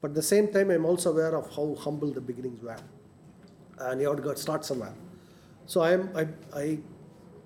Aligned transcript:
But 0.00 0.10
at 0.10 0.14
the 0.14 0.22
same 0.22 0.48
time, 0.52 0.70
I'm 0.70 0.84
also 0.84 1.10
aware 1.10 1.34
of 1.34 1.52
how 1.54 1.74
humble 1.74 2.12
the 2.12 2.20
beginnings 2.20 2.62
were. 2.62 2.76
And 3.80 4.00
you 4.00 4.08
have 4.08 4.22
to 4.22 4.36
start 4.36 4.64
somewhere. 4.64 4.94
So 5.66 5.80
I, 5.80 5.92
am, 5.92 6.10
I, 6.14 6.28
I 6.56 6.78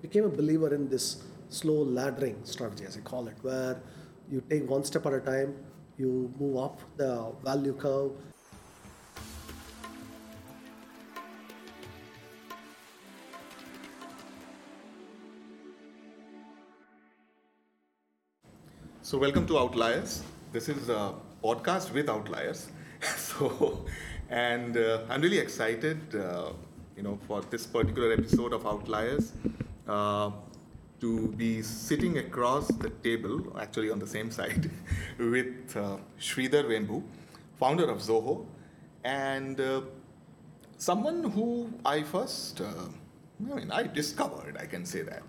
became 0.01 0.25
a 0.25 0.29
believer 0.29 0.73
in 0.73 0.87
this 0.87 1.23
slow 1.49 1.83
laddering 1.83 2.45
strategy, 2.45 2.85
as 2.85 2.95
I 2.95 2.99
call 3.01 3.27
it, 3.27 3.37
where 3.41 3.81
you 4.29 4.41
take 4.49 4.69
one 4.69 4.83
step 4.83 5.05
at 5.07 5.13
a 5.13 5.19
time, 5.19 5.55
you 5.97 6.31
move 6.39 6.57
up 6.57 6.79
the 6.95 7.31
value 7.43 7.73
curve. 7.73 8.11
So, 19.01 19.17
welcome 19.17 19.45
to 19.47 19.59
Outliers. 19.59 20.23
This 20.51 20.69
is 20.69 20.89
a 20.89 21.13
podcast 21.43 21.91
with 21.93 22.09
Outliers. 22.09 22.69
so, 23.17 23.85
and 24.29 24.77
uh, 24.77 25.01
I'm 25.09 25.21
really 25.21 25.39
excited, 25.39 26.15
uh, 26.15 26.53
you 26.95 27.03
know, 27.03 27.19
for 27.27 27.41
this 27.41 27.65
particular 27.67 28.13
episode 28.13 28.53
of 28.53 28.65
Outliers 28.65 29.33
uh, 29.87 30.31
to 31.01 31.27
be 31.33 31.61
sitting 31.61 32.17
across 32.17 32.67
the 32.67 32.89
table, 32.89 33.57
actually 33.59 33.91
on 33.91 33.99
the 33.99 34.07
same 34.07 34.31
side, 34.31 34.71
with 35.19 35.75
uh, 35.75 35.97
Sridhar 36.17 36.63
Vembu, 36.63 37.03
founder 37.59 37.89
of 37.89 37.97
Zoho, 37.97 38.45
and 39.03 39.59
uh, 39.59 39.81
someone 40.77 41.25
who 41.31 41.73
I 41.85 42.03
first, 42.03 42.61
uh, 42.61 42.87
I 43.51 43.55
mean, 43.55 43.69
I 43.69 43.83
discovered, 43.83 44.55
I 44.57 44.65
can 44.65 44.85
say 44.85 45.01
that, 45.01 45.23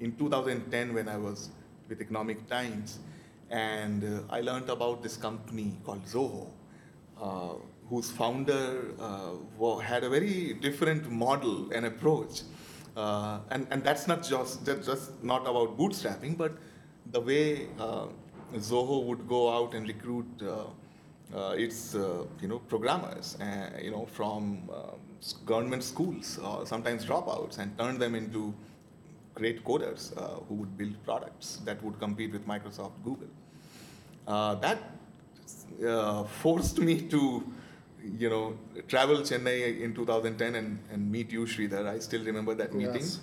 in 0.00 0.16
2010 0.16 0.94
when 0.94 1.08
I 1.08 1.16
was 1.16 1.50
with 1.88 2.00
Economic 2.00 2.48
Times 2.48 2.98
and 3.50 4.04
uh, 4.04 4.32
I 4.32 4.40
learned 4.40 4.70
about 4.70 5.02
this 5.02 5.16
company 5.16 5.76
called 5.84 6.04
Zoho, 6.06 6.48
uh, 7.20 7.54
whose 7.88 8.10
founder 8.10 8.94
uh, 9.00 9.76
had 9.78 10.04
a 10.04 10.08
very 10.08 10.54
different 10.54 11.10
model 11.10 11.70
and 11.72 11.84
approach. 11.86 12.42
Uh, 12.96 13.40
and, 13.50 13.66
and 13.70 13.82
that's 13.82 14.06
not 14.06 14.22
just, 14.22 14.64
just, 14.64 14.86
just 14.86 15.24
not 15.24 15.42
about 15.42 15.76
bootstrapping, 15.76 16.36
but 16.36 16.52
the 17.10 17.20
way 17.20 17.68
uh, 17.78 18.06
Zoho 18.54 19.04
would 19.04 19.28
go 19.28 19.52
out 19.52 19.74
and 19.74 19.86
recruit 19.86 20.26
its 21.56 21.94
you 21.94 22.48
know 22.48 22.58
programmers, 22.58 23.36
you 23.80 23.90
know 23.90 24.06
from 24.06 24.68
um, 24.72 24.98
government 25.46 25.84
schools, 25.84 26.38
sometimes 26.64 27.04
dropouts, 27.04 27.58
and 27.58 27.76
turn 27.78 27.98
them 27.98 28.14
into 28.14 28.52
great 29.40 29.64
coders 29.68 30.02
uh, 30.16 30.40
who 30.46 30.54
would 30.60 30.72
build 30.80 30.96
products 31.08 31.58
that 31.68 31.82
would 31.84 31.98
compete 31.98 32.32
with 32.36 32.46
Microsoft, 32.46 32.96
Google. 33.04 33.32
Uh, 34.26 34.54
that 34.66 34.78
uh, 35.92 36.24
forced 36.42 36.78
me 36.88 36.94
to, 37.14 37.20
you 38.22 38.28
know, 38.32 38.44
travel 38.88 39.18
Chennai 39.30 39.80
in 39.80 39.94
2010 39.94 40.54
and, 40.54 40.78
and 40.92 41.10
meet 41.10 41.32
you, 41.32 41.46
Sridhar. 41.46 41.86
I 41.86 41.98
still 42.00 42.24
remember 42.24 42.54
that 42.54 42.74
meeting. 42.74 43.06
Yes. 43.08 43.20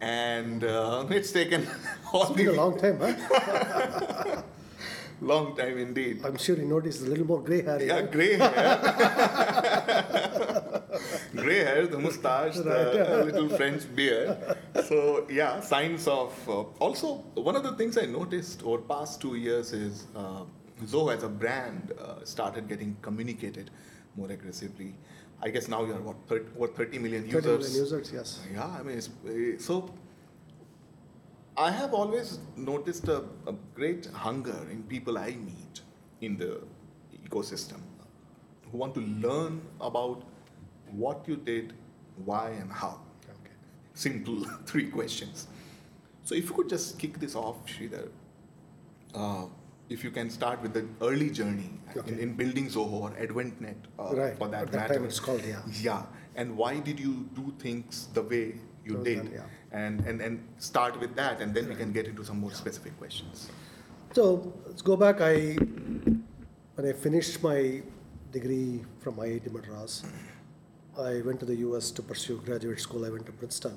And 0.00 0.64
uh, 0.64 1.06
it's 1.18 1.32
taken 1.32 1.68
all 2.12 2.28
it's 2.28 2.36
been 2.36 2.48
a 2.48 2.52
long 2.52 2.78
time, 2.78 2.98
huh? 3.00 4.42
long 5.32 5.54
time 5.56 5.78
indeed. 5.78 6.24
I'm 6.24 6.38
sure 6.38 6.56
you 6.56 6.64
noticed 6.64 7.02
a 7.02 7.04
little 7.04 7.26
more 7.26 7.42
gray 7.42 7.62
hair. 7.62 7.82
Yeah, 7.82 8.02
gray 8.16 8.36
hair. 8.38 8.80
Gray 11.42 11.64
hair, 11.64 11.86
the 11.86 11.98
mustache, 11.98 12.56
the 12.56 13.22
little 13.32 13.48
French 13.48 13.82
beard. 13.94 14.36
So 14.88 15.26
yeah, 15.30 15.60
signs 15.60 16.08
of. 16.08 16.32
Uh, 16.48 16.62
also, 16.78 17.16
one 17.34 17.56
of 17.56 17.62
the 17.62 17.72
things 17.72 17.98
I 17.98 18.06
noticed 18.06 18.62
over 18.62 18.78
past 18.78 19.20
two 19.20 19.34
years 19.36 19.72
is 19.72 20.06
uh, 20.16 20.44
Zoho 20.84 21.14
as 21.14 21.22
a 21.22 21.28
brand 21.28 21.92
uh, 22.00 22.24
started 22.24 22.68
getting 22.68 22.96
communicated 23.02 23.70
more 24.16 24.30
aggressively. 24.30 24.94
I 25.44 25.50
guess 25.50 25.66
now 25.68 25.84
you 25.84 25.92
are 25.92 26.00
what, 26.00 26.16
30, 26.28 26.44
what 26.54 26.76
30 26.76 26.98
million 26.98 27.26
users. 27.26 27.44
30 27.44 27.58
million 27.58 27.74
users, 27.74 28.12
yes. 28.12 28.40
Yeah, 28.54 28.66
I 28.66 28.82
mean, 28.82 29.58
so 29.58 29.92
I 31.56 31.70
have 31.70 31.92
always 31.92 32.38
noticed 32.56 33.08
a, 33.08 33.24
a, 33.46 33.54
great 33.74 34.06
hunger 34.06 34.56
in 34.70 34.84
people 34.84 35.18
I 35.18 35.30
meet 35.30 35.80
in 36.20 36.36
the 36.36 36.60
ecosystem 37.28 37.80
who 38.70 38.78
want 38.78 38.94
to 38.94 39.00
learn 39.00 39.60
about 39.80 40.22
what 40.92 41.26
you 41.26 41.36
did, 41.36 41.72
why, 42.24 42.50
and 42.50 42.70
how. 42.70 43.00
Okay. 43.28 43.54
Simple 43.94 44.44
three 44.66 44.88
questions. 44.90 45.48
So 46.24 46.34
if 46.34 46.48
you 46.48 46.54
could 46.54 46.68
just 46.68 46.98
kick 46.98 47.18
this 47.18 47.34
off, 47.34 47.66
Sridhar, 47.66 48.08
uh, 49.14 49.46
if 49.88 50.04
you 50.04 50.10
can 50.10 50.30
start 50.30 50.62
with 50.62 50.72
the 50.72 50.86
early 51.02 51.30
journey 51.30 51.70
okay. 51.96 52.12
in, 52.12 52.18
in, 52.18 52.34
building 52.34 52.66
Zoho 52.68 52.92
or 52.92 53.10
AdventNet 53.10 53.74
uh, 53.98 54.14
right. 54.14 54.38
for 54.38 54.48
that, 54.48 54.62
At 54.62 54.72
that 54.72 54.78
matter. 54.78 54.94
time 54.94 55.04
it's 55.04 55.20
called, 55.20 55.42
yeah. 55.44 55.60
Yeah. 55.80 56.04
And 56.36 56.56
why 56.56 56.78
did 56.78 56.98
you 56.98 57.28
do 57.34 57.52
things 57.58 58.08
the 58.14 58.22
way 58.22 58.54
you 58.84 59.02
did? 59.04 59.30
Yeah. 59.32 59.42
and, 59.72 60.00
and, 60.06 60.20
and 60.20 60.46
start 60.58 60.98
with 61.00 61.16
that, 61.16 61.40
and 61.40 61.54
then 61.54 61.64
right. 61.64 61.76
we 61.76 61.82
can 61.82 61.92
get 61.92 62.06
into 62.06 62.24
some 62.24 62.40
more 62.40 62.50
yeah. 62.50 62.56
specific 62.56 62.96
questions. 62.98 63.50
So 64.12 64.52
let's 64.66 64.82
go 64.82 64.96
back. 64.96 65.20
I 65.20 65.56
when 66.74 66.86
I 66.86 66.92
finished 66.92 67.42
my 67.42 67.82
degree 68.30 68.84
from 69.00 69.16
IIT 69.16 69.52
Madras, 69.52 70.04
I 70.98 71.22
went 71.22 71.40
to 71.40 71.46
the 71.46 71.56
US 71.56 71.90
to 71.92 72.02
pursue 72.02 72.38
graduate 72.44 72.80
school. 72.80 73.04
I 73.06 73.10
went 73.10 73.24
to 73.26 73.32
Princeton. 73.32 73.76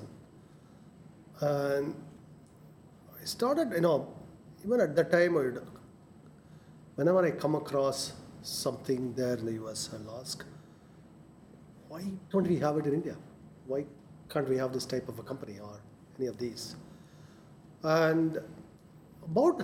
And 1.40 1.94
I 3.20 3.24
started, 3.24 3.72
you 3.72 3.80
know, 3.80 4.08
even 4.64 4.80
at 4.80 4.94
that 4.96 5.10
time, 5.10 5.36
I'd, 5.38 5.58
whenever 6.96 7.24
I 7.24 7.30
come 7.30 7.54
across 7.54 8.12
something 8.42 9.14
there 9.14 9.36
in 9.36 9.46
the 9.46 9.64
US, 9.64 9.90
I'll 9.92 10.20
ask, 10.20 10.44
why 11.88 12.04
don't 12.30 12.46
we 12.46 12.58
have 12.58 12.76
it 12.76 12.86
in 12.86 12.94
India? 12.94 13.16
Why 13.66 13.84
can't 14.28 14.48
we 14.48 14.56
have 14.58 14.72
this 14.72 14.84
type 14.84 15.08
of 15.08 15.18
a 15.18 15.22
company 15.22 15.58
or 15.58 15.80
any 16.18 16.26
of 16.26 16.36
these? 16.38 16.76
And 17.82 18.38
about 19.24 19.62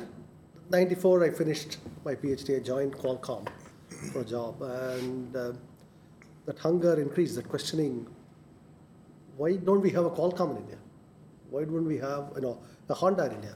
94, 0.70 1.24
I 1.24 1.30
finished 1.30 1.78
my 2.04 2.14
PhD. 2.14 2.56
I 2.56 2.60
joined 2.62 2.94
Qualcomm 2.94 3.46
for 4.12 4.20
a 4.20 4.24
job. 4.24 4.62
And 4.62 5.36
uh, 5.36 5.52
that 6.47 6.58
hunger 6.58 7.00
increased, 7.00 7.36
that 7.36 7.48
questioning, 7.48 8.06
why 9.36 9.56
don't 9.56 9.80
we 9.80 9.91
have 9.91 10.04
a 10.04 10.10
Qualcomm 10.10 10.53
in 10.53 10.56
India? 10.58 10.78
Why 11.50 11.64
don't 11.64 11.86
we 11.86 11.98
have, 11.98 12.32
you 12.34 12.42
know, 12.42 12.58
a 12.88 12.94
Honda 12.94 13.26
in 13.26 13.32
India? 13.32 13.54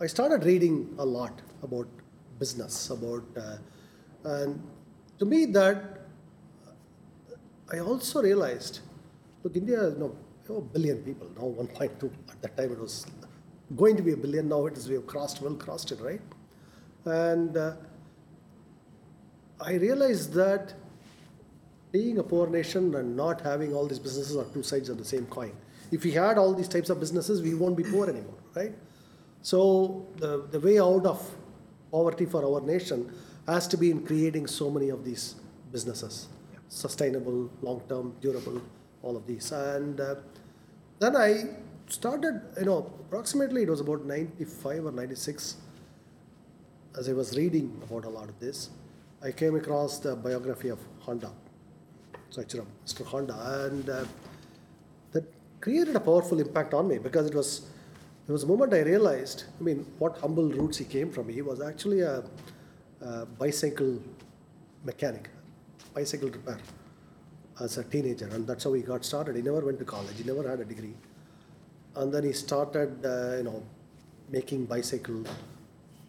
I 0.00 0.06
started 0.06 0.44
reading 0.44 0.94
a 0.98 1.04
lot 1.04 1.40
about 1.62 1.88
business, 2.38 2.90
about, 2.90 3.24
uh, 3.36 3.56
and 4.24 4.62
to 5.18 5.24
me 5.24 5.44
that, 5.46 5.98
I 7.70 7.80
also 7.80 8.22
realized, 8.22 8.80
look, 9.42 9.56
India, 9.56 9.90
you 9.90 9.98
know, 9.98 10.16
a 10.56 10.60
billion 10.60 11.02
people, 11.02 11.28
now 11.36 11.42
1.2, 11.42 12.10
at 12.30 12.40
that 12.40 12.56
time 12.56 12.72
it 12.72 12.78
was 12.78 13.06
going 13.76 13.96
to 13.96 14.02
be 14.02 14.12
a 14.12 14.16
billion, 14.16 14.48
now 14.48 14.64
it 14.66 14.76
is, 14.78 14.88
we 14.88 14.94
have 14.94 15.06
crossed, 15.06 15.42
well 15.42 15.54
crossed 15.54 15.92
it, 15.92 16.00
right? 16.00 16.22
And 17.04 17.56
uh, 17.56 17.74
I 19.60 19.74
realized 19.74 20.32
that 20.34 20.74
being 21.92 22.18
a 22.18 22.22
poor 22.22 22.46
nation 22.48 22.94
and 22.94 23.16
not 23.16 23.40
having 23.40 23.74
all 23.74 23.86
these 23.86 23.98
businesses 23.98 24.36
are 24.36 24.44
two 24.52 24.62
sides 24.62 24.88
of 24.88 24.98
the 24.98 25.04
same 25.04 25.26
coin. 25.26 25.52
If 25.90 26.04
we 26.04 26.12
had 26.12 26.36
all 26.36 26.54
these 26.54 26.68
types 26.68 26.90
of 26.90 27.00
businesses, 27.00 27.40
we 27.40 27.54
won't 27.54 27.76
be 27.76 27.84
poor 27.84 28.08
anymore, 28.08 28.38
right? 28.54 28.72
So 29.40 30.06
the, 30.16 30.46
the 30.50 30.60
way 30.60 30.78
out 30.78 31.06
of 31.06 31.30
poverty 31.90 32.26
for 32.26 32.44
our 32.44 32.60
nation 32.60 33.10
has 33.46 33.66
to 33.68 33.78
be 33.78 33.90
in 33.90 34.04
creating 34.04 34.46
so 34.46 34.70
many 34.70 34.90
of 34.90 35.04
these 35.04 35.36
businesses, 35.72 36.28
yeah. 36.52 36.58
sustainable, 36.68 37.50
long-term, 37.62 38.16
durable, 38.20 38.60
all 39.02 39.16
of 39.16 39.26
these. 39.26 39.50
And 39.52 39.98
uh, 39.98 40.16
then 40.98 41.16
I 41.16 41.44
started, 41.86 42.42
you 42.58 42.66
know, 42.66 42.92
approximately 43.06 43.62
it 43.62 43.70
was 43.70 43.80
about 43.80 44.04
95 44.04 44.86
or 44.86 44.92
96, 44.92 45.56
as 46.98 47.08
I 47.08 47.12
was 47.12 47.36
reading 47.36 47.80
about 47.82 48.04
a 48.04 48.10
lot 48.10 48.28
of 48.28 48.38
this, 48.40 48.70
I 49.22 49.32
came 49.32 49.56
across 49.56 49.98
the 49.98 50.14
biography 50.14 50.68
of 50.68 50.78
Honda 51.00 51.30
Soichiro, 52.30 52.66
Mr. 52.86 53.04
Honda, 53.06 53.66
and 53.66 53.88
uh, 53.88 54.04
that 55.12 55.24
created 55.60 55.96
a 55.96 56.00
powerful 56.00 56.40
impact 56.40 56.74
on 56.74 56.88
me 56.88 56.98
because 56.98 57.26
it 57.26 57.34
was 57.34 57.62
it 58.28 58.32
was 58.32 58.42
a 58.42 58.46
moment 58.46 58.74
I 58.74 58.80
realized. 58.80 59.44
I 59.58 59.62
mean, 59.62 59.86
what 59.98 60.18
humble 60.18 60.48
roots 60.50 60.76
he 60.78 60.84
came 60.84 61.10
from. 61.10 61.28
He 61.28 61.40
was 61.40 61.62
actually 61.62 62.00
a, 62.00 62.22
a 63.00 63.24
bicycle 63.24 63.98
mechanic, 64.84 65.30
bicycle 65.94 66.28
repair 66.28 66.58
as 67.60 67.78
a 67.78 67.84
teenager, 67.84 68.28
and 68.28 68.46
that's 68.46 68.64
how 68.64 68.72
he 68.74 68.82
got 68.82 69.04
started. 69.04 69.36
He 69.36 69.42
never 69.42 69.60
went 69.64 69.78
to 69.78 69.84
college. 69.84 70.16
He 70.16 70.24
never 70.24 70.48
had 70.48 70.60
a 70.60 70.64
degree, 70.64 70.94
and 71.96 72.12
then 72.12 72.24
he 72.24 72.32
started, 72.32 73.04
uh, 73.04 73.36
you 73.38 73.44
know, 73.44 73.62
making 74.30 74.66
bicycle 74.66 75.24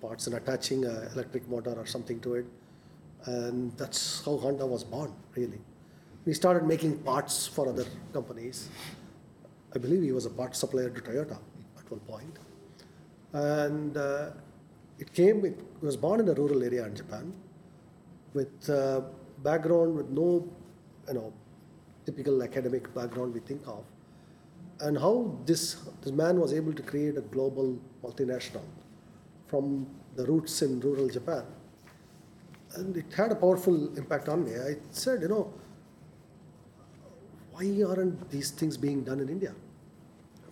parts 0.02 0.28
and 0.28 0.36
attaching 0.36 0.86
an 0.86 1.10
electric 1.14 1.48
motor 1.50 1.74
or 1.74 1.86
something 1.86 2.20
to 2.22 2.36
it, 2.36 2.46
and 3.26 3.76
that's 3.78 4.24
how 4.26 4.38
Honda 4.38 4.66
was 4.66 4.84
born, 4.84 5.14
really 5.36 5.60
we 6.26 6.34
started 6.34 6.66
making 6.66 6.98
parts 7.00 7.48
for 7.48 7.68
other 7.70 7.86
companies. 8.14 8.70
I 9.76 9.80
believe 9.80 10.04
he 10.04 10.12
was 10.12 10.26
a 10.26 10.30
part 10.30 10.56
supplier 10.56 10.90
to 10.90 11.02
Toyota 11.02 11.38
at 11.78 11.92
one 11.92 12.00
point. 12.02 12.40
And 13.34 13.98
uh, 13.98 14.32
it 14.98 15.14
came, 15.14 15.46
it 15.46 15.60
was 15.82 15.96
born 15.98 16.20
in 16.20 16.30
a 16.30 16.34
rural 16.34 16.64
area 16.64 16.86
in 16.86 16.96
Japan. 16.96 17.34
with 18.34 18.70
uh, 18.70 19.02
background 19.44 19.96
with 19.96 20.10
no, 20.10 20.48
you 21.08 21.14
know, 21.14 21.34
typical 22.06 22.44
academic 22.44 22.94
background 22.94 23.34
we 23.34 23.40
think 23.40 23.62
of, 23.68 23.84
and 24.82 24.98
how 24.98 25.36
this 25.46 25.78
this 26.02 26.12
man 26.12 26.40
was 26.40 26.54
able 26.54 26.74
to 26.74 26.84
create 26.84 27.18
a 27.18 27.22
global 27.22 27.78
multinational 28.04 28.64
from 29.48 29.88
the 30.16 30.26
roots 30.26 30.62
in 30.62 30.80
rural 30.80 31.08
Japan, 31.10 31.44
and 32.76 32.96
it 32.98 33.12
had 33.14 33.32
a 33.32 33.36
powerful 33.36 33.98
impact 33.98 34.30
on 34.30 34.46
me. 34.46 34.56
I 34.56 34.76
said, 34.92 35.22
you 35.22 35.28
know, 35.28 35.54
why 37.60 37.84
aren't 37.84 38.30
these 38.32 38.52
things 38.52 38.78
being 38.78 39.04
done 39.04 39.20
in 39.20 39.30
India? 39.30 39.54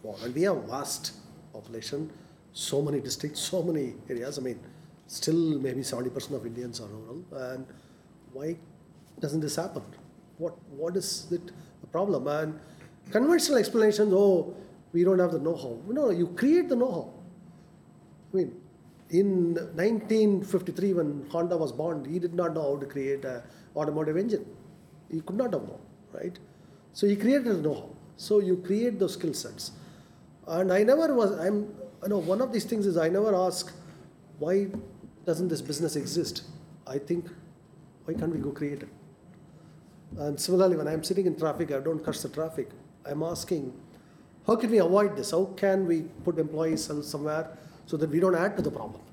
Well, 0.03 0.17
and 0.23 0.35
we 0.35 0.41
have 0.43 0.63
vast 0.63 1.13
population, 1.53 2.11
so 2.53 2.81
many 2.81 2.99
districts, 2.99 3.39
so 3.39 3.63
many 3.63 3.93
areas. 4.09 4.37
I 4.37 4.41
mean, 4.41 4.59
still 5.07 5.59
maybe 5.59 5.81
70% 5.81 6.31
of 6.31 6.45
Indians 6.45 6.81
are 6.81 6.87
rural. 6.87 7.23
And 7.31 7.65
why 8.33 8.57
doesn't 9.19 9.39
this 9.39 9.55
happen? 9.55 9.83
What, 10.37 10.61
what 10.69 10.97
is 10.97 11.27
it 11.31 11.51
the 11.81 11.87
problem? 11.87 12.27
And 12.27 12.59
conventional 13.11 13.57
explanations, 13.57 14.13
oh, 14.13 14.53
we 14.91 15.03
don't 15.03 15.19
have 15.19 15.31
the 15.31 15.39
know-how. 15.39 15.79
No, 15.87 16.09
you 16.09 16.27
create 16.27 16.67
the 16.67 16.75
know-how. 16.75 17.13
I 18.33 18.37
mean, 18.37 18.53
in 19.09 19.53
1953, 19.53 20.93
when 20.93 21.25
Honda 21.31 21.55
was 21.55 21.71
born, 21.71 22.03
he 22.03 22.19
did 22.19 22.33
not 22.33 22.53
know 22.53 22.73
how 22.73 22.77
to 22.77 22.85
create 22.85 23.23
an 23.23 23.41
automotive 23.75 24.17
engine. 24.17 24.45
He 25.09 25.21
could 25.21 25.37
not 25.37 25.53
have 25.53 25.63
known, 25.63 25.79
right? 26.11 26.37
So 26.97 27.05
he 27.05 27.15
created 27.15 27.45
the 27.45 27.61
know-how. 27.61 27.89
So 28.15 28.39
you 28.39 28.57
create 28.57 28.97
those 28.97 29.13
skill 29.13 29.31
sets. 29.31 29.69
And 30.47 30.73
I 30.73 30.81
never 30.81 31.13
was, 31.13 31.31
I'm, 31.37 31.71
you 32.01 32.09
know, 32.09 32.17
one 32.17 32.41
of 32.41 32.51
these 32.51 32.65
things 32.65 32.87
is 32.87 32.97
I 32.97 33.07
never 33.07 33.35
ask, 33.35 33.71
why 34.39 34.65
doesn't 35.23 35.47
this 35.47 35.61
business 35.61 35.95
exist? 35.95 36.45
I 36.87 36.97
think, 36.97 37.27
why 38.05 38.15
can't 38.15 38.33
we 38.33 38.39
go 38.39 38.49
create 38.49 38.81
it? 38.81 38.89
And 40.17 40.39
similarly, 40.39 40.75
when 40.75 40.87
I'm 40.87 41.03
sitting 41.03 41.27
in 41.27 41.37
traffic, 41.37 41.71
I 41.71 41.81
don't 41.81 42.03
curse 42.03 42.23
the 42.23 42.29
traffic. 42.29 42.71
I'm 43.05 43.21
asking, 43.21 43.79
how 44.47 44.55
can 44.55 44.71
we 44.71 44.79
avoid 44.79 45.15
this? 45.15 45.29
How 45.29 45.45
can 45.55 45.85
we 45.85 46.01
put 46.23 46.39
employees 46.39 46.89
somewhere 47.03 47.59
so 47.85 47.95
that 47.97 48.09
we 48.09 48.19
don't 48.19 48.33
add 48.33 48.57
to 48.57 48.63
the 48.63 48.71
problem? 48.71 49.03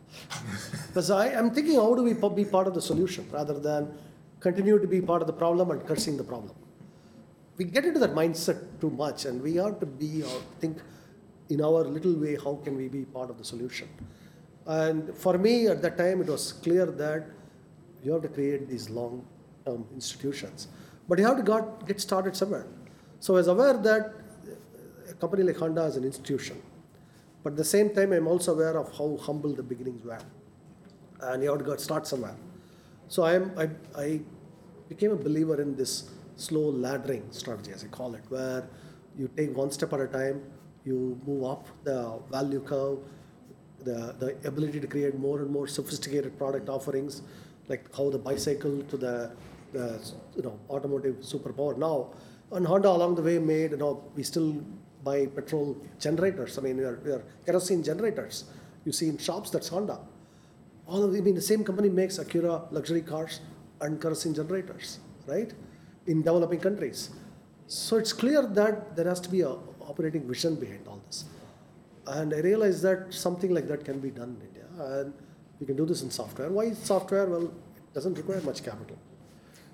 because 0.86 1.10
I, 1.10 1.28
am 1.28 1.50
thinking, 1.50 1.74
how 1.74 1.94
do 1.94 2.02
we 2.02 2.14
be 2.14 2.46
part 2.46 2.66
of 2.66 2.72
the 2.72 2.80
solution 2.80 3.28
rather 3.30 3.58
than 3.58 3.94
continue 4.40 4.78
to 4.78 4.86
be 4.86 5.02
part 5.02 5.20
of 5.20 5.26
the 5.26 5.34
problem 5.34 5.70
and 5.70 5.86
cursing 5.86 6.16
the 6.16 6.24
problem? 6.24 6.56
We 7.56 7.64
get 7.64 7.84
into 7.84 8.00
that 8.00 8.14
mindset 8.14 8.80
too 8.80 8.90
much, 8.90 9.26
and 9.26 9.40
we 9.40 9.56
have 9.56 9.78
to 9.80 9.86
be 9.86 10.22
or 10.22 10.42
think 10.60 10.78
in 11.48 11.60
our 11.60 11.84
little 11.84 12.14
way, 12.14 12.36
how 12.36 12.58
can 12.64 12.76
we 12.76 12.88
be 12.88 13.04
part 13.04 13.30
of 13.30 13.38
the 13.38 13.44
solution? 13.44 13.88
And 14.66 15.14
for 15.14 15.36
me, 15.36 15.68
at 15.68 15.82
that 15.82 15.98
time, 15.98 16.22
it 16.22 16.28
was 16.28 16.52
clear 16.52 16.86
that 16.86 17.26
you 18.02 18.12
have 18.12 18.22
to 18.22 18.28
create 18.28 18.68
these 18.68 18.88
long-term 18.90 19.86
institutions. 19.94 20.68
But 21.08 21.18
you 21.18 21.26
have 21.26 21.36
to 21.36 21.42
got, 21.42 21.86
get 21.86 22.00
started 22.00 22.34
somewhere. 22.34 22.66
So 23.20 23.34
I 23.34 23.36
was 23.38 23.48
aware 23.48 23.74
that 23.74 24.14
a 25.10 25.14
company 25.14 25.42
like 25.42 25.56
Honda 25.56 25.84
is 25.84 25.96
an 25.96 26.04
institution. 26.04 26.60
But 27.42 27.52
at 27.52 27.56
the 27.56 27.64
same 27.64 27.94
time, 27.94 28.12
I'm 28.12 28.26
also 28.26 28.54
aware 28.54 28.78
of 28.78 28.96
how 28.96 29.18
humble 29.20 29.52
the 29.52 29.62
beginnings 29.62 30.02
were. 30.02 30.18
And 31.20 31.42
you 31.42 31.50
have 31.50 31.64
to 31.64 31.78
start 31.78 32.06
somewhere. 32.06 32.36
So 33.08 33.22
I, 33.22 33.34
am, 33.34 33.52
I, 33.58 33.68
I 34.00 34.20
became 34.88 35.12
a 35.12 35.16
believer 35.16 35.60
in 35.60 35.76
this 35.76 36.10
slow 36.36 36.72
laddering 36.72 37.32
strategy, 37.32 37.72
as 37.72 37.84
I 37.84 37.88
call 37.88 38.14
it, 38.14 38.22
where 38.28 38.68
you 39.16 39.28
take 39.36 39.56
one 39.56 39.70
step 39.70 39.92
at 39.92 40.00
a 40.00 40.06
time, 40.06 40.42
you 40.84 41.18
move 41.26 41.44
up 41.44 41.66
the 41.84 42.18
value 42.30 42.60
curve, 42.60 42.98
the, 43.84 44.14
the 44.18 44.48
ability 44.48 44.80
to 44.80 44.86
create 44.86 45.18
more 45.18 45.40
and 45.40 45.50
more 45.50 45.66
sophisticated 45.66 46.36
product 46.38 46.68
offerings, 46.68 47.22
like 47.68 47.94
how 47.96 48.10
the 48.10 48.18
bicycle 48.18 48.82
to 48.84 48.96
the, 48.96 49.30
the 49.72 50.00
you 50.36 50.42
know 50.42 50.58
automotive 50.70 51.16
superpower 51.16 51.76
now. 51.76 52.10
And 52.52 52.66
Honda 52.66 52.88
along 52.88 53.14
the 53.16 53.22
way 53.22 53.38
made 53.38 53.72
you 53.72 53.76
know 53.76 54.04
we 54.14 54.22
still 54.22 54.62
buy 55.02 55.26
petrol 55.26 55.76
generators. 55.98 56.58
I 56.58 56.62
mean 56.62 56.76
we 56.76 56.84
are, 56.84 57.00
we 57.04 57.10
are 57.12 57.24
kerosene 57.46 57.82
generators. 57.82 58.44
You 58.84 58.92
see 58.92 59.08
in 59.08 59.18
shops 59.18 59.50
that's 59.50 59.68
Honda. 59.68 59.98
All 60.86 61.02
of 61.02 61.14
I 61.14 61.20
mean 61.20 61.34
the 61.34 61.40
same 61.40 61.64
company 61.64 61.88
makes 61.88 62.18
Acura 62.18 62.70
luxury 62.70 63.02
cars 63.02 63.40
and 63.80 64.00
kerosene 64.00 64.34
generators, 64.34 64.98
right? 65.26 65.52
In 66.06 66.22
developing 66.22 66.60
countries. 66.60 67.10
So 67.66 67.96
it's 67.96 68.12
clear 68.12 68.42
that 68.42 68.94
there 68.94 69.06
has 69.08 69.20
to 69.20 69.30
be 69.30 69.40
a 69.40 69.56
operating 69.80 70.28
vision 70.28 70.54
behind 70.56 70.86
all 70.86 71.00
this. 71.06 71.24
And 72.06 72.34
I 72.34 72.40
realized 72.40 72.82
that 72.82 73.14
something 73.14 73.54
like 73.54 73.66
that 73.68 73.84
can 73.84 74.00
be 74.00 74.10
done 74.10 74.36
in 74.38 74.46
India, 74.48 74.66
and 74.78 75.14
we 75.58 75.66
can 75.66 75.76
do 75.76 75.86
this 75.86 76.02
in 76.02 76.10
software. 76.10 76.50
Why 76.50 76.72
software? 76.74 77.26
Well, 77.26 77.44
it 77.44 77.94
doesn't 77.94 78.18
require 78.18 78.42
much 78.42 78.62
capital. 78.62 78.98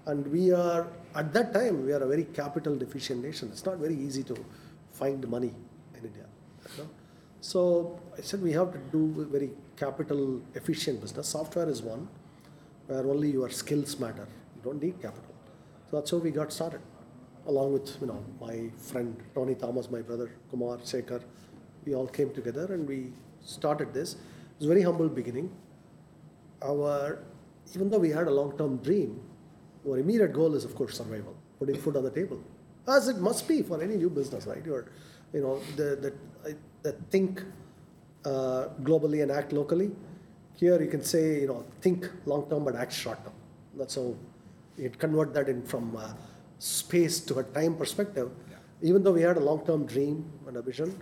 And 0.06 0.26
we 0.28 0.52
are, 0.52 0.86
at 1.16 1.32
that 1.32 1.52
time, 1.52 1.84
we 1.84 1.92
are 1.92 2.02
a 2.02 2.06
very 2.06 2.24
capital 2.24 2.76
deficient 2.76 3.22
nation. 3.24 3.48
It's 3.50 3.66
not 3.66 3.78
very 3.78 3.96
easy 3.96 4.22
to 4.24 4.36
find 4.92 5.26
money 5.28 5.52
in 5.94 6.04
India. 6.04 6.26
So 7.40 7.98
I 8.16 8.20
said 8.20 8.42
we 8.42 8.52
have 8.52 8.72
to 8.72 8.78
do 8.92 9.26
very 9.30 9.50
capital 9.76 10.40
efficient 10.54 11.00
business. 11.00 11.28
Software 11.28 11.68
is 11.68 11.82
one 11.82 12.08
where 12.86 13.04
only 13.06 13.30
your 13.30 13.50
skills 13.50 13.98
matter. 13.98 14.28
You 14.56 14.62
don't 14.62 14.80
need 14.80 15.00
capital. 15.02 15.29
So 15.90 15.96
that's 15.96 16.10
how 16.12 16.18
we 16.18 16.30
got 16.30 16.52
started 16.52 16.80
along 17.46 17.72
with 17.72 17.96
you 18.00 18.06
know 18.06 18.22
my 18.40 18.70
friend 18.76 19.16
Tony 19.34 19.54
Thomas, 19.54 19.90
my 19.90 20.00
brother 20.02 20.30
Kumar 20.50 20.76
Shekhar, 20.78 21.22
we 21.84 21.94
all 21.94 22.06
came 22.06 22.32
together 22.32 22.66
and 22.74 22.86
we 22.86 23.12
started 23.44 23.92
this. 23.92 24.14
It 24.14 24.18
was 24.60 24.66
a 24.66 24.68
very 24.68 24.82
humble 24.82 25.08
beginning. 25.08 25.50
Our 26.62 27.18
even 27.74 27.90
though 27.90 27.98
we 27.98 28.10
had 28.10 28.26
a 28.28 28.30
long-term 28.30 28.78
dream, 28.78 29.20
our 29.88 29.98
immediate 29.98 30.32
goal 30.32 30.54
is 30.54 30.64
of 30.64 30.74
course 30.74 30.96
survival, 30.96 31.34
putting 31.58 31.76
food 31.76 31.96
on 31.96 32.04
the 32.04 32.10
table, 32.10 32.38
as 32.86 33.08
it 33.08 33.18
must 33.18 33.48
be 33.48 33.62
for 33.62 33.82
any 33.82 33.96
new 33.96 34.10
business, 34.10 34.46
right? 34.46 34.64
You're, 34.64 34.86
you 35.32 35.40
know, 35.40 35.60
the 35.76 36.14
the, 36.44 36.56
the 36.82 36.92
think 37.10 37.42
uh, 38.24 38.66
globally 38.82 39.22
and 39.22 39.32
act 39.32 39.52
locally. 39.52 39.90
Here 40.54 40.80
you 40.80 40.90
can 40.90 41.02
say, 41.02 41.40
you 41.40 41.46
know, 41.46 41.64
think 41.80 42.08
long-term 42.26 42.64
but 42.64 42.76
act 42.76 42.92
short-term. 42.92 43.32
That's 43.76 43.94
how 43.94 44.14
you 44.80 44.90
convert 44.90 45.32
that 45.34 45.48
in 45.48 45.62
from. 45.62 45.96
Uh, 45.96 46.12
space 46.60 47.20
to 47.20 47.38
a 47.38 47.42
time 47.42 47.74
perspective, 47.74 48.30
yeah. 48.50 48.56
even 48.82 49.02
though 49.02 49.12
we 49.12 49.22
had 49.22 49.36
a 49.38 49.40
long-term 49.40 49.86
dream 49.86 50.30
and 50.46 50.58
a 50.58 50.62
vision, 50.62 50.94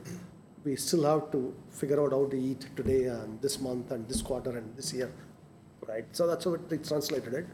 we 0.65 0.77
still 0.77 1.05
have 1.05 1.31
to 1.33 1.53
figure 1.71 2.01
out 2.03 2.13
how 2.13 2.27
to 2.27 2.39
eat 2.39 2.67
today 2.77 3.05
and 3.07 3.41
this 3.43 3.61
month 3.61 3.91
and 3.91 4.09
this 4.09 4.23
quarter 4.23 4.57
and 4.57 4.77
this 4.77 4.93
year, 4.93 5.13
right? 5.89 6.07
So 6.13 6.27
that's 6.29 6.45
how 6.45 6.55
it 6.55 6.85
translated 6.85 7.35
it. 7.35 7.47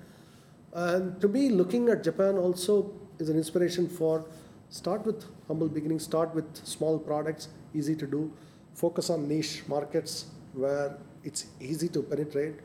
And 0.75 1.19
to 1.23 1.29
me, 1.29 1.49
looking 1.49 1.89
at 1.89 2.05
Japan 2.05 2.37
also 2.37 2.93
is 3.19 3.31
an 3.31 3.37
inspiration 3.39 3.89
for 3.89 4.27
start 4.69 5.07
with 5.07 5.25
humble 5.49 5.69
beginnings, 5.69 6.05
start 6.05 6.35
with 6.35 6.45
small 6.57 6.99
products, 6.99 7.49
easy 7.73 7.97
to 7.97 8.07
do, 8.07 8.31
focus 8.75 9.09
on 9.09 9.27
niche 9.29 9.63
markets 9.67 10.27
where 10.53 10.99
it's 11.23 11.47
easy 11.59 11.89
to 11.89 12.03
penetrate. 12.03 12.57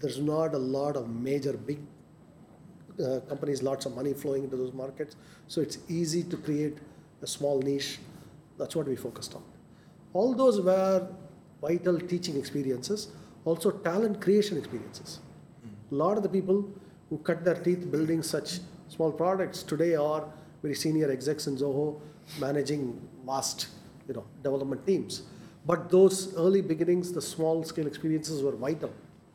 There's 0.00 0.18
not 0.18 0.54
a 0.54 0.58
lot 0.58 0.96
of 0.96 1.08
major 1.08 1.52
big 1.52 1.78
uh, 3.02 3.20
companies 3.28 3.62
lots 3.62 3.86
of 3.86 3.94
money 3.94 4.12
flowing 4.12 4.44
into 4.44 4.56
those 4.56 4.72
markets. 4.72 5.16
So 5.46 5.60
it's 5.60 5.78
easy 5.88 6.22
to 6.24 6.36
create 6.36 6.78
a 7.22 7.26
small 7.26 7.60
niche. 7.60 7.98
That's 8.58 8.74
what 8.74 8.86
we 8.86 8.96
focused 8.96 9.34
on. 9.34 9.42
All 10.12 10.34
those 10.34 10.60
were 10.60 11.08
vital 11.60 11.98
teaching 11.98 12.36
experiences, 12.36 13.08
also 13.44 13.70
talent 13.70 14.20
creation 14.20 14.56
experiences. 14.56 15.20
A 15.90 15.94
lot 15.94 16.16
of 16.16 16.22
the 16.22 16.28
people 16.28 16.70
who 17.08 17.18
cut 17.18 17.44
their 17.44 17.54
teeth 17.54 17.90
building 17.90 18.22
such 18.22 18.60
small 18.88 19.12
products 19.12 19.62
today 19.62 19.94
are 19.94 20.24
very 20.62 20.74
senior 20.74 21.10
execs 21.10 21.46
in 21.46 21.56
Zoho 21.56 22.00
managing 22.40 23.00
vast 23.24 23.68
you 24.06 24.14
know, 24.14 24.24
development 24.42 24.86
teams. 24.86 25.22
But 25.66 25.90
those 25.90 26.34
early 26.36 26.62
beginnings, 26.62 27.12
the 27.12 27.22
small 27.22 27.62
scale 27.64 27.86
experiences 27.86 28.42
were 28.42 28.56
vital 28.56 28.92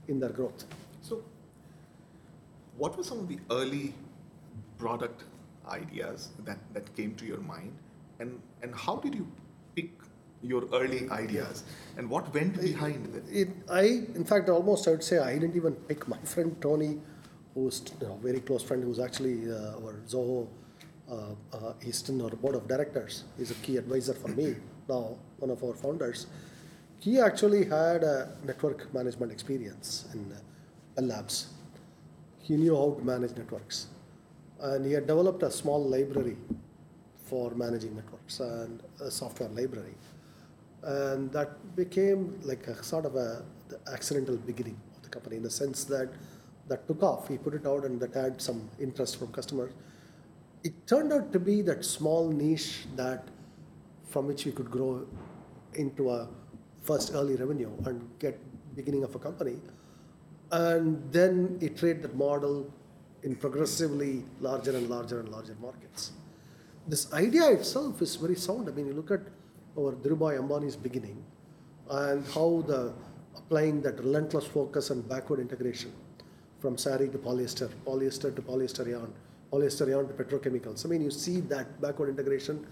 in 0.08 0.20
their 0.20 0.30
growth. 0.30 0.66
So 1.02 1.24
what 2.78 2.98
were 2.98 3.04
some 3.04 3.20
of 3.20 3.28
the 3.28 3.40
early 3.52 3.94
product 4.78 5.24
ideas 5.68 6.30
that, 6.46 6.58
that 6.74 6.96
came 6.96 7.16
to 7.16 7.26
your 7.26 7.40
mind? 7.40 7.74
And, 8.20 8.42
and 8.62 8.74
how 8.76 8.98
did 8.98 9.16
you 9.16 9.28
pick 9.76 9.92
your 10.42 10.66
early 10.74 11.10
ideas? 11.10 11.64
And 11.98 12.10
what 12.10 12.34
went 12.34 12.60
behind 12.60 13.16
it? 13.16 13.24
it 13.32 13.50
I, 13.70 14.06
in 14.16 14.26
fact, 14.26 14.50
almost 14.50 14.88
I 14.88 14.92
would 14.92 15.04
say 15.04 15.20
I 15.20 15.34
didn't 15.34 15.56
even 15.56 15.74
pick 15.74 16.08
my 16.08 16.18
friend 16.20 16.56
Tony, 16.62 17.00
who's 17.54 17.82
a 17.82 18.04
you 18.04 18.08
know, 18.08 18.20
very 18.22 18.40
close 18.40 18.64
friend, 18.64 18.84
who's 18.84 19.00
actually 19.00 19.52
uh, 19.52 19.78
our 19.80 20.02
Zoho 20.08 20.48
uh, 21.10 21.16
uh, 21.54 21.74
Eastern 21.86 22.22
or 22.22 22.30
board 22.32 22.56
of 22.56 22.68
directors. 22.68 23.24
He's 23.38 23.52
a 23.52 23.56
key 23.56 23.78
advisor 23.78 24.14
for 24.14 24.30
me 24.30 24.56
now, 24.90 25.18
one 25.38 25.52
of 25.52 25.64
our 25.64 25.74
founders. 25.74 26.28
He 27.00 27.20
actually 27.20 27.66
had 27.66 28.04
a 28.04 28.30
network 28.46 28.94
management 28.94 29.32
experience 29.32 30.06
in 30.14 30.32
uh, 30.32 30.40
Bell 30.96 31.06
Labs 31.06 31.53
he 32.44 32.56
knew 32.56 32.76
how 32.76 32.96
to 33.00 33.04
manage 33.04 33.36
networks. 33.36 33.88
And 34.60 34.86
he 34.86 34.92
had 34.92 35.08
developed 35.08 35.44
a 35.44 35.52
small 35.52 35.84
library 35.84 36.38
for 37.26 37.52
managing 37.56 37.96
networks 37.96 38.40
and 38.40 38.84
a 39.02 39.10
software 39.10 39.50
library. 39.50 39.96
And 40.84 41.32
that 41.32 41.76
became 41.76 42.40
like 42.44 42.68
a 42.68 42.84
sort 42.84 43.06
of 43.06 43.16
a 43.16 43.44
accidental 43.92 44.38
beginning 44.38 44.78
of 44.96 45.04
the 45.04 45.10
company 45.10 45.38
in 45.38 45.44
the 45.44 45.50
sense 45.50 45.86
that 45.86 46.10
that 46.68 46.86
took 46.88 47.02
off. 47.02 47.28
He 47.28 47.38
put 47.38 47.54
it 47.54 47.66
out 47.66 47.86
and 47.86 48.00
that 48.02 48.14
had 48.14 48.42
some 48.42 48.70
interest 48.80 49.18
from 49.18 49.32
customers. 49.32 49.72
It 50.64 50.74
turned 50.88 51.12
out 51.12 51.32
to 51.34 51.40
be 51.40 51.62
that 51.64 51.84
small 51.84 52.30
niche 52.30 52.86
that 52.96 53.28
from 54.08 54.28
which 54.28 54.46
we 54.46 54.52
could 54.52 54.70
grow 54.70 55.06
into 55.76 56.10
a 56.12 56.28
first 56.82 57.12
early 57.14 57.36
revenue 57.36 57.72
and 57.86 58.08
get 58.20 58.38
beginning 58.76 59.04
of 59.04 59.16
a 59.16 59.20
company. 59.20 59.58
And 60.54 61.12
then 61.12 61.58
iterate 61.62 62.04
that 62.04 62.16
model 62.16 62.72
in 63.24 63.36
progressively 63.36 64.24
larger 64.40 64.78
and 64.78 64.88
larger 64.88 65.20
and 65.20 65.30
larger 65.30 65.56
markets. 65.60 66.12
This 66.88 67.12
idea 67.12 67.50
itself 67.50 68.02
is 68.04 68.16
very 68.18 68.36
sound. 68.36 68.70
I 68.70 68.72
mean, 68.72 68.86
you 68.86 68.94
look 68.94 69.10
at 69.10 69.22
our 69.76 69.94
Dhirubhai 69.94 70.38
Ambani's 70.40 70.76
beginning 70.76 71.24
and 71.90 72.24
how 72.28 72.64
the 72.68 72.94
applying 73.36 73.82
that 73.82 73.98
relentless 74.00 74.46
focus 74.46 74.92
and 74.92 75.08
backward 75.10 75.40
integration 75.40 75.92
from 76.60 76.78
sari 76.78 77.10
to 77.10 77.18
polyester, 77.18 77.70
polyester 77.86 78.36
to 78.36 78.42
polyester 78.42 78.88
yarn, 78.88 79.12
polyester 79.52 79.88
yarn 79.88 80.08
to 80.08 80.14
petrochemicals. 80.14 80.86
I 80.86 80.90
mean, 80.90 81.02
you 81.02 81.10
see 81.10 81.40
that 81.42 81.82
backward 81.82 82.10
integration. 82.10 82.66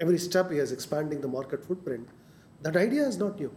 Every 0.00 0.18
step 0.18 0.50
he 0.50 0.58
is 0.58 0.72
expanding 0.72 1.20
the 1.20 1.28
market 1.28 1.62
footprint. 1.62 2.08
That 2.62 2.76
idea 2.76 3.06
is 3.06 3.18
not 3.18 3.38
new. 3.38 3.52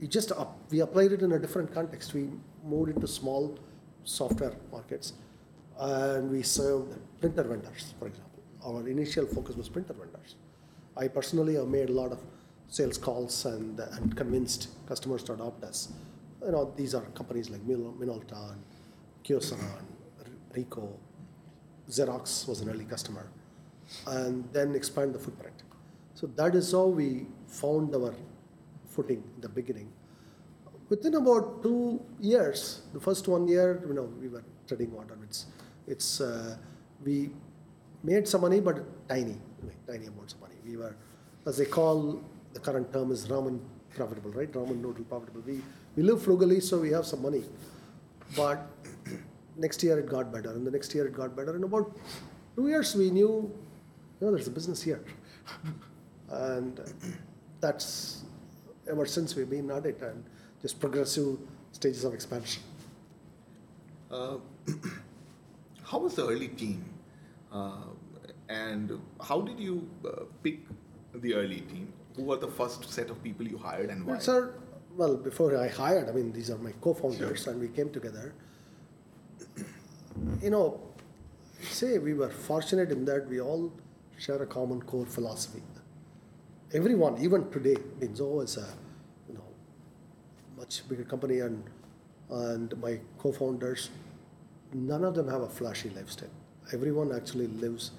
We 0.00 0.06
just 0.06 0.32
up, 0.32 0.58
we 0.70 0.80
applied 0.80 1.12
it 1.12 1.22
in 1.22 1.32
a 1.32 1.38
different 1.38 1.72
context. 1.72 2.14
We 2.14 2.30
moved 2.64 2.90
into 2.90 3.08
small 3.08 3.58
software 4.04 4.54
markets 4.70 5.12
and 5.78 6.30
we 6.30 6.42
served 6.42 6.96
printer 7.20 7.42
vendors, 7.42 7.94
for 7.98 8.06
example. 8.06 8.42
Our 8.64 8.88
initial 8.88 9.26
focus 9.26 9.56
was 9.56 9.68
printer 9.68 9.92
vendors. 9.92 10.36
I 10.96 11.08
personally 11.08 11.54
have 11.54 11.68
made 11.68 11.90
a 11.90 11.92
lot 11.92 12.12
of 12.12 12.20
sales 12.68 12.98
calls 12.98 13.44
and, 13.44 13.78
and 13.80 14.16
convinced 14.16 14.68
customers 14.86 15.22
to 15.24 15.34
adopt 15.34 15.64
us. 15.64 15.92
You 16.44 16.52
know, 16.52 16.72
these 16.76 16.94
are 16.94 17.02
companies 17.14 17.50
like 17.50 17.60
Minolta 17.66 18.52
and 18.52 18.62
Kyocera, 19.24 19.80
Ricoh, 20.54 20.92
Xerox 21.90 22.46
was 22.46 22.60
an 22.60 22.70
early 22.70 22.84
customer, 22.84 23.26
and 24.06 24.44
then 24.52 24.74
expand 24.74 25.14
the 25.14 25.18
footprint. 25.18 25.62
So 26.14 26.26
that 26.36 26.54
is 26.54 26.72
how 26.72 26.86
we 26.86 27.26
found 27.46 27.94
our 27.94 28.14
footing 28.98 29.22
in 29.36 29.40
the 29.46 29.52
beginning. 29.60 29.88
Within 30.88 31.14
about 31.22 31.62
two 31.62 32.00
years, 32.20 32.82
the 32.94 33.00
first 33.08 33.28
one 33.28 33.46
year, 33.46 33.82
you 33.86 33.94
know, 33.98 34.08
we 34.22 34.28
were 34.28 34.44
treading 34.66 34.92
water. 34.92 35.16
It's, 35.22 35.46
it's 35.86 36.20
uh, 36.20 36.56
we 37.04 37.30
made 38.02 38.26
some 38.26 38.40
money, 38.40 38.60
but 38.60 38.78
tiny, 39.08 39.36
tiny 39.86 40.06
amounts 40.06 40.34
of 40.34 40.40
money. 40.40 40.56
We 40.66 40.76
were, 40.76 40.94
as 41.46 41.58
they 41.58 41.66
call 41.66 42.20
the 42.54 42.60
current 42.60 42.92
term 42.92 43.12
is 43.12 43.26
ramen 43.28 43.60
profitable, 43.94 44.32
right? 44.32 44.50
Ramen 44.52 44.80
noodle 44.86 45.04
profitable. 45.04 45.42
We 45.46 45.60
we 45.96 46.02
live 46.02 46.22
frugally, 46.22 46.60
so 46.60 46.78
we 46.78 46.90
have 46.90 47.06
some 47.06 47.22
money. 47.22 47.42
But 48.36 48.66
next 49.56 49.82
year 49.82 49.98
it 49.98 50.08
got 50.08 50.32
better, 50.32 50.50
and 50.50 50.66
the 50.66 50.70
next 50.70 50.94
year 50.94 51.06
it 51.06 51.14
got 51.22 51.36
better. 51.36 51.56
In 51.56 51.64
about 51.64 51.96
two 52.56 52.68
years, 52.68 52.94
we 52.94 53.10
knew, 53.10 53.32
you 54.20 54.26
know, 54.26 54.30
there's 54.32 54.48
a 54.48 54.56
business 54.58 54.82
here, 54.82 55.02
and 56.30 56.80
that's 57.60 58.24
ever 58.88 59.06
since 59.06 59.34
we've 59.34 59.50
been 59.50 59.70
at 59.70 59.86
it, 59.86 60.00
and 60.02 60.24
just 60.62 60.80
progressive 60.80 61.38
stages 61.72 62.04
of 62.04 62.14
expansion. 62.14 62.62
Uh, 64.10 64.36
how 65.84 65.98
was 65.98 66.14
the 66.14 66.26
early 66.26 66.48
team? 66.48 66.84
Uh, 67.52 67.84
and 68.48 68.98
how 69.22 69.40
did 69.40 69.58
you 69.60 69.88
uh, 70.04 70.24
pick 70.42 70.60
the 71.14 71.34
early 71.34 71.60
team? 71.60 71.92
Who 72.16 72.24
were 72.24 72.36
the 72.36 72.48
first 72.48 72.90
set 72.90 73.10
of 73.10 73.22
people 73.22 73.46
you 73.46 73.58
hired 73.58 73.90
and 73.90 74.04
why? 74.04 74.12
Well, 74.12 74.20
sir, 74.20 74.54
well, 74.96 75.16
before 75.16 75.56
I 75.56 75.68
hired, 75.68 76.08
I 76.08 76.12
mean, 76.12 76.32
these 76.32 76.50
are 76.50 76.58
my 76.58 76.72
co-founders, 76.80 77.46
and 77.46 77.60
we 77.60 77.68
came 77.68 77.90
together. 77.90 78.34
You 80.42 80.50
know, 80.50 80.80
say 81.62 81.98
we 81.98 82.12
were 82.12 82.28
fortunate 82.28 82.90
in 82.90 83.04
that 83.04 83.28
we 83.28 83.40
all 83.40 83.72
share 84.18 84.42
a 84.42 84.46
common 84.46 84.82
core 84.82 85.06
philosophy. 85.06 85.62
Everyone, 86.74 87.16
even 87.22 87.50
today, 87.50 87.76
I 88.02 88.40
is 88.42 88.58
a, 88.58 88.68
you 89.26 89.32
know, 89.32 89.44
much 90.54 90.86
bigger 90.86 91.04
company, 91.04 91.40
and 91.40 91.64
and 92.30 92.76
my 92.82 93.00
co-founders, 93.18 93.88
none 94.74 95.02
of 95.02 95.14
them 95.14 95.28
have 95.28 95.40
a 95.40 95.48
flashy 95.48 95.88
lifestyle. 95.88 96.28
Everyone 96.74 97.10
actually 97.10 97.46
lives 97.46 97.92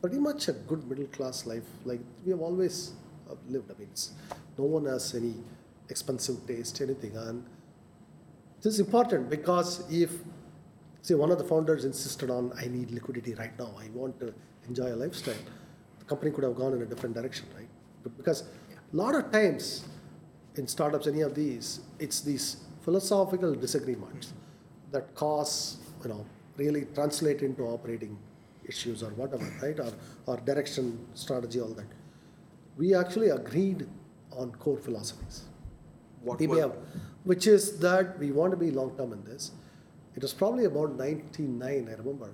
pretty 0.00 0.20
much 0.20 0.46
a 0.46 0.52
good 0.52 0.88
middle 0.88 1.06
class 1.06 1.44
life, 1.44 1.64
like 1.84 1.98
we 2.24 2.30
have 2.30 2.40
always 2.40 2.92
uh, 3.28 3.34
lived. 3.48 3.72
I 3.72 3.78
mean, 3.80 3.90
no 4.58 4.64
one 4.64 4.84
has 4.84 5.12
any 5.16 5.34
expensive 5.88 6.46
taste, 6.46 6.80
anything. 6.80 7.16
And 7.16 7.44
this 8.62 8.74
is 8.74 8.78
important 8.78 9.28
because 9.28 9.82
if, 9.90 10.12
say, 11.02 11.16
one 11.16 11.32
of 11.32 11.38
the 11.38 11.44
founders 11.44 11.84
insisted 11.84 12.30
on, 12.30 12.52
I 12.56 12.68
need 12.68 12.92
liquidity 12.92 13.34
right 13.34 13.58
now, 13.58 13.74
I 13.76 13.88
want 13.92 14.20
to 14.20 14.32
enjoy 14.68 14.94
a 14.94 14.98
lifestyle, 15.04 15.42
the 15.98 16.04
company 16.04 16.30
could 16.30 16.44
have 16.44 16.54
gone 16.54 16.74
in 16.74 16.82
a 16.82 16.86
different 16.86 17.16
direction, 17.16 17.46
right? 17.56 17.63
Because 18.16 18.42
a 18.92 18.96
lot 18.96 19.14
of 19.14 19.30
times 19.30 19.84
in 20.56 20.66
startups, 20.68 21.06
any 21.06 21.22
of 21.22 21.34
these, 21.34 21.80
it's 21.98 22.20
these 22.20 22.58
philosophical 22.82 23.54
disagreements 23.54 24.32
that 24.92 25.14
cause, 25.14 25.78
you 26.02 26.10
know, 26.10 26.24
really 26.56 26.86
translate 26.94 27.42
into 27.42 27.64
operating 27.64 28.16
issues 28.66 29.02
or 29.02 29.10
whatever, 29.10 29.50
right? 29.62 29.78
Or, 29.80 29.92
or 30.26 30.36
direction, 30.38 31.06
strategy, 31.14 31.60
all 31.60 31.74
that. 31.74 31.86
We 32.76 32.94
actually 32.94 33.30
agreed 33.30 33.86
on 34.36 34.52
core 34.52 34.78
philosophies. 34.78 35.44
What 36.22 36.40
have, 36.40 36.72
which 37.24 37.46
is 37.46 37.78
that 37.80 38.18
we 38.18 38.32
want 38.32 38.52
to 38.52 38.56
be 38.56 38.70
long 38.70 38.96
term 38.96 39.12
in 39.12 39.24
this. 39.24 39.52
It 40.16 40.22
was 40.22 40.32
probably 40.32 40.64
about 40.64 40.96
99, 40.96 41.88
I 41.88 41.92
remember. 41.92 42.30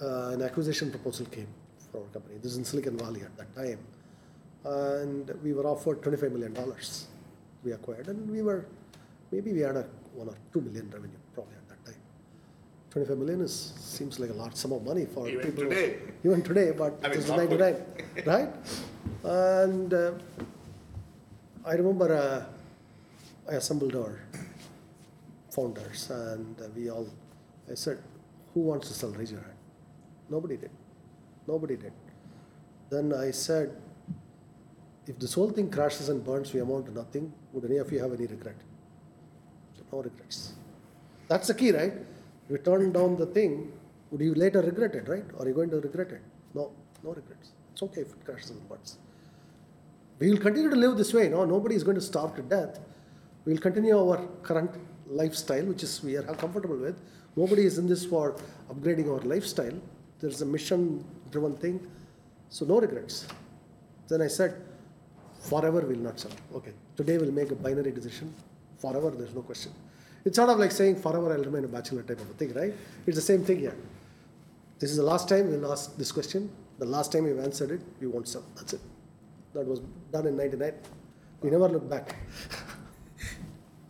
Uh, 0.00 0.30
an 0.34 0.42
acquisition 0.42 0.90
proposal 0.90 1.26
came 1.26 1.48
for 1.90 1.98
our 2.02 2.06
company. 2.08 2.36
This 2.42 2.52
is 2.52 2.58
in 2.58 2.64
Silicon 2.64 2.98
Valley 2.98 3.22
at 3.22 3.36
that 3.36 3.54
time. 3.54 3.78
And 4.64 5.30
we 5.42 5.52
were 5.52 5.66
offered 5.66 6.00
$25 6.02 6.32
million. 6.32 6.56
We 7.64 7.72
acquired, 7.72 8.08
and 8.08 8.30
we 8.30 8.42
were, 8.42 8.66
maybe 9.30 9.52
we 9.52 9.60
had 9.60 9.76
a 9.76 9.86
one 10.14 10.28
or 10.28 10.34
two 10.52 10.60
million 10.60 10.88
revenue 10.90 11.16
probably 11.34 11.54
at 11.54 11.68
that 11.68 11.84
time. 11.84 12.00
25 12.90 13.18
million 13.18 13.40
is 13.40 13.74
seems 13.78 14.20
like 14.20 14.30
a 14.30 14.34
large 14.34 14.54
sum 14.54 14.72
of 14.72 14.84
money 14.84 15.06
for 15.06 15.28
Even 15.28 15.44
people. 15.52 15.64
today. 15.64 15.98
Even 16.24 16.42
today, 16.42 16.70
but 16.76 16.98
I 17.02 17.08
mean, 17.08 17.12
it 17.12 17.16
was 17.16 17.30
99, 17.30 17.82
right? 18.26 18.48
And 19.24 19.92
uh, 19.94 20.12
I 21.66 21.72
remember 21.74 22.14
uh, 22.14 23.50
I 23.50 23.56
assembled 23.56 23.94
our 23.96 24.20
founders 25.50 26.10
and 26.10 26.60
uh, 26.60 26.64
we 26.76 26.90
all, 26.90 27.08
I 27.70 27.74
said, 27.74 27.98
who 28.52 28.60
wants 28.60 28.88
to 28.88 28.94
sell? 28.94 29.10
Raise 29.10 29.32
your 29.32 29.40
hand. 29.40 29.52
Nobody 30.30 30.56
did. 30.56 30.70
Nobody 31.46 31.76
did. 31.76 31.92
Then 32.90 33.12
I 33.12 33.30
said, 33.30 33.76
if 35.06 35.18
this 35.18 35.34
whole 35.34 35.50
thing 35.50 35.70
crashes 35.70 36.08
and 36.08 36.24
burns, 36.24 36.52
we 36.52 36.60
amount 36.60 36.86
to 36.86 36.92
nothing, 36.92 37.32
would 37.52 37.64
any 37.64 37.78
of 37.78 37.92
you 37.92 38.00
have 38.00 38.12
any 38.12 38.26
regret? 38.26 38.56
No 39.92 40.02
regrets. 40.02 40.54
That's 41.28 41.46
the 41.48 41.54
key, 41.54 41.70
right? 41.70 41.92
You 42.48 42.58
turn 42.58 42.92
down 42.92 43.16
the 43.16 43.26
thing, 43.26 43.72
would 44.10 44.20
you 44.20 44.34
later 44.34 44.60
regret 44.60 44.94
it, 44.94 45.08
right? 45.08 45.24
Are 45.38 45.46
you 45.46 45.54
going 45.54 45.70
to 45.70 45.80
regret 45.80 46.10
it? 46.10 46.22
No, 46.54 46.72
no 47.02 47.10
regrets. 47.10 47.50
It's 47.72 47.82
okay 47.82 48.00
if 48.00 48.08
it 48.08 48.24
crashes 48.24 48.50
and 48.50 48.68
burns. 48.68 48.98
We 50.18 50.30
will 50.30 50.38
continue 50.38 50.70
to 50.70 50.76
live 50.76 50.96
this 50.96 51.12
way. 51.12 51.28
No, 51.28 51.44
nobody 51.44 51.74
is 51.74 51.84
going 51.84 51.96
to 51.96 52.00
starve 52.00 52.34
to 52.36 52.42
death. 52.42 52.80
We 53.44 53.52
will 53.52 53.60
continue 53.60 53.98
our 53.98 54.26
current 54.42 54.70
lifestyle, 55.06 55.64
which 55.64 55.82
is 55.82 56.02
we 56.02 56.16
are 56.16 56.22
comfortable 56.22 56.76
with. 56.76 57.00
Nobody 57.36 57.66
is 57.66 57.78
in 57.78 57.86
this 57.86 58.04
for 58.04 58.36
upgrading 58.72 59.08
our 59.12 59.20
lifestyle. 59.20 59.74
There's 60.20 60.40
a 60.42 60.46
mission-driven 60.46 61.56
thing, 61.56 61.86
so 62.48 62.64
no 62.64 62.80
regrets. 62.80 63.26
Then 64.08 64.22
I 64.22 64.28
said, 64.28 64.54
forever 65.50 65.80
we'll 65.80 66.04
not 66.08 66.18
sell. 66.18 66.32
Okay, 66.54 66.72
today 66.96 67.18
we'll 67.18 67.32
make 67.32 67.50
a 67.50 67.54
binary 67.54 67.92
decision. 67.92 68.32
Forever, 68.78 69.10
there's 69.10 69.34
no 69.34 69.42
question. 69.42 69.72
It's 70.24 70.36
sort 70.36 70.50
of 70.50 70.58
like 70.58 70.72
saying 70.72 70.96
forever 70.96 71.32
I'll 71.32 71.44
remain 71.44 71.64
a 71.64 71.68
bachelor 71.68 72.02
type 72.02 72.20
of 72.20 72.30
a 72.30 72.34
thing, 72.34 72.52
right? 72.54 72.72
It's 73.06 73.16
the 73.16 73.28
same 73.32 73.44
thing 73.44 73.58
here. 73.60 73.76
This 74.78 74.90
is 74.90 74.96
the 74.96 75.08
last 75.12 75.28
time 75.28 75.50
we'll 75.50 75.70
ask 75.70 75.96
this 75.96 76.12
question. 76.12 76.50
The 76.78 76.86
last 76.86 77.12
time 77.12 77.24
we've 77.24 77.38
answered 77.38 77.70
it, 77.70 77.80
we 78.00 78.06
won't 78.06 78.28
sell. 78.28 78.44
That's 78.56 78.72
it. 78.72 78.80
That 79.54 79.66
was 79.66 79.80
done 80.12 80.26
in 80.26 80.36
99. 80.36 80.72
We 81.42 81.50
never 81.50 81.68
look 81.68 81.88
back. 81.88 82.16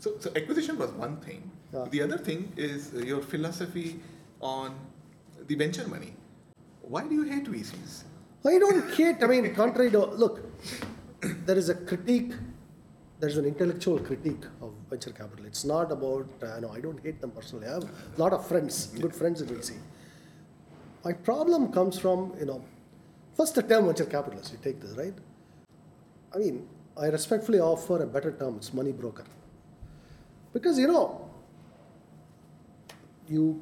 So, 0.04 0.10
so 0.20 0.30
acquisition 0.36 0.76
was 0.78 0.90
one 0.90 1.16
thing. 1.16 1.50
Yeah. 1.72 1.86
The 1.90 2.02
other 2.02 2.18
thing 2.18 2.52
is 2.58 2.92
your 2.92 3.22
philosophy 3.22 4.00
on 4.42 4.74
the 5.46 5.54
venture 5.54 5.88
money. 5.88 6.12
Why 6.82 7.04
do 7.08 7.14
you 7.14 7.22
hate 7.22 7.44
VCs? 7.44 8.02
I 8.44 8.58
don't 8.58 8.92
hate, 8.92 9.22
I 9.22 9.26
mean, 9.26 9.54
contrary 9.54 9.90
to, 9.92 10.04
look, 10.04 10.42
there 11.46 11.56
is 11.56 11.68
a 11.68 11.74
critique, 11.74 12.32
there's 13.20 13.36
an 13.36 13.44
intellectual 13.44 13.98
critique 13.98 14.44
of 14.60 14.72
venture 14.90 15.10
capital. 15.10 15.44
It's 15.46 15.64
not 15.64 15.90
about, 15.90 16.28
uh, 16.42 16.60
no, 16.60 16.70
I 16.70 16.80
don't 16.80 17.02
hate 17.02 17.20
them 17.20 17.30
personally. 17.30 17.66
I 17.66 17.74
have 17.74 17.84
a 17.84 18.20
lot 18.20 18.32
of 18.32 18.46
friends, 18.46 18.86
good 18.86 19.14
friends 19.14 19.40
in 19.40 19.48
VC. 19.48 19.76
My 21.04 21.12
problem 21.12 21.72
comes 21.72 21.98
from, 21.98 22.32
you 22.38 22.46
know, 22.46 22.64
first 23.36 23.54
the 23.54 23.62
term 23.62 23.86
venture 23.86 24.06
capitalist, 24.06 24.52
you 24.52 24.58
take 24.62 24.80
this, 24.80 24.92
right? 24.96 25.14
I 26.34 26.38
mean, 26.38 26.66
I 26.96 27.06
respectfully 27.06 27.60
offer 27.60 28.02
a 28.02 28.06
better 28.06 28.32
term, 28.32 28.56
it's 28.56 28.72
money 28.72 28.92
broker. 28.92 29.24
Because, 30.52 30.78
you 30.78 30.86
know, 30.86 31.28
you 33.28 33.60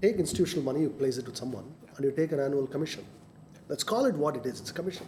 take 0.00 0.16
institutional 0.16 0.64
money, 0.64 0.80
you 0.80 0.90
place 0.90 1.18
it 1.18 1.26
with 1.26 1.36
someone, 1.36 1.64
and 1.96 2.04
you 2.04 2.12
take 2.12 2.32
an 2.32 2.40
annual 2.40 2.66
commission. 2.66 3.04
Let's 3.68 3.82
call 3.82 4.04
it 4.06 4.14
what 4.14 4.36
it 4.36 4.46
is. 4.46 4.60
It's 4.60 4.70
commission. 4.70 5.06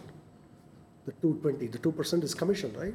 The 1.05 1.11
220, 1.13 1.67
the 1.67 1.77
2% 1.79 2.23
is 2.23 2.33
commission, 2.33 2.73
right? 2.77 2.93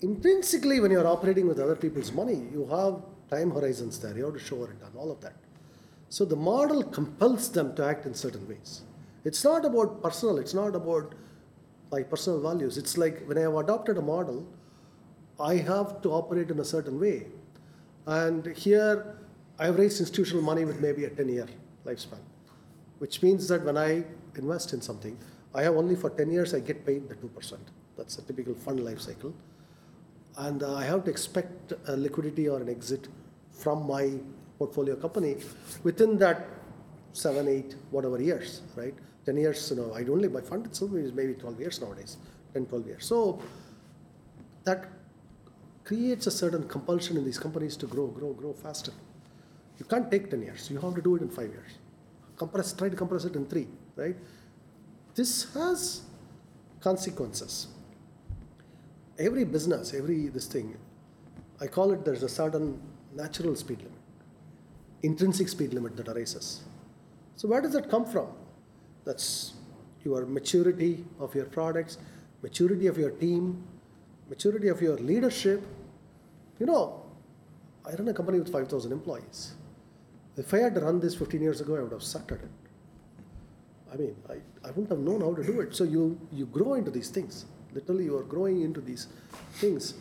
Intrinsically, 0.00 0.80
when 0.80 0.90
you're 0.90 1.06
operating 1.06 1.46
with 1.46 1.58
other 1.58 1.76
people's 1.76 2.12
money, 2.12 2.46
you 2.52 2.66
have 2.66 3.00
time 3.30 3.50
horizons 3.50 3.98
there. 3.98 4.16
You 4.16 4.24
have 4.24 4.34
to 4.34 4.40
show 4.40 4.56
return, 4.56 4.92
all 4.96 5.10
of 5.10 5.20
that. 5.20 5.34
So 6.08 6.24
the 6.24 6.36
model 6.36 6.82
compels 6.82 7.50
them 7.50 7.74
to 7.76 7.84
act 7.84 8.06
in 8.06 8.14
certain 8.14 8.46
ways. 8.48 8.82
It's 9.24 9.42
not 9.42 9.64
about 9.64 10.02
personal, 10.02 10.38
it's 10.38 10.54
not 10.54 10.74
about 10.74 11.14
my 11.90 12.02
personal 12.02 12.40
values. 12.40 12.76
It's 12.76 12.98
like 12.98 13.24
when 13.26 13.38
I 13.38 13.42
have 13.42 13.54
adopted 13.54 13.96
a 13.96 14.02
model, 14.02 14.46
I 15.40 15.56
have 15.56 16.02
to 16.02 16.10
operate 16.10 16.50
in 16.50 16.60
a 16.60 16.64
certain 16.64 17.00
way. 17.00 17.26
And 18.06 18.46
here, 18.46 19.16
I've 19.58 19.78
raised 19.78 20.00
institutional 20.00 20.42
money 20.42 20.64
with 20.64 20.80
maybe 20.80 21.04
a 21.04 21.10
10 21.10 21.28
year 21.28 21.46
lifespan, 21.86 22.18
which 22.98 23.22
means 23.22 23.48
that 23.48 23.64
when 23.64 23.76
I 23.76 24.04
invest 24.36 24.72
in 24.72 24.80
something, 24.80 25.16
I 25.54 25.62
have 25.62 25.76
only 25.76 25.94
for 25.94 26.10
10 26.10 26.30
years, 26.30 26.52
I 26.54 26.60
get 26.60 26.84
paid 26.84 27.08
the 27.08 27.14
2%. 27.14 27.58
That's 27.96 28.18
a 28.18 28.22
typical 28.22 28.54
fund 28.54 28.84
life 28.84 29.00
cycle. 29.00 29.32
And 30.36 30.62
uh, 30.62 30.74
I 30.74 30.84
have 30.84 31.04
to 31.04 31.10
expect 31.10 31.72
a 31.86 31.96
liquidity 31.96 32.48
or 32.48 32.60
an 32.60 32.68
exit 32.68 33.08
from 33.52 33.86
my 33.86 34.12
portfolio 34.58 34.96
company 34.96 35.36
within 35.84 36.18
that 36.18 36.48
seven, 37.12 37.46
eight, 37.46 37.76
whatever 37.90 38.20
years, 38.20 38.62
right? 38.74 38.94
10 39.26 39.36
years, 39.36 39.70
you 39.70 39.76
know, 39.76 39.94
I 39.94 40.02
do 40.02 40.12
only, 40.12 40.28
my 40.28 40.40
fund 40.40 40.66
itself 40.66 40.94
is 40.94 41.12
maybe 41.12 41.34
12 41.34 41.60
years 41.60 41.80
nowadays, 41.80 42.16
10, 42.52 42.66
12 42.66 42.86
years. 42.86 43.06
So 43.06 43.40
that 44.64 44.88
creates 45.84 46.26
a 46.26 46.30
certain 46.30 46.66
compulsion 46.66 47.16
in 47.16 47.24
these 47.24 47.38
companies 47.38 47.76
to 47.76 47.86
grow, 47.86 48.08
grow, 48.08 48.32
grow 48.32 48.52
faster. 48.52 48.92
You 49.78 49.84
can't 49.86 50.10
take 50.10 50.30
10 50.30 50.42
years, 50.42 50.68
you 50.70 50.80
have 50.80 50.94
to 50.94 51.02
do 51.02 51.16
it 51.16 51.22
in 51.22 51.28
five 51.28 51.50
years. 51.50 51.70
Compress, 52.36 52.72
try 52.72 52.88
to 52.88 52.96
compress 52.96 53.24
it 53.24 53.36
in 53.36 53.46
three, 53.46 53.68
right? 53.96 54.16
This 55.14 55.52
has 55.54 56.02
consequences. 56.80 57.68
Every 59.18 59.44
business, 59.44 59.94
every 59.94 60.28
this 60.28 60.46
thing, 60.46 60.76
I 61.60 61.66
call 61.68 61.92
it 61.92 62.04
there's 62.04 62.24
a 62.24 62.28
certain 62.28 62.80
natural 63.14 63.54
speed 63.54 63.78
limit, 63.78 63.92
intrinsic 65.02 65.48
speed 65.48 65.72
limit 65.72 65.96
that 65.96 66.08
arises. 66.08 66.62
So 67.36 67.46
where 67.48 67.60
does 67.60 67.72
that 67.74 67.88
come 67.88 68.04
from? 68.04 68.28
That's 69.04 69.54
your 70.04 70.26
maturity 70.26 71.04
of 71.20 71.34
your 71.34 71.44
products, 71.46 71.98
maturity 72.42 72.88
of 72.88 72.98
your 72.98 73.10
team, 73.10 73.62
maturity 74.28 74.68
of 74.68 74.82
your 74.82 74.96
leadership. 74.96 75.62
You 76.58 76.66
know, 76.66 77.04
I 77.86 77.94
run 77.94 78.08
a 78.08 78.14
company 78.14 78.38
with 78.40 78.50
5,000 78.50 78.90
employees. 78.90 79.54
If 80.36 80.52
I 80.52 80.58
had 80.58 80.82
run 80.82 80.98
this 80.98 81.14
15 81.14 81.40
years 81.40 81.60
ago, 81.60 81.76
I 81.76 81.80
would 81.80 81.92
have 81.92 82.02
sucked 82.02 82.32
at 82.32 82.38
it. 82.38 82.63
I 83.94 83.96
mean, 83.96 84.16
I, 84.28 84.34
I 84.66 84.70
wouldn't 84.72 84.90
have 84.90 84.98
known 84.98 85.20
how 85.20 85.34
to 85.34 85.44
do 85.44 85.60
it. 85.60 85.74
So 85.74 85.84
you, 85.84 86.20
you 86.32 86.46
grow 86.46 86.74
into 86.74 86.90
these 86.90 87.10
things. 87.10 87.46
Literally, 87.72 88.04
you 88.04 88.16
are 88.16 88.24
growing 88.24 88.62
into 88.62 88.80
these 88.80 89.06
things. 89.54 89.94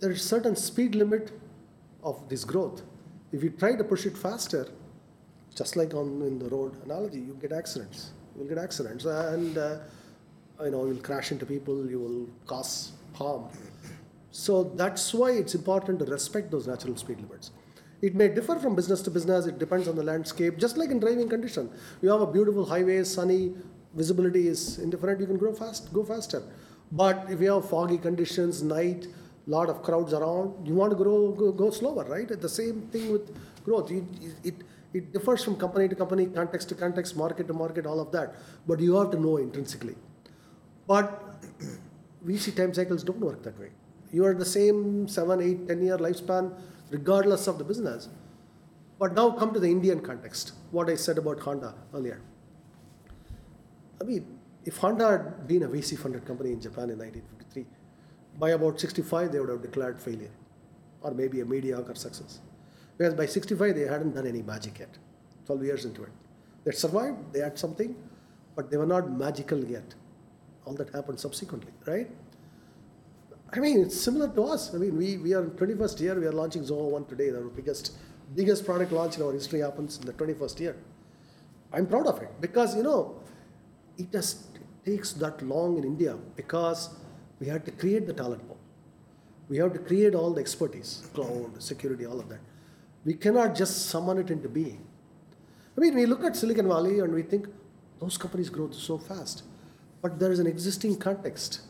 There 0.00 0.10
is 0.10 0.22
certain 0.22 0.56
speed 0.56 0.94
limit 0.94 1.32
of 2.02 2.28
this 2.28 2.44
growth. 2.44 2.82
If 3.32 3.42
you 3.42 3.50
try 3.50 3.76
to 3.76 3.84
push 3.84 4.06
it 4.06 4.16
faster, 4.16 4.68
just 5.54 5.76
like 5.76 5.94
on 5.94 6.22
in 6.22 6.38
the 6.38 6.48
road 6.48 6.82
analogy, 6.84 7.20
you 7.20 7.36
get 7.40 7.52
accidents. 7.52 8.12
You 8.34 8.42
will 8.42 8.48
get 8.48 8.58
accidents, 8.58 9.04
and 9.04 9.56
uh, 9.56 9.78
you 10.62 10.70
know 10.70 10.86
you'll 10.86 11.02
crash 11.02 11.32
into 11.32 11.46
people. 11.46 11.90
You 11.90 12.00
will 12.00 12.28
cause 12.46 12.92
harm. 13.14 13.48
So 14.30 14.64
that's 14.64 15.14
why 15.14 15.30
it's 15.30 15.54
important 15.54 15.98
to 16.00 16.04
respect 16.04 16.50
those 16.50 16.66
natural 16.66 16.96
speed 16.96 17.20
limits. 17.20 17.50
It 18.06 18.14
may 18.14 18.28
differ 18.28 18.56
from 18.64 18.76
business 18.76 19.02
to 19.02 19.10
business. 19.10 19.46
It 19.46 19.58
depends 19.58 19.88
on 19.88 19.96
the 19.96 20.02
landscape. 20.02 20.58
Just 20.58 20.76
like 20.76 20.90
in 20.90 21.00
driving 21.00 21.28
condition, 21.28 21.70
you 22.02 22.08
have 22.10 22.20
a 22.20 22.26
beautiful 22.26 22.64
highway, 22.64 23.02
sunny, 23.02 23.54
visibility 23.94 24.46
is 24.46 24.78
indifferent. 24.78 25.20
You 25.20 25.26
can 25.26 25.38
grow 25.38 25.52
fast, 25.52 25.92
go 25.92 26.04
faster. 26.04 26.42
But 26.92 27.26
if 27.28 27.40
you 27.40 27.52
have 27.52 27.68
foggy 27.68 27.98
conditions, 27.98 28.62
night, 28.62 29.08
lot 29.46 29.68
of 29.68 29.82
crowds 29.82 30.12
around, 30.12 30.68
you 30.68 30.74
want 30.74 30.92
to 30.92 30.96
grow, 30.96 31.32
go, 31.32 31.50
go 31.50 31.70
slower, 31.70 32.04
right? 32.04 32.28
The 32.28 32.48
same 32.48 32.82
thing 32.92 33.10
with 33.10 33.34
growth. 33.64 33.90
You, 33.90 34.06
it, 34.44 34.54
it 34.94 35.12
differs 35.12 35.42
from 35.42 35.56
company 35.56 35.88
to 35.88 35.96
company, 35.96 36.26
context 36.26 36.68
to 36.68 36.76
context, 36.76 37.16
market 37.16 37.48
to 37.48 37.54
market, 37.54 37.86
all 37.86 37.98
of 37.98 38.12
that. 38.12 38.36
But 38.68 38.78
you 38.78 38.94
have 38.94 39.10
to 39.10 39.18
know 39.18 39.38
intrinsically. 39.38 39.96
But 40.86 41.42
VC 42.26 42.54
time 42.54 42.72
cycles 42.72 43.02
don't 43.02 43.18
work 43.18 43.42
that 43.42 43.58
way. 43.58 43.70
You 44.12 44.24
are 44.24 44.34
the 44.34 44.44
same 44.44 45.08
seven, 45.08 45.42
eight, 45.42 45.66
ten 45.66 45.82
year 45.82 45.98
lifespan, 45.98 46.52
regardless 46.90 47.46
of 47.46 47.58
the 47.58 47.64
business. 47.64 48.08
But 48.98 49.14
now 49.14 49.30
come 49.30 49.52
to 49.52 49.60
the 49.60 49.70
Indian 49.70 50.00
context. 50.00 50.52
What 50.70 50.88
I 50.88 50.94
said 50.94 51.18
about 51.18 51.40
Honda 51.40 51.74
earlier. 51.94 52.22
I 54.00 54.04
mean, 54.04 54.38
if 54.64 54.78
Honda 54.78 55.10
had 55.10 55.46
been 55.46 55.62
a 55.62 55.68
VC 55.68 55.98
funded 55.98 56.24
company 56.26 56.52
in 56.52 56.60
Japan 56.60 56.90
in 56.90 56.98
1953, 56.98 57.66
by 58.38 58.50
about 58.50 58.80
65 58.80 59.32
they 59.32 59.40
would 59.40 59.48
have 59.48 59.62
declared 59.62 60.00
failure, 60.00 60.30
or 61.02 61.12
maybe 61.12 61.40
a 61.40 61.44
mediocre 61.44 61.94
success. 61.94 62.40
Because 62.96 63.14
by 63.14 63.26
65 63.26 63.74
they 63.74 63.82
hadn't 63.82 64.14
done 64.14 64.26
any 64.26 64.42
magic 64.42 64.78
yet. 64.78 64.98
12 65.46 65.64
years 65.64 65.84
into 65.84 66.02
it, 66.02 66.10
they 66.64 66.72
survived. 66.72 67.32
They 67.32 67.40
had 67.40 67.58
something, 67.58 67.94
but 68.56 68.70
they 68.70 68.76
were 68.76 68.86
not 68.86 69.10
magical 69.10 69.62
yet. 69.64 69.94
All 70.64 70.74
that 70.74 70.90
happened 70.90 71.20
subsequently, 71.20 71.72
right? 71.86 72.10
I 73.52 73.60
mean, 73.60 73.80
it's 73.80 73.98
similar 73.98 74.28
to 74.28 74.44
us. 74.44 74.74
I 74.74 74.78
mean, 74.78 74.96
we, 74.96 75.18
we 75.18 75.32
are 75.32 75.44
in 75.44 75.50
21st 75.50 76.00
year, 76.00 76.18
we 76.18 76.26
are 76.26 76.32
launching 76.32 76.62
Zoho 76.62 76.90
One 76.90 77.04
today. 77.06 77.30
Our 77.30 77.42
biggest, 77.42 77.92
biggest 78.34 78.64
product 78.64 78.92
launch 78.92 79.16
in 79.16 79.22
our 79.22 79.32
history 79.32 79.60
happens 79.60 79.98
in 79.98 80.06
the 80.06 80.12
21st 80.12 80.60
year. 80.60 80.76
I'm 81.72 81.86
proud 81.86 82.06
of 82.06 82.20
it 82.22 82.30
because, 82.40 82.76
you 82.76 82.82
know, 82.82 83.20
it 83.98 84.10
just 84.10 84.58
takes 84.84 85.12
that 85.14 85.42
long 85.42 85.78
in 85.78 85.84
India 85.84 86.16
because 86.36 86.90
we 87.40 87.46
had 87.46 87.64
to 87.64 87.70
create 87.70 88.06
the 88.06 88.12
talent 88.12 88.46
pool. 88.46 88.58
We 89.48 89.58
have 89.58 89.72
to 89.74 89.78
create 89.78 90.14
all 90.14 90.32
the 90.32 90.40
expertise, 90.40 91.08
cloud, 91.14 91.62
security, 91.62 92.04
all 92.04 92.18
of 92.18 92.28
that. 92.28 92.40
We 93.04 93.14
cannot 93.14 93.54
just 93.54 93.86
summon 93.86 94.18
it 94.18 94.30
into 94.30 94.48
being. 94.48 94.84
I 95.76 95.80
mean, 95.80 95.94
we 95.94 96.06
look 96.06 96.24
at 96.24 96.36
Silicon 96.36 96.66
Valley 96.66 96.98
and 97.00 97.14
we 97.14 97.22
think 97.22 97.46
those 98.00 98.18
companies 98.18 98.50
grow 98.50 98.70
so 98.70 98.98
fast, 98.98 99.44
but 100.02 100.18
there 100.18 100.32
is 100.32 100.40
an 100.40 100.46
existing 100.46 100.98
context 100.98 101.60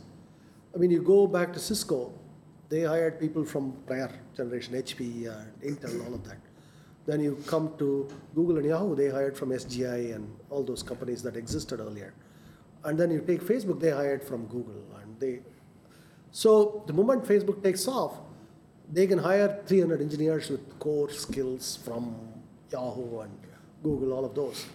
I 0.76 0.78
mean, 0.78 0.90
you 0.90 1.00
go 1.00 1.26
back 1.26 1.54
to 1.54 1.58
Cisco, 1.58 2.12
they 2.68 2.82
hired 2.82 3.18
people 3.18 3.46
from 3.46 3.72
prior 3.86 4.10
generation, 4.36 4.74
HP, 4.74 5.26
uh, 5.26 5.44
Intel, 5.64 6.06
all 6.06 6.12
of 6.12 6.22
that. 6.24 6.36
Then 7.06 7.20
you 7.20 7.42
come 7.46 7.72
to 7.78 8.06
Google 8.34 8.58
and 8.58 8.66
Yahoo, 8.66 8.94
they 8.94 9.08
hired 9.08 9.38
from 9.38 9.50
SGI 9.50 10.14
and 10.14 10.28
all 10.50 10.62
those 10.62 10.82
companies 10.82 11.22
that 11.22 11.34
existed 11.34 11.80
earlier. 11.80 12.12
And 12.84 12.98
then 12.98 13.10
you 13.10 13.22
take 13.22 13.40
Facebook, 13.40 13.80
they 13.80 13.90
hired 13.90 14.22
from 14.22 14.44
Google. 14.48 14.84
And 15.00 15.18
they, 15.18 15.40
so 16.30 16.84
the 16.86 16.92
moment 16.92 17.24
Facebook 17.24 17.62
takes 17.62 17.88
off, 17.88 18.12
they 18.92 19.06
can 19.06 19.18
hire 19.18 19.62
300 19.64 20.02
engineers 20.02 20.50
with 20.50 20.78
core 20.78 21.10
skills 21.10 21.78
from 21.86 22.14
Yahoo 22.70 23.20
and 23.20 23.32
Google, 23.82 24.12
all 24.12 24.26
of 24.26 24.34
those. 24.34 24.66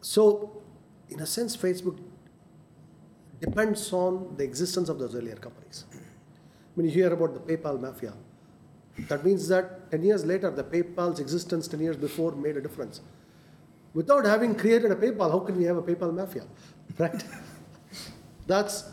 So, 0.00 0.62
in 1.10 1.20
a 1.20 1.26
sense, 1.26 1.54
Facebook 1.54 1.98
depends 3.46 3.92
on 3.92 4.34
the 4.36 4.44
existence 4.44 4.88
of 4.88 4.98
those 4.98 5.14
earlier 5.14 5.36
companies. 5.36 5.84
When 6.74 6.86
you 6.86 6.92
hear 6.92 7.12
about 7.12 7.32
the 7.34 7.40
PayPal 7.40 7.80
mafia, 7.80 8.12
that 9.08 9.24
means 9.24 9.46
that 9.48 9.90
10 9.90 10.02
years 10.02 10.24
later, 10.24 10.50
the 10.50 10.64
PayPal's 10.64 11.20
existence 11.20 11.68
10 11.68 11.80
years 11.80 11.96
before 11.96 12.32
made 12.32 12.56
a 12.56 12.60
difference. 12.60 13.00
Without 13.94 14.24
having 14.24 14.54
created 14.54 14.90
a 14.90 14.96
PayPal, 14.96 15.30
how 15.30 15.38
can 15.38 15.56
we 15.56 15.64
have 15.64 15.76
a 15.76 15.82
PayPal 15.82 16.12
mafia? 16.14 16.44
Right? 16.98 17.24
That's 18.46 18.84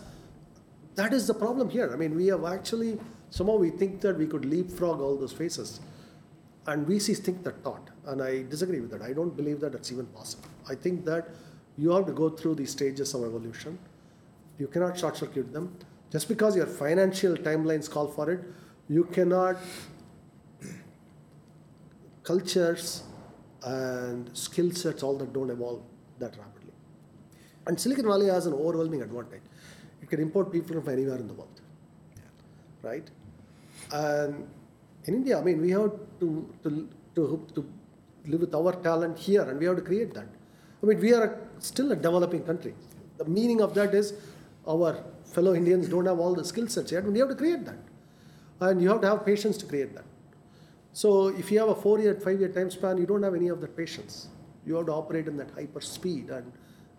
that 0.96 1.13
is 1.13 1.26
the 1.28 1.34
problem 1.34 1.70
here. 1.70 1.92
I 1.94 1.96
mean, 1.96 2.16
we 2.16 2.28
have 2.28 2.44
actually 2.46 3.00
somehow 3.30 3.56
we 3.56 3.70
think 3.70 4.02
that 4.02 4.18
we 4.18 4.28
could 4.28 4.46
leapfrog 4.46 5.00
all 5.00 5.16
those 5.16 5.32
phases. 5.32 5.80
And 6.68 6.88
VCs 6.88 7.20
think 7.20 7.44
that 7.44 7.63
thought. 7.63 7.89
And 8.06 8.22
I 8.22 8.44
disagree 8.44 8.80
with 8.80 8.92
that. 8.92 9.02
I 9.02 9.13
don't 9.13 9.36
believe 9.36 9.60
that 9.62 9.74
that's 9.74 9.92
even 9.92 10.06
possible. 10.08 10.50
I 10.70 10.76
think 10.76 11.06
that 11.06 11.30
you 11.78 11.92
have 11.92 12.06
to 12.06 12.13
go 12.13 12.30
through 12.30 12.56
these 12.56 12.72
stages 12.72 13.13
of 13.13 13.24
evolution 13.24 13.78
you 14.58 14.68
cannot 14.68 14.98
short 14.98 15.18
circuit 15.18 15.52
them. 15.52 15.78
Just 16.12 16.28
because 16.28 16.56
your 16.56 16.68
financial 16.68 17.36
timelines 17.36 17.89
call 17.89 18.08
for 18.08 18.30
it, 18.32 18.42
you 18.88 19.06
cannot 19.06 19.58
cultures 22.24 23.04
and 23.63 24.30
skill 24.38 24.72
sets 24.72 25.04
all 25.04 25.18
that 25.18 25.34
don't 25.34 25.50
evolve 25.50 25.82
that 26.20 26.38
rapidly. 26.38 26.74
And 27.66 27.80
Silicon 27.80 28.06
Valley 28.06 28.28
has 28.28 28.46
an 28.46 28.54
overwhelming 28.54 29.02
advantage. 29.02 29.42
It 30.02 30.10
can 30.10 30.20
import 30.20 30.52
people 30.52 30.82
from 30.82 30.94
anywhere 30.94 31.18
in 31.18 31.28
the 31.28 31.34
world. 31.34 31.62
Right? 32.82 33.10
And 33.92 34.48
in 35.06 35.16
India, 35.16 35.39
I 35.39 35.44
mean, 35.44 35.62
we 35.62 35.72
have 35.72 35.92
to, 36.20 36.54
to, 36.63 36.89
to, 37.16 37.48
to 37.56 37.74
live 38.26 38.42
with 38.42 38.56
our 38.56 38.74
talent 38.74 39.18
here 39.18 39.44
and 39.44 39.60
we 39.60 39.66
have 39.66 39.78
to 39.78 39.82
create 39.82 40.13
that. 40.13 40.28
I 40.82 40.86
mean, 40.86 41.00
we 41.00 41.13
are 41.13 41.39
still 41.60 41.92
a 41.92 41.96
developing 41.96 42.44
country. 42.44 42.74
The 43.18 43.26
meaning 43.26 43.62
of 43.62 43.74
that 43.76 43.94
is 43.94 44.13
our 44.67 45.04
fellow 45.26 45.54
Indians 45.54 45.88
don't 45.89 46.06
have 46.06 46.19
all 46.19 46.34
the 46.34 46.45
skill 46.45 46.67
sets 46.67 46.91
yet, 46.91 47.04
and 47.04 47.15
you 47.15 47.21
have 47.21 47.30
to 47.30 47.36
create 47.36 47.65
that. 47.65 47.80
And 48.60 48.82
you 48.82 48.89
have 48.89 49.02
to 49.02 49.08
have 49.10 49.26
patience 49.26 49.58
to 49.58 49.65
create 49.65 49.93
that. 49.95 50.06
So 50.93 51.28
if 51.30 51.52
you 51.52 51.60
have 51.60 51.69
a 51.69 51.76
four-year, 51.76 52.15
five-year 52.15 52.49
time 52.49 52.69
span, 52.69 52.97
you 52.97 53.06
don't 53.06 53.23
have 53.23 53.36
any 53.36 53.47
of 53.49 53.60
that 53.62 53.76
patience. 53.76 54.28
You 54.65 54.76
have 54.76 54.86
to 54.86 54.93
operate 54.93 55.28
in 55.28 55.38
that 55.38 55.49
hyper 55.52 55.82
speed, 55.82 56.30
and 56.30 56.52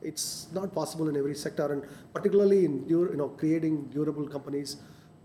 it's 0.03 0.48
not 0.53 0.74
possible 0.74 1.09
in 1.09 1.16
every 1.16 1.35
sector, 1.35 1.72
and 1.72 1.83
particularly 2.12 2.64
in 2.64 2.87
you 2.88 3.11
know 3.14 3.29
creating 3.29 3.85
durable 3.85 4.29
companies, 4.29 4.77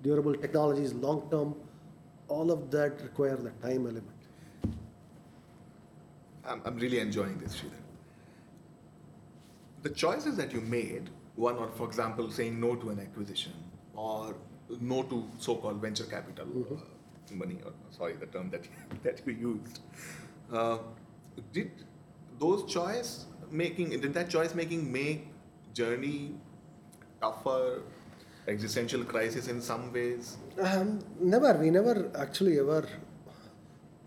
durable 0.04 0.36
technologies, 0.36 0.94
long 0.94 1.28
term. 1.30 1.56
All 2.28 2.52
of 2.52 2.70
that 2.72 3.02
require 3.02 3.36
the 3.36 3.50
time 3.68 3.88
element. 3.88 4.06
I'm, 6.46 6.62
I'm 6.64 6.78
really 6.78 7.00
enjoying 7.00 7.38
this, 7.40 7.56
Sridhar. 7.56 7.74
The 9.82 9.90
choices 9.90 10.38
that 10.38 10.54
you 10.54 10.62
made, 10.62 11.10
one, 11.40 11.56
or 11.56 11.68
for 11.70 11.88
example, 11.88 12.30
saying 12.30 12.60
no 12.60 12.76
to 12.76 12.90
an 12.90 13.00
acquisition 13.00 13.54
or 13.96 14.36
no 14.82 15.04
to 15.04 15.28
so-called 15.40 15.82
venture 15.82 16.04
capital 16.04 16.48
uh, 16.72 17.36
money, 17.36 17.58
or 17.66 17.74
sorry, 17.90 18.14
the 18.14 18.26
term 18.28 18.50
that 18.50 18.66
that 19.04 19.22
you 19.26 19.34
used. 19.34 19.80
Uh, 20.52 20.78
did 21.54 21.72
those 22.40 22.66
choice 22.72 23.26
making 23.52 23.90
did 23.90 24.14
that 24.14 24.30
choice 24.30 24.56
making 24.56 24.92
make 24.92 25.28
journey 25.74 26.36
tougher, 27.22 27.82
existential 28.48 29.04
crisis 29.04 29.48
in 29.48 29.62
some 29.62 29.92
ways? 29.94 30.38
Um, 30.60 31.00
never, 31.20 31.54
we 31.54 31.70
never 31.70 32.12
actually 32.18 32.60
ever. 32.60 32.88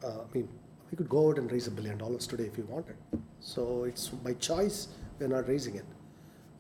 Uh, 0.05 0.09
I 0.09 0.35
mean, 0.35 0.49
we 0.90 0.97
could 0.97 1.09
go 1.09 1.29
out 1.29 1.38
and 1.38 1.51
raise 1.51 1.66
a 1.66 1.71
billion 1.71 1.99
dollars 1.99 2.27
today 2.27 2.45
if 2.45 2.57
we 2.57 2.64
wanted. 2.64 2.97
So 3.40 3.85
it's 3.85 4.09
by 4.09 4.35
choice. 4.35 4.88
We're 5.18 5.29
not 5.29 5.49
raising 5.49 5.77
it. 5.77 5.85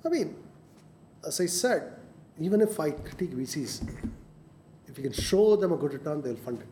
I 0.04 0.08
mean, 0.08 0.36
as 1.26 1.40
I 1.40 1.46
said, 1.46 1.92
even 2.40 2.60
if 2.60 2.78
I 2.80 2.90
critique 2.90 3.32
VCs, 3.32 3.88
if 4.86 4.98
you 4.98 5.04
can 5.04 5.12
show 5.12 5.56
them 5.56 5.72
a 5.72 5.76
good 5.76 5.92
return, 5.94 6.22
they'll 6.22 6.36
fund 6.36 6.60
it. 6.60 6.68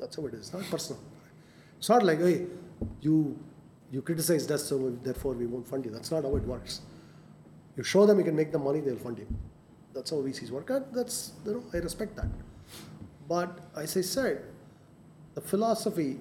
That's 0.00 0.16
how 0.16 0.26
it 0.26 0.34
is. 0.34 0.52
Not 0.52 0.64
personal. 0.70 1.00
It's 1.78 1.88
not 1.88 2.02
like, 2.02 2.20
hey, 2.20 2.46
you 3.00 3.38
you 3.90 4.02
criticized 4.02 4.50
us, 4.50 4.64
so 4.64 4.90
therefore 5.02 5.34
we 5.34 5.46
won't 5.46 5.66
fund 5.68 5.84
you. 5.84 5.90
That's 5.90 6.10
not 6.10 6.24
how 6.24 6.34
it 6.36 6.42
works. 6.42 6.80
You 7.76 7.84
show 7.84 8.06
them 8.06 8.18
you 8.18 8.24
can 8.24 8.34
make 8.34 8.52
the 8.52 8.58
money, 8.58 8.80
they'll 8.80 8.96
fund 8.96 9.18
you. 9.18 9.26
That's 9.94 10.10
how 10.10 10.16
VCs 10.16 10.50
work. 10.50 10.70
And 10.70 10.84
that's 10.92 11.32
you 11.44 11.52
know 11.52 11.62
I 11.72 11.78
respect 11.78 12.16
that. 12.16 12.28
But 13.28 13.58
as 13.76 13.96
I 13.96 14.00
said, 14.00 14.42
the 15.34 15.40
philosophy 15.40 16.18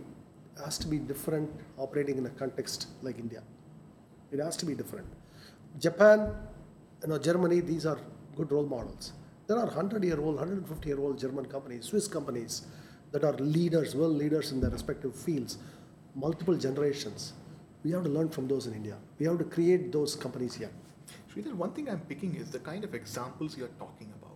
has 0.64 0.78
to 0.80 0.88
be 0.88 0.98
different 0.98 1.50
operating 1.78 2.18
in 2.18 2.26
a 2.26 2.30
context 2.30 2.88
like 3.02 3.20
India. 3.20 3.42
It 4.32 4.40
has 4.40 4.58
to 4.58 4.66
be 4.66 4.74
different. 4.74 5.08
Japan, 5.80 6.32
you 7.06 7.12
know, 7.12 7.20
Germany, 7.20 7.60
these 7.60 7.86
are 7.86 8.00
good 8.36 8.52
role 8.52 8.66
models. 8.66 9.14
There 9.48 9.58
are 9.58 9.66
100 9.68 10.04
year 10.04 10.20
old, 10.20 10.38
150 10.38 10.90
year 10.90 11.00
old 11.00 11.20
German 11.20 11.46
companies, 11.46 11.86
Swiss 11.86 12.08
companies 12.08 12.64
that 13.12 13.24
are 13.24 13.34
leaders, 13.34 13.96
world 13.96 14.16
leaders 14.18 14.52
in 14.52 14.60
their 14.60 14.72
respective 14.72 15.16
fields, 15.16 15.60
multiple 16.16 16.58
generations. 16.58 17.34
We 17.84 17.92
have 17.92 18.04
to 18.06 18.10
learn 18.10 18.30
from 18.30 18.48
those 18.48 18.66
in 18.66 18.74
India. 18.74 18.98
We 19.20 19.28
have 19.28 19.38
to 19.38 19.44
create 19.44 19.92
those 19.92 20.16
companies 20.16 20.56
here. 20.56 20.72
Sridhar, 21.32 21.54
one 21.54 21.74
thing 21.74 21.88
I'm 21.90 22.00
picking 22.00 22.36
is 22.36 22.50
the 22.50 22.58
kind 22.58 22.84
of 22.84 22.96
examples 22.96 23.56
you're 23.56 23.76
talking 23.78 24.12
about. 24.20 24.32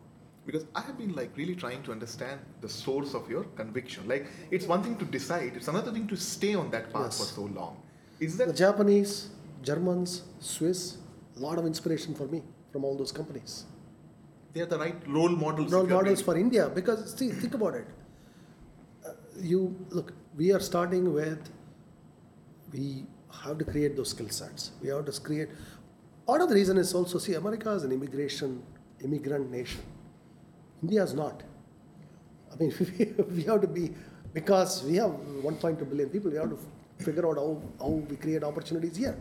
Because 0.45 0.65
I 0.75 0.81
have 0.81 0.97
been 0.99 1.13
like 1.13 1.35
really 1.35 1.55
trying 1.55 1.81
to 1.83 1.91
understand 1.91 2.39
the 2.61 2.69
source 2.69 3.15
of 3.15 3.27
your 3.31 3.45
conviction. 3.61 4.07
Like 4.07 4.27
it's 4.51 4.67
one 4.67 4.83
thing 4.83 4.95
to 4.97 5.05
decide, 5.05 5.53
it's 5.55 5.69
another 5.69 5.91
thing 5.91 6.07
to 6.07 6.15
stay 6.15 6.53
on 6.53 6.69
that 6.69 6.93
path 6.93 7.05
Yes. 7.05 7.17
for 7.17 7.33
so 7.33 7.41
long. 7.59 7.81
Is 8.19 8.37
that 8.37 8.45
The 8.45 8.53
that 8.53 8.59
Japanese, 8.59 9.29
Germans, 9.63 10.21
Swiss, 10.39 10.97
a 11.35 11.39
lot 11.39 11.57
of 11.57 11.65
inspiration 11.65 12.13
for 12.13 12.27
me 12.27 12.43
from 12.71 12.83
all 12.83 12.97
those 12.97 13.11
companies. 13.11 13.65
they're 14.53 14.65
the 14.65 14.77
right 14.79 15.07
role 15.15 15.29
models? 15.29 15.71
role 15.71 15.87
models 15.87 16.21
for 16.21 16.35
India 16.37 16.69
because 16.69 17.15
see, 17.17 17.29
think 17.29 17.53
about 17.53 17.75
it. 17.75 17.87
Uh, 19.05 19.11
you 19.51 19.59
look, 19.89 20.13
we 20.35 20.51
are 20.51 20.59
starting 20.59 21.13
with 21.13 21.49
we 22.73 23.05
have 23.43 23.57
to 23.59 23.65
create 23.65 23.95
those 23.95 24.09
skill 24.09 24.29
sets. 24.29 24.71
We 24.81 24.89
have 24.89 25.05
to 25.05 25.21
create. 25.21 25.49
Part 26.25 26.41
of 26.41 26.49
the 26.49 26.55
reason 26.55 26.77
is 26.77 26.93
also 26.93 27.17
see, 27.17 27.33
America 27.33 27.71
is 27.71 27.83
an 27.83 27.91
immigration 27.91 28.61
immigrant 29.03 29.51
nation. 29.51 29.81
India 30.83 31.03
is 31.03 31.13
not. 31.13 31.43
I 32.51 32.55
mean, 32.57 32.73
we 33.35 33.43
have 33.43 33.61
to 33.61 33.67
be 33.67 33.93
because 34.33 34.83
we 34.83 34.95
have 34.97 35.11
1.2 35.11 35.89
billion 35.89 36.09
people. 36.09 36.31
We 36.31 36.37
have 36.37 36.49
to 36.49 36.59
figure 37.03 37.27
out 37.27 37.37
how, 37.37 37.61
how 37.79 37.89
we 37.89 38.15
create 38.15 38.43
opportunities 38.43 38.97
here. 38.97 39.17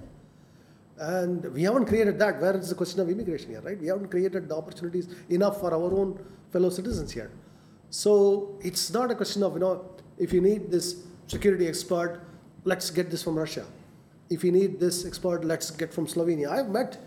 And 0.98 1.44
we 1.52 1.62
haven't 1.62 1.86
created 1.86 2.18
that. 2.18 2.40
Where 2.40 2.56
is 2.56 2.68
the 2.68 2.74
question 2.74 3.00
of 3.00 3.08
immigration 3.08 3.50
here, 3.50 3.60
right? 3.60 3.78
We 3.78 3.86
haven't 3.86 4.08
created 4.08 4.48
the 4.48 4.56
opportunities 4.56 5.08
enough 5.28 5.60
for 5.60 5.72
our 5.72 5.92
own 5.94 6.18
fellow 6.52 6.70
citizens 6.70 7.12
here. 7.12 7.30
So 7.90 8.58
it's 8.60 8.90
not 8.92 9.10
a 9.10 9.14
question 9.14 9.42
of, 9.42 9.54
you 9.54 9.60
know, 9.60 9.84
if 10.18 10.32
you 10.32 10.40
need 10.40 10.70
this 10.70 11.02
security 11.26 11.68
expert, 11.68 12.22
let's 12.64 12.90
get 12.90 13.10
this 13.10 13.22
from 13.22 13.36
Russia. 13.36 13.64
If 14.28 14.42
you 14.44 14.52
need 14.52 14.80
this 14.80 15.06
expert, 15.06 15.44
let's 15.44 15.70
get 15.70 15.94
from 15.94 16.06
Slovenia. 16.06 16.50
I've 16.50 16.68
met, 16.68 16.98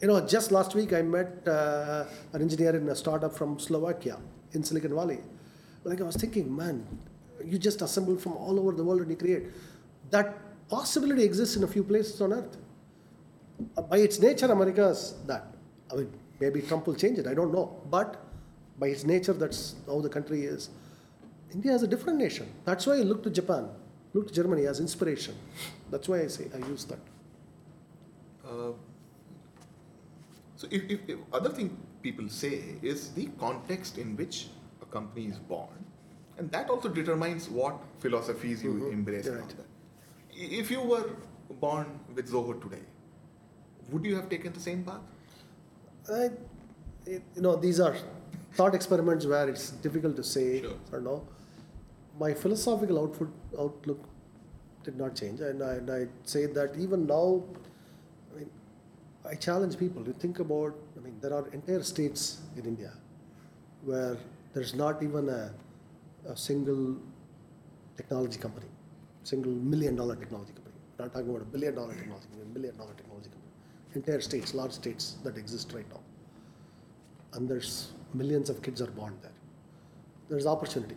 you 0.00 0.08
know, 0.08 0.26
just 0.26 0.50
last 0.50 0.74
week 0.74 0.92
I 0.92 1.02
met 1.02 1.46
uh, 1.46 2.04
an 2.32 2.42
engineer 2.42 2.74
in 2.74 2.88
a 2.88 2.96
startup 2.96 3.34
from 3.34 3.58
Slovakia 3.58 4.18
in 4.52 4.64
Silicon 4.64 4.94
Valley. 4.94 5.18
Like 5.84 6.00
I 6.00 6.04
was 6.04 6.16
thinking, 6.16 6.54
man, 6.54 6.86
you 7.44 7.58
just 7.58 7.82
assemble 7.82 8.16
from 8.16 8.32
all 8.32 8.58
over 8.58 8.72
the 8.72 8.82
world 8.82 9.02
and 9.02 9.10
you 9.10 9.16
create. 9.16 9.44
That 10.10 10.68
possibility 10.68 11.22
exists 11.22 11.54
in 11.56 11.64
a 11.64 11.68
few 11.68 11.84
places 11.84 12.20
on 12.20 12.32
earth. 12.32 12.56
Uh, 13.76 13.82
by 13.82 13.98
its 13.98 14.18
nature, 14.20 14.46
America 14.46 14.88
is 14.88 15.14
that. 15.26 15.46
I 15.92 15.96
mean, 15.96 16.12
maybe 16.40 16.60
Trump 16.62 16.86
will 16.86 16.94
change 16.94 17.18
it. 17.18 17.26
I 17.26 17.34
don't 17.34 17.52
know. 17.52 17.80
But 17.90 18.22
by 18.78 18.88
its 18.88 19.04
nature, 19.04 19.32
that's 19.32 19.76
how 19.86 20.00
the 20.00 20.08
country 20.08 20.44
is. 20.44 20.70
India 21.52 21.72
is 21.72 21.82
a 21.82 21.86
different 21.86 22.18
nation. 22.18 22.46
That's 22.64 22.86
why 22.86 22.94
I 22.94 23.02
look 23.02 23.22
to 23.22 23.30
Japan, 23.30 23.68
look 24.12 24.26
to 24.28 24.34
Germany 24.34 24.66
as 24.66 24.80
inspiration. 24.80 25.34
That's 25.90 26.08
why 26.08 26.22
I 26.22 26.26
say 26.26 26.48
I 26.54 26.58
use 26.66 26.84
that. 26.86 26.98
Uh, 28.44 28.72
so 30.56 30.66
if, 30.70 30.82
if, 30.90 31.00
if 31.08 31.18
other 31.32 31.50
thing 31.50 31.76
people 32.02 32.28
say 32.28 32.62
is 32.82 33.10
the 33.12 33.26
context 33.38 33.98
in 33.98 34.16
which 34.16 34.48
a 34.82 34.86
company 34.86 35.26
is 35.26 35.38
born, 35.38 35.84
and 36.38 36.50
that 36.52 36.68
also 36.68 36.88
determines 36.88 37.48
what 37.48 37.78
philosophies 38.00 38.62
you 38.62 38.74
Mhm. 38.74 38.92
embrace. 38.92 39.24
You're 39.24 39.34
and 39.36 39.42
all 39.42 39.48
right. 39.48 39.56
that. 39.56 40.58
If 40.60 40.70
you 40.70 40.80
were 40.82 41.08
born 41.60 41.98
with 42.14 42.30
Zoho 42.30 42.60
today, 42.60 42.82
would 43.90 44.04
you 44.04 44.16
have 44.16 44.28
taken 44.28 44.52
the 44.52 44.60
same 44.60 44.84
path? 44.84 45.00
I, 46.12 46.30
it, 47.06 47.22
you 47.34 47.42
know, 47.42 47.56
these 47.56 47.80
are 47.80 47.94
thought 48.54 48.74
experiments 48.74 49.26
where 49.26 49.48
it's 49.48 49.70
difficult 49.86 50.16
to 50.16 50.24
say 50.24 50.60
Sure. 50.62 50.74
or 50.92 51.00
no. 51.00 51.26
My 52.18 52.32
philosophical 52.34 52.98
output, 53.02 53.30
outlook 53.58 54.00
did 54.84 54.96
not 54.96 55.14
change, 55.14 55.40
and 55.40 55.62
I, 55.62 55.74
and 55.74 55.90
I 55.90 56.06
say 56.24 56.46
that 56.46 56.74
even 56.78 57.06
now, 57.06 57.42
I 58.34 58.38
mean, 58.38 58.50
I 59.28 59.34
challenge 59.34 59.78
people 59.78 60.04
to 60.04 60.12
think 60.12 60.38
about. 60.38 60.74
I 60.96 61.00
mean, 61.00 61.16
there 61.20 61.34
are 61.34 61.46
entire 61.48 61.82
states 61.82 62.40
in 62.56 62.64
India 62.64 62.92
where 63.84 64.16
there's 64.54 64.74
not 64.74 65.02
even 65.02 65.28
a, 65.28 65.52
a 66.28 66.36
single 66.36 66.96
technology 67.96 68.38
company, 68.38 68.66
single 69.24 69.52
million 69.52 69.96
dollar 69.96 70.16
technology 70.16 70.52
company. 70.52 70.74
We're 70.98 71.04
not 71.06 71.12
talking 71.14 71.28
about 71.30 71.42
a 71.42 71.44
billion 71.44 71.74
dollar 71.74 71.94
technology 71.94 72.26
company, 72.28 72.50
a 72.50 72.54
million 72.58 72.76
dollar 72.76 72.94
technology 72.94 73.28
company. 73.28 73.35
Entire 73.96 74.20
states, 74.20 74.52
large 74.52 74.72
states 74.72 75.16
that 75.24 75.38
exist 75.38 75.72
right 75.74 75.88
now. 75.88 76.00
And 77.32 77.48
there's 77.48 77.92
millions 78.12 78.50
of 78.50 78.62
kids 78.62 78.82
are 78.82 78.90
born 78.90 79.14
there. 79.22 79.32
There's 80.28 80.46
opportunity. 80.46 80.96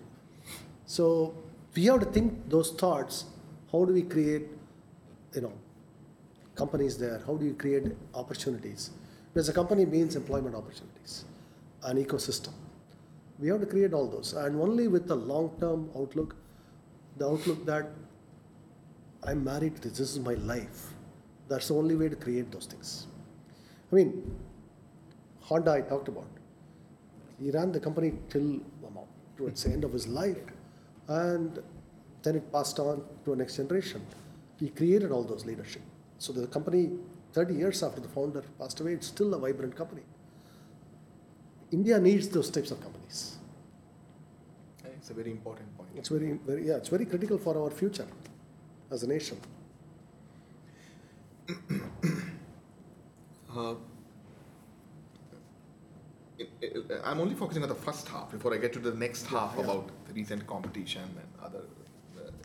So 0.86 1.34
we 1.76 1.86
have 1.86 2.02
to 2.02 2.06
think 2.06 2.50
those 2.50 2.72
thoughts. 2.72 3.26
How 3.72 3.86
do 3.86 3.94
we 3.94 4.02
create, 4.02 4.48
you 5.34 5.42
know, 5.42 5.54
companies 6.56 6.98
there? 6.98 7.22
How 7.26 7.36
do 7.36 7.46
you 7.46 7.54
create 7.54 7.86
opportunities? 8.14 8.90
Because 9.34 9.48
a 9.48 9.54
company 9.54 9.86
means 9.86 10.18
employment 10.18 10.56
opportunities, 10.56 11.24
an 11.84 12.04
ecosystem. 12.04 12.54
We 13.40 13.48
have 13.48 13.62
to 13.62 13.66
create 13.66 13.94
all 13.94 14.08
those, 14.08 14.34
and 14.34 14.60
only 14.60 14.90
with 14.90 15.08
the 15.08 15.16
long-term 15.16 15.92
outlook, 15.96 16.36
the 17.18 17.30
outlook 17.30 17.66
that 17.66 17.88
I'm 19.24 19.44
married 19.44 19.76
to 19.78 19.82
this. 19.84 20.00
This 20.00 20.12
is 20.18 20.20
my 20.20 20.34
life. 20.34 20.94
That's 21.50 21.68
the 21.68 21.76
only 21.76 21.96
way 21.96 22.10
to 22.10 22.16
create 22.16 22.52
those 22.52 22.68
things. 22.68 23.08
I 23.92 23.96
mean, 23.96 24.36
Honda 25.42 25.72
I 25.72 25.82
talked 25.82 26.08
about. 26.08 26.28
He 27.42 27.52
ran 27.52 27.72
the 27.72 27.80
company 27.80 28.14
till 28.30 28.60
towards 29.36 29.64
the 29.64 29.72
end 29.72 29.84
of 29.84 29.94
his 29.94 30.06
life, 30.08 30.38
and 31.08 31.60
then 32.24 32.36
it 32.36 32.52
passed 32.52 32.78
on 32.80 33.02
to 33.26 33.34
a 33.34 33.36
next 33.36 33.56
generation. 33.56 34.06
He 34.60 34.70
created 34.70 35.12
all 35.12 35.24
those 35.24 35.46
leadership. 35.46 35.82
So 36.18 36.34
the 36.34 36.46
company, 36.48 36.92
30 37.34 37.54
years 37.54 37.82
after 37.82 38.02
the 38.02 38.10
founder 38.10 38.44
passed 38.60 38.82
away, 38.82 38.94
it's 38.94 39.08
still 39.08 39.34
a 39.34 39.40
vibrant 39.40 39.76
company. 39.76 40.02
India 41.72 42.00
needs 42.00 42.28
those 42.28 42.50
types 42.50 42.72
of 42.72 42.82
companies. 42.82 43.38
It's 44.84 45.10
a 45.10 45.14
very 45.14 45.32
important 45.32 45.76
point. 45.78 45.90
It's 45.96 46.10
very, 46.10 46.34
very, 46.46 46.68
yeah, 46.68 46.76
it's 46.76 46.90
very 46.90 47.06
critical 47.06 47.38
for 47.38 47.58
our 47.58 47.70
future 47.70 48.08
as 48.92 49.04
a 49.04 49.08
nation. 49.08 49.38
Uh, 53.50 53.76
it- 56.38 56.50
it- 56.62 57.02
I'm 57.04 57.20
only 57.20 57.36
focusing 57.36 57.64
on 57.64 57.70
the 57.70 57.76
first 57.88 58.08
half 58.08 58.32
before 58.32 58.54
I 58.54 58.58
get 58.58 58.74
to 58.74 58.80
the 58.80 58.94
next 58.94 59.26
half 59.26 59.56
yeah. 59.58 59.64
about 59.64 59.90
the 60.08 60.14
recent 60.14 60.46
competition 60.48 61.04
and 61.22 61.30
other 61.46 61.64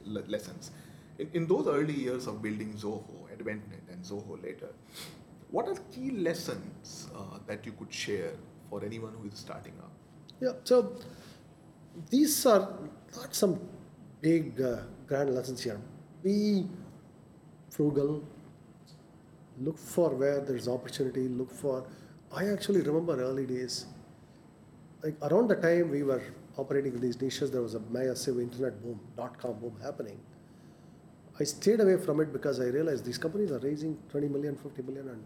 le- 0.04 0.26
lessons. 0.28 0.70
In, 1.18 1.30
in 1.34 1.46
those 1.46 1.66
early 1.68 1.94
years 1.94 2.26
of 2.26 2.42
building 2.42 2.72
Zoho, 2.74 3.28
AdventNet, 3.34 3.88
and 3.92 4.04
Zoho 4.04 4.42
later, 4.42 4.70
what 5.50 5.68
are 5.68 5.76
key 5.92 6.10
lessons 6.10 7.08
uh, 7.14 7.38
that 7.46 7.64
you 7.64 7.72
could 7.72 7.92
share 7.92 8.32
for 8.68 8.84
anyone 8.84 9.12
who 9.20 9.28
is 9.28 9.38
starting 9.38 9.74
up? 9.80 9.92
Yeah, 10.40 10.52
so 10.64 10.96
these 12.10 12.44
are 12.46 12.68
not 13.16 13.34
some 13.34 13.60
big 14.20 14.60
uh, 14.60 14.78
grand 15.06 15.34
lessons 15.34 15.62
here. 15.62 15.80
Be 16.22 16.66
frugal, 17.70 18.22
look 19.60 19.78
for 19.78 20.10
where 20.10 20.40
there's 20.40 20.68
opportunity, 20.68 21.28
look 21.28 21.50
for. 21.50 21.86
I 22.32 22.48
actually 22.48 22.80
remember 22.80 23.20
early 23.20 23.46
days, 23.46 23.86
like 25.02 25.16
around 25.22 25.48
the 25.48 25.56
time 25.56 25.90
we 25.90 26.02
were 26.02 26.22
operating 26.56 26.94
in 26.94 27.00
these 27.00 27.20
niches, 27.20 27.50
there 27.50 27.62
was 27.62 27.74
a 27.74 27.80
massive 27.90 28.38
internet 28.40 28.82
boom, 28.82 29.00
dot 29.16 29.38
com 29.38 29.54
boom 29.54 29.76
happening. 29.82 30.18
I 31.38 31.44
stayed 31.44 31.80
away 31.80 31.96
from 31.96 32.20
it 32.20 32.32
because 32.32 32.60
I 32.60 32.64
realized 32.66 33.04
these 33.04 33.18
companies 33.18 33.50
are 33.50 33.58
raising 33.58 33.98
20 34.10 34.28
million, 34.28 34.56
50 34.56 34.82
million 34.82 35.08
and, 35.08 35.24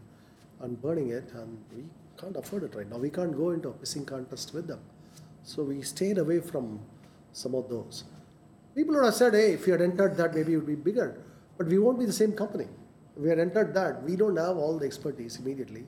and 0.60 0.80
burning 0.80 1.10
it, 1.10 1.30
and 1.34 1.58
we 1.76 1.84
can't 2.18 2.36
afford 2.36 2.64
it 2.64 2.74
right 2.74 2.88
now. 2.88 2.96
We 2.96 3.10
can't 3.10 3.36
go 3.36 3.50
into 3.50 3.68
a 3.68 3.72
pissing 3.72 4.06
contest 4.06 4.54
with 4.54 4.66
them. 4.66 4.80
So 5.42 5.62
we 5.62 5.82
stayed 5.82 6.18
away 6.18 6.40
from 6.40 6.80
some 7.32 7.54
of 7.54 7.68
those. 7.68 8.04
People 8.74 8.94
would 8.94 9.04
have 9.04 9.14
said, 9.14 9.34
hey, 9.34 9.52
if 9.52 9.66
you 9.66 9.72
had 9.72 9.82
entered 9.82 10.16
that, 10.16 10.34
maybe 10.34 10.54
it 10.54 10.56
would 10.56 10.66
be 10.66 10.74
bigger. 10.74 11.20
But 11.56 11.66
we 11.66 11.78
won't 11.78 11.98
be 11.98 12.06
the 12.06 12.12
same 12.12 12.32
company. 12.32 12.66
We 13.18 13.28
had 13.28 13.38
entered 13.38 13.74
that, 13.74 14.02
we 14.02 14.16
don't 14.16 14.36
have 14.36 14.56
all 14.56 14.78
the 14.78 14.86
expertise 14.86 15.38
immediately. 15.38 15.84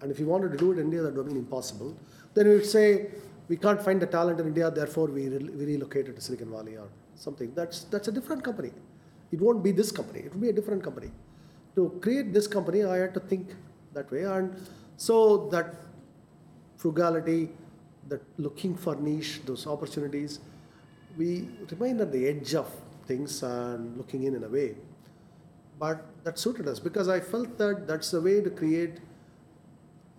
And 0.00 0.10
if 0.10 0.18
you 0.18 0.26
wanted 0.26 0.52
to 0.52 0.56
do 0.56 0.72
it 0.72 0.78
in 0.78 0.86
India, 0.86 1.02
that 1.02 1.14
would 1.14 1.26
have 1.26 1.26
been 1.26 1.36
impossible. 1.36 1.96
Then 2.34 2.48
we 2.48 2.54
would 2.54 2.66
say, 2.66 3.08
we 3.48 3.56
can't 3.56 3.80
find 3.80 4.00
the 4.00 4.06
talent 4.06 4.40
in 4.40 4.46
India, 4.46 4.70
therefore 4.70 5.06
we, 5.06 5.28
re- 5.28 5.50
we 5.50 5.66
relocated 5.66 6.16
to 6.16 6.20
Silicon 6.20 6.50
Valley 6.50 6.76
or 6.76 6.88
something. 7.14 7.52
That's, 7.54 7.84
that's 7.84 8.08
a 8.08 8.12
different 8.12 8.42
company. 8.42 8.72
It 9.32 9.40
won't 9.40 9.62
be 9.62 9.72
this 9.72 9.92
company, 9.92 10.20
it 10.20 10.32
will 10.32 10.40
be 10.40 10.48
a 10.48 10.52
different 10.52 10.82
company. 10.82 11.10
To 11.74 11.98
create 12.00 12.32
this 12.32 12.46
company, 12.46 12.84
I 12.84 12.96
had 12.96 13.14
to 13.14 13.20
think 13.20 13.54
that 13.92 14.10
way. 14.10 14.24
And 14.24 14.56
so 14.96 15.48
that 15.48 15.74
frugality, 16.76 17.50
that 18.08 18.22
looking 18.38 18.74
for 18.74 18.96
niche, 18.96 19.40
those 19.44 19.66
opportunities, 19.66 20.40
we 21.18 21.48
remain 21.70 22.00
at 22.00 22.12
the 22.12 22.28
edge 22.28 22.54
of 22.54 22.70
things 23.06 23.42
and 23.42 23.96
looking 23.96 24.24
in 24.24 24.34
in 24.34 24.44
a 24.44 24.48
way. 24.48 24.76
But 25.78 26.04
that 26.26 26.40
suited 26.40 26.66
us 26.66 26.80
because 26.80 27.08
I 27.08 27.20
felt 27.20 27.56
that 27.58 27.86
that's 27.86 28.10
the 28.10 28.20
way 28.20 28.40
to 28.40 28.50
create, 28.50 28.94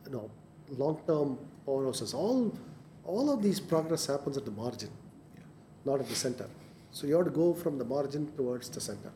you 0.06 0.12
know, 0.12 0.32
long-term 0.78 1.38
powerhouses. 1.68 2.14
All, 2.14 2.58
all 3.04 3.30
of 3.30 3.44
these 3.44 3.60
progress 3.60 4.06
happens 4.06 4.38
at 4.38 4.46
the 4.46 4.52
margin, 4.52 4.90
not 5.84 6.00
at 6.00 6.08
the 6.08 6.16
center. 6.16 6.48
So 6.92 7.08
you 7.08 7.18
have 7.18 7.26
to 7.26 7.32
go 7.32 7.54
from 7.54 7.78
the 7.78 7.84
margin 7.84 8.32
towards 8.38 8.70
the 8.70 8.80
center. 8.80 9.12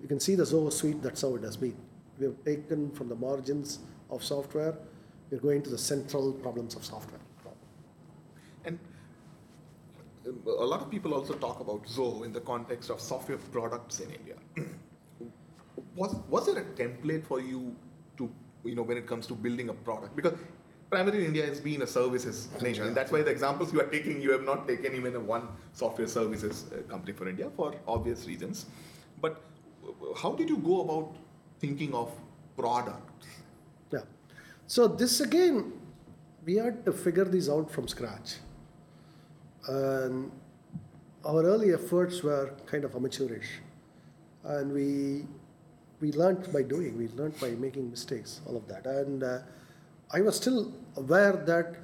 You 0.00 0.08
can 0.08 0.18
see 0.18 0.34
the 0.34 0.44
Zoho 0.44 0.72
suite, 0.72 1.02
that's 1.02 1.20
how 1.20 1.34
it 1.34 1.42
has 1.42 1.58
been. 1.58 1.76
We 2.18 2.24
have 2.24 2.42
taken 2.46 2.90
from 2.92 3.10
the 3.10 3.14
margins 3.14 3.80
of 4.08 4.24
software, 4.24 4.74
we're 5.30 5.40
going 5.40 5.60
to 5.64 5.70
the 5.70 5.78
central 5.78 6.32
problems 6.32 6.76
of 6.76 6.84
software. 6.84 7.20
And 8.64 8.78
uh, 10.26 10.30
a 10.50 10.68
lot 10.72 10.80
of 10.80 10.90
people 10.90 11.12
also 11.12 11.34
talk 11.34 11.60
about 11.60 11.84
Zoho 11.84 12.24
in 12.24 12.32
the 12.32 12.40
context 12.40 12.88
of 12.88 13.02
software 13.02 13.38
products 13.52 14.00
in 14.00 14.10
India. 14.10 14.36
Was 15.94 16.14
was 16.28 16.46
there 16.46 16.58
a 16.58 16.64
template 16.82 17.24
for 17.26 17.40
you 17.40 17.74
to 18.16 18.30
you 18.64 18.74
know 18.74 18.82
when 18.82 18.96
it 18.96 19.06
comes 19.06 19.26
to 19.26 19.34
building 19.34 19.68
a 19.68 19.74
product 19.74 20.14
because 20.16 20.34
primarily 20.90 21.26
India 21.26 21.44
has 21.46 21.60
been 21.60 21.82
a 21.82 21.86
services 21.86 22.48
nation 22.62 22.86
and 22.86 22.96
that's 22.96 23.10
why 23.12 23.22
the 23.22 23.30
examples 23.30 23.72
you 23.72 23.80
are 23.80 23.90
taking 23.96 24.20
you 24.20 24.30
have 24.30 24.44
not 24.44 24.66
taken 24.68 24.94
even 24.94 25.14
a 25.16 25.20
one 25.20 25.48
software 25.72 26.06
services 26.06 26.64
uh, 26.72 26.82
company 26.90 27.12
for 27.12 27.28
India 27.28 27.50
for 27.56 27.74
obvious 27.86 28.26
reasons 28.26 28.66
but 29.20 29.42
how 30.22 30.32
did 30.32 30.48
you 30.48 30.58
go 30.58 30.80
about 30.82 31.16
thinking 31.60 31.94
of 31.94 32.12
products 32.56 33.26
Yeah. 33.92 34.02
So 34.66 34.88
this 34.88 35.20
again, 35.20 35.72
we 36.44 36.56
had 36.56 36.84
to 36.86 36.92
figure 36.92 37.24
these 37.24 37.48
out 37.48 37.70
from 37.70 37.88
scratch. 37.88 38.36
And 39.68 40.30
our 41.24 41.42
early 41.44 41.72
efforts 41.72 42.22
were 42.22 42.54
kind 42.66 42.84
of 42.84 42.94
amateurish. 42.94 43.48
And 44.44 44.72
we, 44.72 45.26
we 46.00 46.12
learned 46.12 46.52
by 46.52 46.62
doing, 46.62 46.96
we 46.96 47.08
learned 47.08 47.38
by 47.40 47.50
making 47.50 47.90
mistakes, 47.90 48.40
all 48.46 48.56
of 48.56 48.66
that. 48.68 48.86
And 48.86 49.22
uh, 49.22 49.38
I 50.12 50.20
was 50.20 50.36
still 50.36 50.72
aware 50.96 51.32
that 51.32 51.76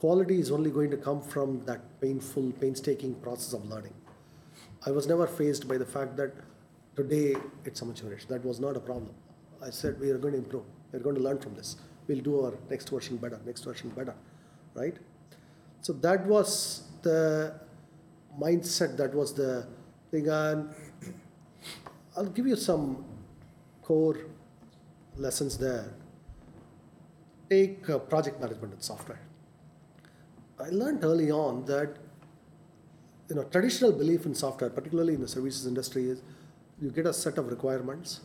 quality 0.00 0.40
is 0.40 0.50
only 0.50 0.70
going 0.70 0.90
to 0.90 0.96
come 0.96 1.22
from 1.22 1.64
that 1.64 1.80
painful, 2.00 2.52
painstaking 2.60 3.14
process 3.16 3.52
of 3.52 3.64
learning. 3.68 3.94
I 4.84 4.90
was 4.90 5.06
never 5.06 5.26
faced 5.26 5.68
by 5.68 5.78
the 5.78 5.86
fact 5.86 6.16
that 6.16 6.32
today 6.96 7.36
it's 7.64 7.80
amateurish. 7.82 8.24
That 8.26 8.44
was 8.44 8.58
not 8.58 8.76
a 8.76 8.80
problem. 8.80 9.14
I 9.62 9.70
said 9.70 10.00
we 10.00 10.10
are 10.10 10.18
going 10.18 10.32
to 10.32 10.38
improve. 10.38 10.64
We're 10.90 10.98
going 10.98 11.16
to 11.16 11.22
learn 11.22 11.38
from 11.38 11.54
this. 11.54 11.76
We'll 12.08 12.20
do 12.20 12.44
our 12.44 12.54
next 12.68 12.90
version 12.90 13.16
better, 13.16 13.40
next 13.46 13.62
version 13.62 13.90
better, 13.90 14.14
right? 14.74 14.96
So 15.82 15.92
that 15.94 16.26
was 16.26 16.82
the 17.02 17.54
mindset. 18.40 18.96
That 18.96 19.14
was 19.14 19.32
the 19.32 19.66
thing. 20.10 20.28
And 20.28 20.74
I'll 22.16 22.26
give 22.26 22.46
you 22.46 22.56
some 22.56 23.04
core 23.82 24.18
lessons 25.16 25.58
there. 25.58 25.92
Take 27.50 27.88
uh, 27.90 27.98
project 27.98 28.40
management 28.40 28.72
and 28.72 28.82
software. 28.82 29.20
I 30.58 30.70
learned 30.70 31.04
early 31.04 31.30
on 31.30 31.64
that 31.66 31.98
you 33.28 33.36
know 33.36 33.44
traditional 33.44 33.92
belief 33.92 34.26
in 34.26 34.34
software, 34.34 34.70
particularly 34.70 35.14
in 35.14 35.20
the 35.20 35.28
services 35.28 35.66
industry, 35.66 36.08
is 36.08 36.22
you 36.80 36.90
get 36.90 37.06
a 37.06 37.12
set 37.12 37.38
of 37.38 37.48
requirements, 37.48 38.20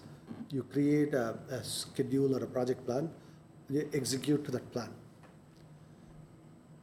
you 0.50 0.63
create 0.63 1.13
a, 1.13 1.38
a 1.50 1.63
schedule 1.63 2.36
or 2.36 2.43
a 2.43 2.48
project 2.48 2.86
plan, 2.86 3.10
you 3.70 3.89
execute 3.93 4.43
to 4.46 4.52
that 4.52 4.72
plan. 4.72 4.89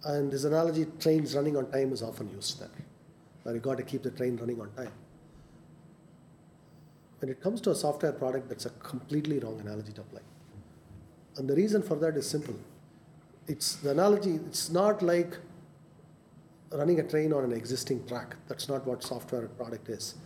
And 0.04 0.30
this 0.30 0.44
analogy, 0.44 0.87
trains 1.00 1.34
running 1.34 1.56
on 1.56 1.70
time, 1.70 1.92
is 1.92 2.02
often 2.02 2.28
used 2.30 2.60
there. 2.60 2.68
Where 3.42 3.54
you 3.54 3.60
got 3.60 3.78
to 3.78 3.82
keep 3.82 4.02
the 4.02 4.10
train 4.10 4.37
running 4.37 4.60
on 4.60 4.70
time. 4.72 4.92
When 7.24 7.30
it 7.30 7.40
comes 7.40 7.62
to 7.62 7.70
a 7.70 7.74
software 7.74 8.12
product, 8.12 8.50
that's 8.50 8.66
a 8.66 8.70
completely 8.88 9.38
wrong 9.38 9.58
analogy 9.58 9.92
to 9.92 10.02
apply. 10.02 10.20
And 11.38 11.48
the 11.48 11.54
reason 11.54 11.80
for 11.80 11.96
that 11.96 12.18
is 12.18 12.28
simple. 12.28 12.54
It's 13.46 13.76
the 13.76 13.92
analogy, 13.92 14.34
it's 14.46 14.68
not 14.68 15.00
like 15.00 15.38
running 16.70 17.00
a 17.00 17.02
train 17.02 17.32
on 17.32 17.42
an 17.42 17.52
existing 17.52 18.06
track. 18.06 18.37
That's 18.46 18.68
not 18.68 18.87
what 18.87 19.02
software 19.02 19.46
product 19.46 19.88
is. 19.88 20.16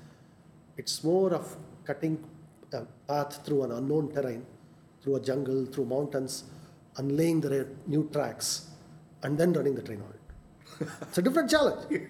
It's 0.76 1.04
more 1.04 1.32
of 1.34 1.56
cutting 1.84 2.18
a 2.72 2.82
path 3.06 3.46
through 3.46 3.62
an 3.62 3.70
unknown 3.70 4.12
terrain, 4.12 4.44
through 5.00 5.14
a 5.14 5.20
jungle, 5.20 5.66
through 5.66 5.84
mountains, 5.84 6.50
and 6.96 7.16
laying 7.16 7.40
the 7.40 7.68
new 7.86 8.10
tracks, 8.12 8.70
and 9.22 9.38
then 9.38 9.52
running 9.52 9.76
the 9.76 9.82
train 9.82 10.02
on 10.02 10.14
it. 10.18 10.88
it's 11.02 11.18
a 11.18 11.22
different 11.22 11.48
challenge. 11.48 12.08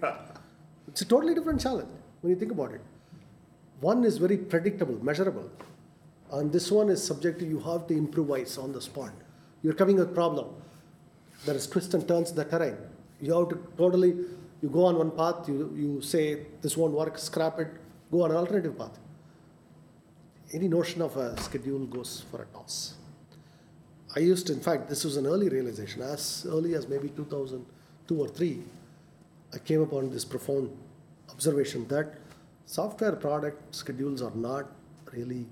It's 0.86 1.02
a 1.02 1.04
totally 1.04 1.34
different 1.34 1.60
challenge 1.60 1.90
when 2.22 2.30
you 2.30 2.38
think 2.38 2.52
about 2.52 2.72
it. 2.72 2.80
One 3.80 4.04
is 4.04 4.18
very 4.18 4.36
predictable, 4.36 5.02
measurable, 5.04 5.50
and 6.32 6.52
this 6.52 6.70
one 6.70 6.88
is 6.88 7.02
subject 7.02 7.38
to 7.40 7.46
you 7.46 7.60
have 7.60 7.86
to 7.86 7.96
improvise 7.96 8.58
on 8.58 8.72
the 8.72 8.80
spot. 8.80 9.12
You're 9.62 9.74
coming 9.74 9.96
with 9.96 10.14
problem. 10.14 10.48
There 11.44 11.54
is 11.54 11.66
twists 11.66 11.94
and 11.94 12.06
turns 12.06 12.30
in 12.30 12.36
the 12.36 12.44
terrain. 12.44 12.76
You 13.20 13.34
have 13.38 13.48
to 13.50 13.68
totally, 13.76 14.14
you 14.62 14.68
go 14.68 14.84
on 14.84 14.98
one 14.98 15.12
path, 15.12 15.48
you, 15.48 15.72
you 15.76 16.02
say 16.02 16.46
this 16.60 16.76
won't 16.76 16.92
work, 16.92 17.18
scrap 17.18 17.60
it, 17.60 17.68
go 18.10 18.22
on 18.22 18.30
an 18.32 18.36
alternative 18.36 18.76
path. 18.76 18.98
Any 20.52 20.66
notion 20.66 21.02
of 21.02 21.16
a 21.16 21.40
schedule 21.40 21.86
goes 21.86 22.24
for 22.30 22.42
a 22.42 22.46
toss. 22.46 22.94
I 24.16 24.20
used 24.20 24.46
to, 24.48 24.54
in 24.54 24.60
fact, 24.60 24.88
this 24.88 25.04
was 25.04 25.16
an 25.16 25.26
early 25.26 25.48
realization. 25.48 26.02
As 26.02 26.46
early 26.48 26.74
as 26.74 26.88
maybe 26.88 27.10
2002 27.10 28.20
or 28.20 28.28
3, 28.28 28.62
I 29.54 29.58
came 29.58 29.82
upon 29.82 30.10
this 30.10 30.24
profound 30.24 30.70
observation 31.30 31.86
that 31.88 32.14
software 32.68 33.16
product 33.16 33.74
schedules 33.74 34.20
are 34.20 34.34
not 34.34 34.66
really 35.12 35.46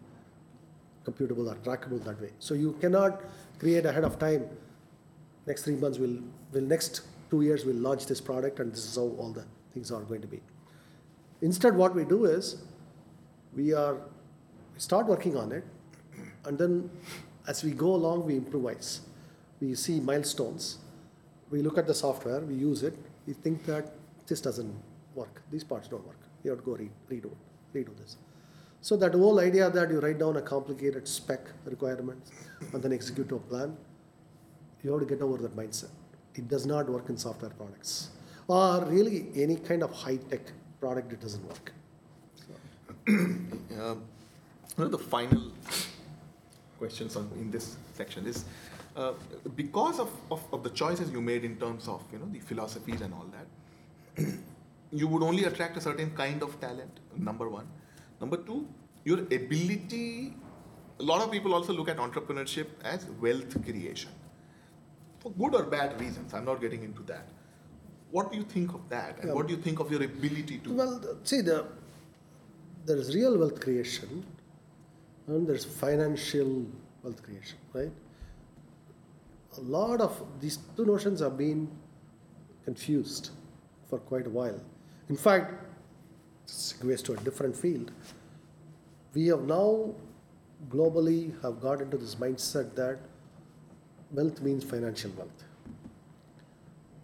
computable 1.05 1.50
or 1.50 1.55
trackable 1.66 2.02
that 2.05 2.20
way. 2.20 2.31
So 2.38 2.52
you 2.55 2.72
cannot 2.81 3.22
create 3.59 3.87
ahead 3.87 4.05
of 4.05 4.18
time. 4.18 4.44
Next 5.46 5.62
three 5.62 5.76
months, 5.76 5.98
will 5.98 6.18
will 6.52 6.62
next 6.62 7.02
two 7.31 7.40
years, 7.42 7.64
we'll 7.64 7.83
launch 7.88 8.07
this 8.07 8.20
product, 8.20 8.61
and 8.61 8.72
this 8.72 8.85
is 8.85 8.96
how 8.96 9.09
all 9.22 9.33
the 9.33 9.44
things 9.72 9.90
are 9.90 10.02
going 10.02 10.20
to 10.20 10.26
be. 10.26 10.40
Instead, 11.40 11.74
what 11.76 11.94
we 11.94 12.05
do 12.05 12.26
is 12.26 12.57
we 13.55 13.72
are 13.72 13.94
we 13.94 14.81
start 14.88 15.07
working 15.07 15.37
on 15.37 15.52
it, 15.52 15.64
and 16.44 16.59
then 16.59 16.90
as 17.46 17.64
we 17.64 17.70
go 17.70 17.94
along, 17.94 18.26
we 18.26 18.37
improvise. 18.37 19.00
We 19.61 19.74
see 19.74 20.00
milestones. 20.00 20.79
We 21.50 21.62
look 21.62 21.79
at 21.79 21.87
the 21.87 21.94
software, 21.94 22.40
we 22.40 22.55
use 22.55 22.83
it. 22.83 22.94
We 23.26 23.33
think 23.33 23.64
that 23.66 23.92
this 24.26 24.40
doesn't 24.40 24.74
work. 25.14 25.42
These 25.50 25.64
parts 25.64 25.88
don't 25.88 26.07
work. 26.07 26.26
You 26.42 26.51
have 26.51 26.61
to 26.61 26.64
go 26.64 26.72
re- 26.77 26.90
redo 27.11 27.27
it, 27.27 27.38
redo 27.75 27.96
this. 27.96 28.16
So 28.81 28.96
that 28.96 29.14
whole 29.14 29.40
idea 29.40 29.68
that 29.70 29.90
you 29.90 30.01
write 30.01 30.18
down 30.18 30.37
a 30.37 30.42
complicated 30.42 31.09
spec 31.09 31.40
requirements 31.64 32.31
and 32.72 32.83
then 32.83 32.92
execute 32.92 33.33
a 33.33 33.38
plan, 33.38 33.77
you 34.83 34.92
have 34.92 35.01
to 35.01 35.07
get 35.07 35.22
over 35.22 35.38
that 35.38 35.57
mindset. 35.57 35.90
It 36.35 36.49
does 36.49 36.66
not 36.66 36.88
work 36.88 37.09
in 37.09 37.16
software 37.16 37.51
products 37.51 38.11
or 38.46 38.85
really 38.85 39.27
any 39.35 39.57
kind 39.57 39.83
of 39.83 39.92
high 39.92 40.16
tech 40.16 40.53
product. 40.81 41.12
It 41.12 41.20
doesn't 41.20 41.44
work. 41.46 41.72
uh, 43.09 43.94
one 44.77 44.87
of 44.87 44.90
the 44.90 44.99
final 44.99 45.51
questions 46.79 47.16
on, 47.16 47.31
in 47.37 47.51
this 47.51 47.77
section 47.94 48.27
is 48.27 48.44
uh, 48.94 49.12
because 49.55 49.99
of, 49.99 50.11
of, 50.31 50.42
of 50.53 50.62
the 50.62 50.70
choices 50.70 51.11
you 51.11 51.20
made 51.20 51.44
in 51.44 51.57
terms 51.57 51.88
of 51.88 52.03
you 52.12 52.18
know 52.18 52.29
the 52.31 52.40
philosophies 52.40 53.01
and 53.01 53.12
all 53.14 53.27
that 53.33 54.27
you 54.92 55.07
would 55.09 55.22
only 55.22 55.44
attract 55.44 55.77
a 55.77 55.81
certain 55.81 56.11
kind 56.22 56.42
of 56.42 56.59
talent 56.61 57.01
number 57.16 57.49
one 57.49 57.66
number 58.20 58.37
two 58.37 58.66
your 59.05 59.18
ability 59.38 60.35
a 61.01 61.03
lot 61.03 61.20
of 61.22 61.31
people 61.31 61.55
also 61.55 61.72
look 61.72 61.88
at 61.88 61.99
entrepreneurship 61.99 62.68
as 62.85 63.07
wealth 63.25 63.57
creation 63.64 64.11
for 65.20 65.31
good 65.33 65.55
or 65.55 65.64
bad 65.64 66.01
reasons 66.01 66.33
i'm 66.35 66.44
not 66.44 66.61
getting 66.61 66.83
into 66.83 67.03
that 67.03 67.27
what 68.12 68.31
do 68.31 68.38
you 68.38 68.44
think 68.44 68.72
of 68.75 68.88
that 68.88 69.18
and 69.18 69.29
Yeah. 69.29 69.35
what 69.35 69.49
do 69.49 69.55
you 69.55 69.61
think 69.61 69.81
of 69.81 69.90
your 69.90 70.03
ability 70.03 70.59
to 70.64 70.72
Well, 70.75 71.18
see, 71.25 71.40
the, 71.40 71.66
there 72.87 72.96
is 72.96 73.14
real 73.14 73.37
wealth 73.37 73.61
creation 73.61 74.25
and 75.27 75.46
there's 75.49 75.64
financial 75.64 76.64
wealth 77.03 77.20
creation, 77.22 77.59
right? 77.75 77.90
A 79.59 79.61
lot 79.61 80.01
of 80.01 80.22
these 80.40 80.59
two 80.77 80.85
notions 80.85 81.18
have 81.20 81.37
been 81.37 81.68
confused 82.64 83.31
for 83.90 83.99
quite 83.99 84.27
a 84.29 84.31
while. 84.31 84.61
In 85.09 85.16
fact, 85.16 85.55
segues 86.47 87.03
to 87.05 87.12
a 87.12 87.16
different 87.19 87.57
field. 87.57 87.90
We 89.14 89.27
have 89.29 89.42
now 89.42 89.95
globally 90.69 91.40
have 91.42 91.61
got 91.61 91.81
into 91.81 91.97
this 91.97 92.16
mindset 92.16 92.75
that 92.75 92.99
wealth 94.12 94.40
means 94.40 94.64
financial 94.64 95.11
wealth. 95.16 95.45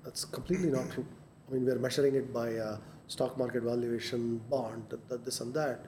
That's 0.04 0.24
completely 0.24 0.70
not 0.70 0.90
true. 0.90 1.06
I 1.48 1.54
mean, 1.54 1.64
we're 1.64 1.78
measuring 1.78 2.14
it 2.14 2.32
by 2.32 2.56
uh, 2.56 2.78
stock 3.06 3.36
market 3.38 3.62
valuation, 3.62 4.38
bond, 4.50 4.90
th- 4.90 5.02
th- 5.08 5.20
this 5.24 5.40
and 5.40 5.54
that. 5.54 5.86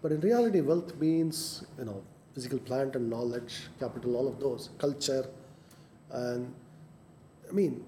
But 0.00 0.12
in 0.12 0.20
reality, 0.20 0.60
wealth 0.60 0.94
means, 0.96 1.64
you 1.78 1.84
know, 1.84 2.02
physical 2.34 2.58
plant 2.58 2.96
and 2.96 3.08
knowledge, 3.10 3.68
capital, 3.80 4.16
all 4.16 4.28
of 4.28 4.38
those, 4.40 4.70
culture. 4.78 5.26
And 6.10 6.52
I 7.48 7.52
mean, 7.52 7.84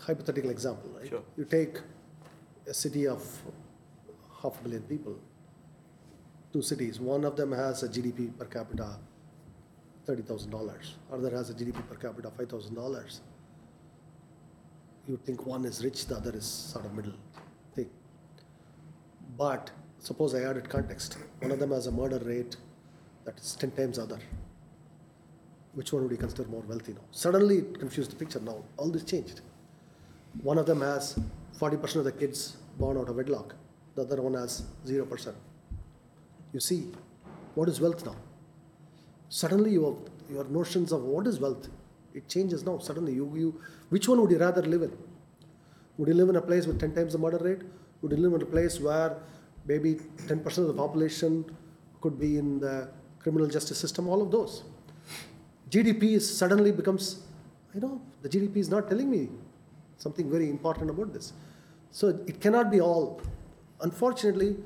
hypothetical 0.00 0.50
example, 0.50 0.90
right? 0.98 1.08
Sure. 1.08 1.22
You 1.36 1.44
take 1.44 1.78
a 2.66 2.74
city 2.74 3.06
of 3.06 3.24
half 4.42 4.60
a 4.60 4.62
million 4.64 4.82
people, 4.82 5.16
two 6.52 6.62
cities. 6.62 7.00
One 7.00 7.24
of 7.24 7.36
them 7.36 7.52
has 7.52 7.82
a 7.82 7.88
GDP 7.88 8.36
per 8.38 8.46
capita 8.46 8.96
$30,000, 10.06 10.94
other 11.12 11.30
has 11.30 11.50
a 11.50 11.54
GDP 11.54 11.86
per 11.88 11.96
capita 11.96 12.30
$5,000 12.30 13.20
you 15.10 15.18
think 15.24 15.46
one 15.46 15.64
is 15.64 15.84
rich, 15.84 16.06
the 16.06 16.16
other 16.16 16.34
is 16.36 16.44
sort 16.46 16.84
of 16.84 16.94
middle 16.94 17.12
thing. 17.74 17.88
But 19.36 19.70
suppose 19.98 20.34
I 20.34 20.42
added 20.42 20.68
context. 20.68 21.18
One 21.40 21.50
of 21.50 21.58
them 21.58 21.70
has 21.72 21.86
a 21.86 21.92
murder 21.92 22.18
rate 22.18 22.56
that 23.24 23.38
is 23.38 23.56
10 23.56 23.72
times 23.72 23.98
other. 23.98 24.18
Which 25.74 25.92
one 25.92 26.02
would 26.02 26.12
you 26.12 26.18
consider 26.18 26.48
more 26.48 26.62
wealthy 26.62 26.92
now? 26.92 27.00
Suddenly 27.10 27.58
it 27.58 27.78
confused 27.78 28.10
the 28.10 28.16
picture 28.16 28.40
now. 28.40 28.62
All 28.76 28.90
this 28.90 29.04
changed. 29.04 29.40
One 30.42 30.58
of 30.58 30.66
them 30.66 30.80
has 30.80 31.18
40% 31.58 31.96
of 31.96 32.04
the 32.04 32.12
kids 32.12 32.56
born 32.78 32.96
out 32.96 33.08
of 33.08 33.16
wedlock. 33.16 33.54
The 33.94 34.02
other 34.02 34.22
one 34.22 34.34
has 34.34 34.62
0%. 34.86 35.34
You 36.52 36.60
see, 36.60 36.92
what 37.54 37.68
is 37.68 37.80
wealth 37.80 38.04
now? 38.04 38.16
Suddenly 39.28 39.72
your, 39.72 39.96
your 40.30 40.44
notions 40.44 40.92
of 40.92 41.02
what 41.02 41.26
is 41.26 41.38
wealth, 41.38 41.68
it 42.14 42.28
changes 42.28 42.64
now. 42.64 42.78
Suddenly 42.78 43.12
you, 43.14 43.32
you, 43.36 43.60
which 43.90 44.08
one 44.08 44.20
would 44.20 44.30
you 44.30 44.38
rather 44.38 44.62
live 44.62 44.82
in? 44.82 44.92
Would 45.98 46.08
you 46.08 46.14
live 46.14 46.30
in 46.30 46.36
a 46.36 46.42
place 46.42 46.66
with 46.66 46.80
10 46.80 46.94
times 46.94 47.12
the 47.12 47.18
murder 47.18 47.38
rate? 47.38 47.62
Would 48.02 48.12
you 48.12 48.18
live 48.18 48.32
in 48.32 48.42
a 48.42 48.46
place 48.46 48.80
where 48.80 49.16
maybe 49.66 49.94
10% 49.94 50.58
of 50.58 50.66
the 50.66 50.74
population 50.74 51.44
could 52.00 52.18
be 52.18 52.38
in 52.38 52.58
the 52.58 52.88
criminal 53.18 53.46
justice 53.46 53.78
system? 53.78 54.08
All 54.08 54.22
of 54.22 54.30
those. 54.30 54.64
GDP 55.68 56.20
suddenly 56.20 56.72
becomes, 56.72 57.22
you 57.74 57.80
know, 57.80 58.00
the 58.22 58.28
GDP 58.28 58.56
is 58.56 58.70
not 58.70 58.88
telling 58.88 59.10
me 59.10 59.28
something 60.00 60.30
very 60.30 60.48
important 60.48 60.90
about 60.90 61.12
this. 61.12 61.32
So 61.90 62.08
it 62.26 62.40
cannot 62.40 62.70
be 62.70 62.80
all. 62.80 63.20
Unfortunately, 63.80 64.56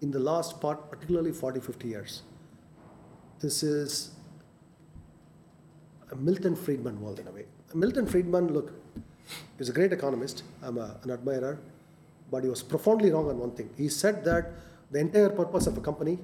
in 0.00 0.10
the 0.10 0.18
last 0.18 0.60
part, 0.60 0.90
particularly 0.90 1.32
40, 1.32 1.60
50 1.60 1.88
years, 1.88 2.22
this 3.40 3.62
is 3.62 4.10
a 6.10 6.16
Milton 6.16 6.56
Friedman 6.56 7.00
world 7.00 7.18
in 7.18 7.26
a 7.28 7.30
way. 7.30 7.44
Milton 7.74 8.06
Friedman, 8.06 8.52
look, 8.52 8.72
he's 9.58 9.68
a 9.68 9.72
great 9.72 9.92
economist. 9.92 10.42
I'm 10.62 10.78
a, 10.78 10.96
an 11.02 11.10
admirer, 11.10 11.58
but 12.30 12.44
he 12.44 12.48
was 12.48 12.62
profoundly 12.62 13.10
wrong 13.10 13.28
on 13.28 13.38
one 13.38 13.50
thing. 13.52 13.70
He 13.76 13.88
said 13.88 14.24
that 14.24 14.52
the 14.90 15.00
entire 15.00 15.30
purpose 15.30 15.66
of 15.66 15.76
a 15.76 15.80
company 15.80 16.18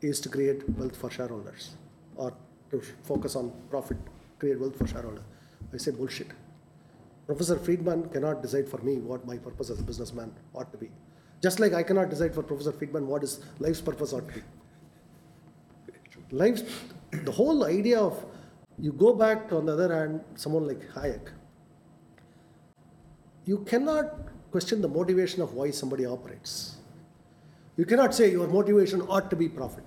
is 0.00 0.20
to 0.20 0.28
create 0.28 0.68
wealth 0.70 0.96
for 0.96 1.10
shareholders 1.10 1.74
or 2.16 2.32
to 2.70 2.80
focus 3.02 3.36
on 3.36 3.52
profit, 3.68 3.98
create 4.38 4.58
wealth 4.60 4.78
for 4.78 4.86
shareholders. 4.86 5.24
I 5.72 5.76
say 5.76 5.90
bullshit. 5.90 6.28
Professor 7.30 7.56
Friedman 7.56 8.08
cannot 8.08 8.42
decide 8.42 8.68
for 8.68 8.78
me 8.78 8.96
what 8.96 9.24
my 9.24 9.36
purpose 9.38 9.70
as 9.70 9.78
a 9.78 9.84
businessman 9.84 10.32
ought 10.52 10.72
to 10.72 10.78
be. 10.78 10.90
Just 11.40 11.60
like 11.60 11.72
I 11.72 11.84
cannot 11.84 12.10
decide 12.10 12.34
for 12.34 12.42
Professor 12.42 12.72
Friedman 12.72 13.06
what 13.06 13.22
his 13.22 13.38
life's 13.60 13.80
purpose 13.80 14.12
ought 14.12 14.26
to 14.26 14.34
be. 14.34 14.42
Life's, 16.32 16.64
the 17.12 17.30
whole 17.30 17.64
idea 17.64 18.00
of 18.00 18.24
you 18.80 18.90
go 18.90 19.12
back 19.12 19.48
to, 19.50 19.58
on 19.58 19.66
the 19.66 19.74
other 19.74 19.94
hand, 19.96 20.22
someone 20.34 20.66
like 20.66 20.80
Hayek. 20.94 21.28
You 23.44 23.58
cannot 23.58 24.12
question 24.50 24.82
the 24.82 24.88
motivation 24.88 25.40
of 25.40 25.54
why 25.54 25.70
somebody 25.70 26.06
operates. 26.06 26.78
You 27.76 27.84
cannot 27.84 28.12
say 28.12 28.32
your 28.32 28.48
motivation 28.48 29.02
ought 29.02 29.30
to 29.30 29.36
be 29.36 29.48
profit. 29.48 29.84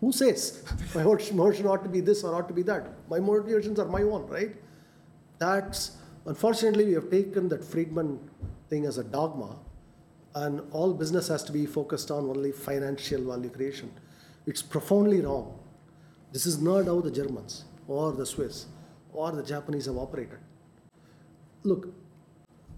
Who 0.00 0.10
says 0.10 0.64
my 0.92 1.04
motivation 1.04 1.68
ought 1.68 1.84
to 1.84 1.88
be 1.88 2.00
this 2.00 2.24
or 2.24 2.34
ought 2.34 2.48
to 2.48 2.54
be 2.54 2.62
that? 2.62 2.88
My 3.08 3.20
motivations 3.20 3.78
are 3.78 3.86
my 3.86 4.02
own, 4.02 4.26
right? 4.26 4.56
That's 5.38 5.98
unfortunately 6.26 6.84
we 6.84 6.92
have 6.92 7.10
taken 7.10 7.48
that 7.48 7.64
Friedman 7.64 8.18
thing 8.68 8.86
as 8.86 8.98
a 8.98 9.04
dogma, 9.04 9.56
and 10.34 10.62
all 10.70 10.92
business 10.92 11.28
has 11.28 11.42
to 11.44 11.52
be 11.52 11.66
focused 11.66 12.10
on 12.10 12.30
only 12.30 12.52
financial 12.52 13.24
value 13.24 13.50
creation. 13.50 13.90
It's 14.46 14.62
profoundly 14.62 15.20
wrong. 15.20 15.58
This 16.32 16.46
is 16.46 16.60
not 16.62 16.84
how 16.86 17.00
the 17.00 17.10
Germans 17.10 17.64
or 17.88 18.12
the 18.12 18.24
Swiss 18.24 18.66
or 19.12 19.32
the 19.32 19.42
Japanese 19.42 19.86
have 19.86 19.96
operated. 19.96 20.38
Look, 21.64 21.92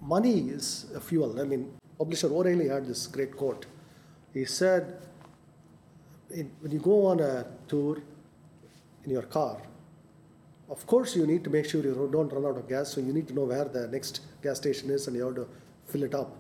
money 0.01 0.49
is 0.49 0.87
a 0.95 1.01
fuel. 1.01 1.39
I 1.39 1.45
mean, 1.45 1.73
publisher 1.99 2.29
O'Reilly 2.29 2.69
had 2.69 2.87
this 2.87 3.07
great 3.07 3.37
quote. 3.37 3.67
He 4.33 4.47
said, 4.47 4.99
when 6.31 6.71
you 6.71 6.79
go 6.79 7.07
on 7.07 7.21
a 7.21 7.47
tour 7.69 7.99
in 9.05 9.11
your 9.11 9.23
car, 9.23 9.59
of 10.71 10.87
course 10.87 11.17
you 11.17 11.27
need 11.27 11.45
to 11.45 11.51
make 11.51 11.67
sure 11.67 11.83
you 11.83 12.09
don't 12.13 12.33
run 12.33 12.47
out 12.47 12.57
of 12.57 12.69
gas, 12.69 12.95
so 12.95 13.01
you 13.01 13.13
need 13.13 13.29
to 13.29 13.35
know 13.35 13.45
where 13.45 13.65
the 13.65 13.89
next 13.89 14.21
gas 14.43 14.59
station 14.59 14.91
is 14.91 15.07
and 15.07 15.17
you 15.17 15.27
have 15.27 15.35
to 15.35 15.49
fill 15.87 16.03
it 16.03 16.15
up. 16.15 16.37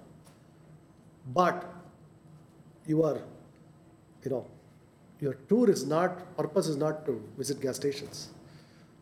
But 1.34 1.70
you 2.86 3.02
are, 3.04 3.20
you 4.24 4.30
know, 4.30 4.46
your 5.20 5.34
tour 5.48 5.70
is 5.70 5.86
not, 5.86 6.36
purpose 6.36 6.66
is 6.66 6.76
not 6.76 7.06
to 7.06 7.22
visit 7.38 7.60
gas 7.60 7.76
stations. 7.76 8.30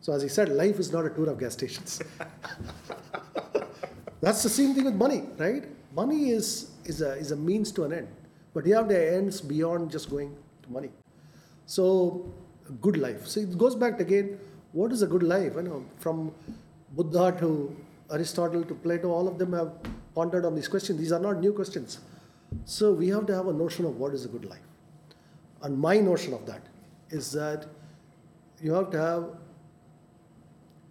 So 0.01 0.13
as 0.13 0.21
he 0.21 0.29
said, 0.29 0.49
life 0.49 0.79
is 0.79 0.91
not 0.91 1.05
a 1.05 1.09
tour 1.09 1.29
of 1.29 1.39
gas 1.39 1.53
stations. 1.53 2.01
That's 4.21 4.43
the 4.43 4.49
same 4.49 4.75
thing 4.75 4.85
with 4.85 4.95
money, 4.95 5.23
right? 5.37 5.65
Money 5.95 6.29
is, 6.29 6.71
is, 6.85 7.01
a, 7.01 7.13
is 7.13 7.31
a 7.31 7.35
means 7.35 7.71
to 7.73 7.83
an 7.85 7.93
end. 7.93 8.07
But 8.53 8.65
you 8.65 8.75
have 8.75 8.87
the 8.87 9.13
ends 9.13 9.41
beyond 9.41 9.91
just 9.91 10.09
going 10.09 10.35
to 10.63 10.71
money. 10.71 10.89
So, 11.65 12.31
good 12.81 12.97
life. 12.97 13.27
So 13.27 13.39
it 13.39 13.57
goes 13.57 13.75
back 13.75 13.99
again, 13.99 14.39
what 14.73 14.91
is 14.91 15.01
a 15.01 15.07
good 15.07 15.23
life? 15.23 15.53
You 15.55 15.63
know 15.63 15.85
from 15.99 16.33
Buddha 16.95 17.35
to 17.39 17.75
Aristotle 18.11 18.63
to 18.63 18.75
Plato, 18.75 19.11
all 19.11 19.27
of 19.27 19.37
them 19.37 19.53
have 19.53 19.71
pondered 20.13 20.45
on 20.45 20.55
these 20.55 20.67
questions. 20.67 20.99
These 20.99 21.11
are 21.11 21.19
not 21.19 21.39
new 21.39 21.53
questions. 21.53 21.99
So 22.65 22.93
we 22.93 23.07
have 23.09 23.25
to 23.27 23.35
have 23.35 23.47
a 23.47 23.53
notion 23.53 23.85
of 23.85 23.97
what 23.97 24.13
is 24.13 24.25
a 24.25 24.27
good 24.27 24.45
life. 24.45 24.59
And 25.61 25.77
my 25.77 25.97
notion 25.99 26.33
of 26.33 26.45
that 26.45 26.61
is 27.09 27.31
that 27.31 27.65
you 28.61 28.73
have 28.73 28.91
to 28.91 28.97
have 28.97 29.29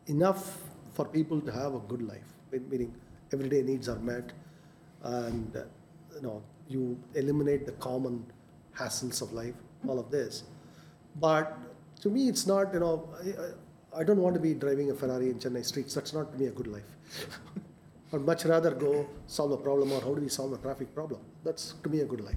enough 0.07 0.59
for 0.93 1.05
people 1.05 1.41
to 1.41 1.53
have 1.53 1.75
a 1.75 1.79
good 1.81 2.03
life, 2.03 2.33
meaning 2.71 2.95
everyday 3.33 3.63
needs 3.63 3.89
are 3.89 3.99
met, 3.99 4.33
and 5.03 5.57
uh, 5.57 5.63
you 6.15 6.23
know 6.23 6.43
you 6.69 6.99
eliminate 7.15 7.67
the 7.67 7.73
common 7.73 8.25
hassles 8.75 9.23
of 9.23 9.33
life, 9.33 9.55
all 9.87 9.99
of 9.99 10.11
this. 10.11 10.45
But 11.17 11.57
to 12.03 12.09
me, 12.11 12.29
it's 12.29 12.47
not. 12.47 12.73
You 12.75 12.81
know, 12.81 13.09
I, 13.97 14.05
don't 14.05 14.21
want 14.21 14.35
to 14.35 14.41
be 14.41 14.55
driving 14.55 14.91
a 14.91 14.95
Ferrari 14.95 15.31
in 15.31 15.39
Chennai 15.39 15.65
streets. 15.65 15.95
That's 15.95 16.13
not 16.13 16.33
to 16.33 16.39
me 16.39 16.47
a 16.47 16.51
good 16.51 16.67
life. 16.67 16.83
I'd 18.13 18.23
much 18.23 18.45
rather 18.45 18.73
go 18.73 19.07
solve 19.27 19.53
a 19.53 19.57
problem 19.57 19.93
or 19.93 20.01
how 20.01 20.15
do 20.15 20.21
we 20.21 20.29
solve 20.29 20.53
a 20.53 20.59
traffic 20.59 20.95
problem. 20.95 21.21
That's 21.45 21.75
to 21.83 21.89
me 21.89 22.01
a 22.01 22.05
good 22.05 22.21
life. 22.21 22.37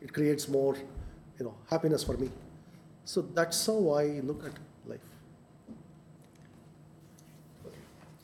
It 0.00 0.12
creates 0.12 0.48
more, 0.48 0.76
you 1.38 1.44
know, 1.44 1.54
happiness 1.70 2.04
for 2.04 2.16
me. 2.16 2.30
So 3.04 3.22
that's 3.22 3.66
how 3.66 3.90
I 3.90 4.20
look 4.22 4.44
at 4.44 4.52
life. 4.86 5.00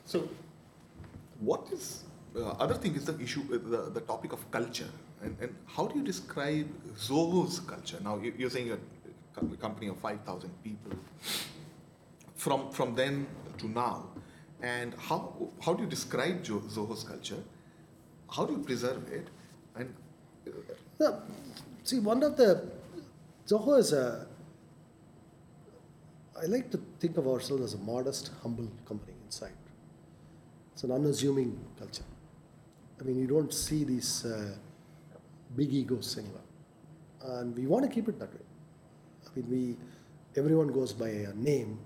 So, 0.05 0.29
what 1.39 1.67
is 1.71 2.03
uh, 2.35 2.49
other 2.59 2.73
thing 2.75 2.95
is 2.95 3.05
the 3.05 3.19
issue, 3.19 3.41
uh, 3.51 3.69
the, 3.69 3.89
the 3.91 4.01
topic 4.01 4.33
of 4.33 4.49
culture, 4.51 4.89
And, 5.23 5.37
and 5.39 5.55
how 5.65 5.87
do 5.87 5.97
you 5.97 6.03
describe 6.03 6.67
Zoho's 6.97 7.59
culture? 7.61 7.99
Now, 8.03 8.17
you- 8.17 8.33
you're 8.37 8.49
saying 8.49 8.67
you're 8.67 8.79
a 9.37 9.57
company 9.57 9.87
of 9.87 9.97
5,000 9.97 10.51
people. 10.63 10.91
From, 12.43 12.71
from 12.71 12.93
then 12.93 13.25
to 13.59 13.69
now, 13.69 14.09
and 14.61 14.93
how, 14.95 15.33
how 15.63 15.73
do 15.73 15.83
you 15.83 15.89
describe 15.89 16.43
Zoho's 16.43 17.05
culture? 17.05 17.41
How 18.29 18.45
do 18.45 18.51
you 18.51 18.59
preserve 18.59 19.07
it? 19.09 19.29
And 19.77 19.93
uh, 20.99 21.19
see, 21.83 21.99
one 21.99 22.21
of 22.21 22.35
the 22.35 22.69
Zoho 23.47 23.79
is 23.79 23.93
a. 23.93 24.27
I 26.41 26.47
like 26.47 26.69
to 26.71 26.81
think 26.99 27.15
of 27.15 27.27
ourselves 27.27 27.63
as 27.63 27.73
a 27.75 27.77
modest, 27.77 28.31
humble 28.41 28.69
company 28.85 29.13
inside. 29.23 29.55
It's 30.73 30.83
an 30.83 30.91
unassuming 30.91 31.57
culture. 31.79 32.03
I 32.99 33.03
mean, 33.03 33.19
you 33.19 33.27
don't 33.27 33.53
see 33.53 33.85
these 33.85 34.25
uh, 34.25 34.53
big 35.55 35.73
egos 35.73 36.17
anywhere, 36.17 37.37
and 37.39 37.55
we 37.55 37.67
want 37.67 37.85
to 37.85 37.89
keep 37.89 38.09
it 38.09 38.19
that 38.19 38.33
way. 38.33 38.45
I 39.25 39.39
mean, 39.39 39.49
we 39.49 39.77
everyone 40.41 40.73
goes 40.73 40.91
by 40.91 41.07
a 41.07 41.33
name, 41.35 41.79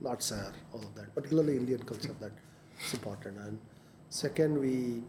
not 0.00 0.22
sir, 0.22 0.52
all 0.72 0.80
of 0.80 0.94
that. 0.94 1.14
Particularly 1.14 1.56
Indian 1.56 1.82
culture, 1.82 2.14
that 2.20 2.32
is 2.84 2.94
important. 2.94 3.38
And 3.38 3.58
second, 4.10 4.58
we 4.58 5.02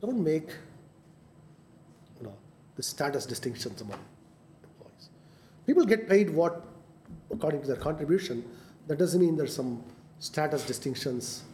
don't 0.00 0.22
make 0.22 0.48
you 2.18 2.26
know, 2.26 2.34
the 2.76 2.82
status 2.82 3.26
distinctions 3.26 3.80
among 3.80 3.98
employees. 4.62 5.08
People 5.66 5.84
get 5.84 6.08
paid 6.08 6.30
what, 6.30 6.64
according 7.30 7.62
to 7.62 7.66
their 7.66 7.76
contribution, 7.76 8.44
that 8.86 8.98
doesn't 8.98 9.20
mean 9.20 9.36
there's 9.36 9.54
some 9.54 9.84
status 10.18 10.64
distinctions 10.64 11.44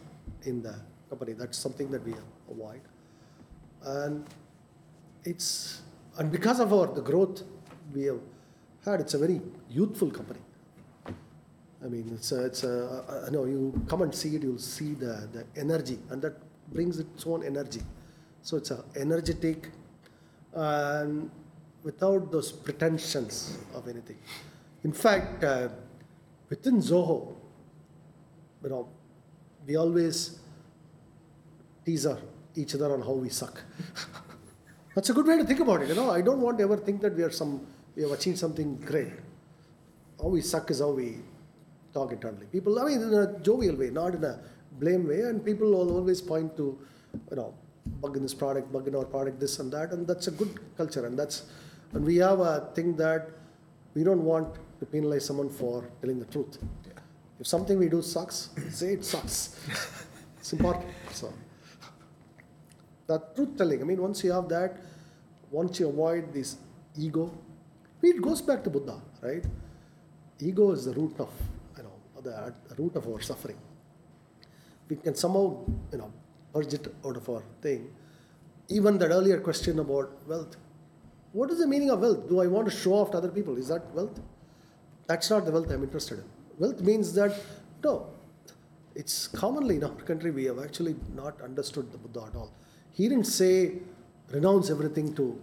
in 0.43 0.61
the 0.61 0.75
company. 1.09 1.33
That's 1.33 1.57
something 1.57 1.91
that 1.91 2.03
we 2.03 2.13
avoid. 2.49 2.81
And 3.83 4.25
it's, 5.23 5.81
and 6.17 6.31
because 6.31 6.59
of 6.59 6.73
our, 6.73 6.87
the 6.87 7.01
growth 7.01 7.43
we 7.93 8.03
have 8.05 8.19
had, 8.83 9.01
it's 9.01 9.13
a 9.13 9.17
very 9.17 9.41
youthful 9.69 10.09
company. 10.09 10.39
I 11.83 11.87
mean, 11.87 12.09
it's 12.13 12.31
a, 12.31 12.45
it's 12.45 12.63
a, 12.63 13.23
I 13.27 13.29
know 13.29 13.45
you 13.45 13.81
come 13.87 14.01
and 14.01 14.13
see 14.13 14.35
it, 14.35 14.43
you'll 14.43 14.57
see 14.57 14.93
the, 14.93 15.29
the 15.31 15.45
energy, 15.55 15.99
and 16.09 16.21
that 16.21 16.33
brings 16.71 16.99
its 16.99 17.25
own 17.25 17.45
energy. 17.45 17.81
So 18.41 18.57
it's 18.57 18.71
a 18.71 18.83
energetic, 18.95 19.69
and 20.53 21.29
without 21.83 22.31
those 22.31 22.51
pretensions 22.51 23.57
of 23.73 23.87
anything. 23.87 24.17
In 24.83 24.91
fact, 24.91 25.43
uh, 25.43 25.69
within 26.49 26.77
Zoho, 26.77 27.35
you 28.63 28.69
know, 28.69 28.89
we 29.65 29.75
always 29.75 30.39
tease 31.85 32.07
each 32.55 32.73
other 32.75 32.93
on 32.93 33.01
how 33.01 33.13
we 33.13 33.29
suck. 33.29 33.61
That's 34.95 35.09
a 35.09 35.13
good 35.13 35.27
way 35.27 35.37
to 35.37 35.43
think 35.43 35.59
about 35.59 35.83
it. 35.83 35.89
You 35.89 35.95
know, 35.95 36.09
I 36.09 36.21
don't 36.21 36.41
want 36.41 36.57
to 36.57 36.63
ever 36.63 36.77
think 36.77 37.01
that 37.01 37.15
we 37.15 37.23
are 37.23 37.31
some, 37.31 37.65
we 37.95 38.01
have 38.01 38.11
achieved 38.11 38.39
something 38.39 38.77
great. 38.77 39.13
How 40.19 40.29
we 40.29 40.41
suck 40.41 40.71
is 40.71 40.79
how 40.79 40.89
we 40.89 41.17
talk 41.97 42.11
internally. 42.17 42.47
People, 42.57 42.79
I 42.79 42.85
mean, 42.89 43.01
in 43.07 43.13
a 43.13 43.27
jovial 43.47 43.75
way, 43.81 43.89
not 44.01 44.15
in 44.19 44.23
a 44.23 44.35
blame 44.83 45.07
way, 45.11 45.21
and 45.29 45.43
people 45.49 45.71
will 45.71 45.95
always 45.99 46.21
point 46.21 46.55
to, 46.57 46.65
you 47.31 47.37
know, 47.39 47.53
bug 48.01 48.17
in 48.17 48.23
this 48.27 48.37
product, 48.43 48.71
bug 48.71 48.87
in 48.87 48.95
our 48.95 49.05
product, 49.15 49.39
this 49.39 49.59
and 49.59 49.71
that, 49.71 49.91
and 49.91 50.07
that's 50.07 50.27
a 50.27 50.35
good 50.41 50.59
culture, 50.77 51.05
and 51.07 51.17
that's, 51.17 51.43
and 51.93 52.05
we 52.05 52.17
have 52.17 52.39
a 52.39 52.69
thing 52.75 52.95
that 52.97 53.29
we 53.95 54.03
don't 54.03 54.23
want 54.23 54.55
to 54.79 54.85
penalize 54.85 55.25
someone 55.25 55.49
for 55.49 55.89
telling 56.01 56.19
the 56.19 56.25
truth. 56.25 56.57
If 57.39 57.47
something 57.47 57.77
we 57.79 57.89
do 57.89 58.01
sucks, 58.01 58.49
say 58.69 58.93
it 58.93 59.05
sucks. 59.05 59.59
it's 60.39 60.53
important. 60.53 60.85
So 61.11 61.33
that 63.07 63.35
truth 63.35 63.57
telling. 63.57 63.81
I 63.81 63.85
mean, 63.85 64.01
once 64.01 64.23
you 64.23 64.31
have 64.31 64.49
that, 64.49 64.77
once 65.51 65.79
you 65.79 65.89
avoid 65.89 66.33
this 66.33 66.57
ego, 66.97 67.31
it 68.01 68.21
goes 68.21 68.41
back 68.41 68.63
to 68.63 68.69
Buddha, 68.69 69.01
right? 69.21 69.45
Ego 70.39 70.71
is 70.71 70.85
the 70.85 70.93
root 70.93 71.15
of, 71.19 71.29
the 72.27 72.75
root 72.77 72.95
of 72.95 73.07
our 73.07 73.21
suffering. 73.21 73.57
We 74.89 74.95
can 74.95 75.15
somehow, 75.15 75.45
you 75.91 75.97
know, 75.97 76.11
purge 76.53 76.73
it 76.73 76.87
out 77.05 77.17
of 77.17 77.29
our 77.29 77.43
thing. 77.61 77.89
Even 78.69 78.97
that 78.99 79.11
earlier 79.17 79.39
question 79.39 79.79
about 79.79 80.11
wealth. 80.27 80.55
What 81.33 81.51
is 81.51 81.59
the 81.59 81.67
meaning 81.67 81.89
of 81.89 81.99
wealth? 81.99 82.27
Do 82.29 82.41
I 82.41 82.47
want 82.47 82.69
to 82.69 82.75
show 82.75 82.93
off 82.93 83.11
to 83.11 83.17
other 83.17 83.29
people? 83.29 83.57
Is 83.57 83.67
that 83.67 83.93
wealth? 83.93 84.19
That's 85.07 85.29
not 85.29 85.45
the 85.45 85.51
wealth 85.51 85.69
I'm 85.71 85.83
interested 85.83 86.19
in. 86.19 86.25
Wealth 86.59 86.81
means 86.81 87.13
that, 87.13 87.33
no, 87.83 88.07
it's 88.95 89.27
commonly 89.27 89.75
in 89.75 89.83
our 89.83 90.01
country 90.11 90.31
we 90.31 90.45
have 90.45 90.59
actually 90.59 90.95
not 91.15 91.39
understood 91.41 91.91
the 91.91 91.97
Buddha 91.97 92.27
at 92.29 92.35
all. 92.35 92.51
He 92.91 93.07
didn't 93.07 93.27
say 93.27 93.73
renounce 94.31 94.69
everything 94.69 95.13
to 95.15 95.39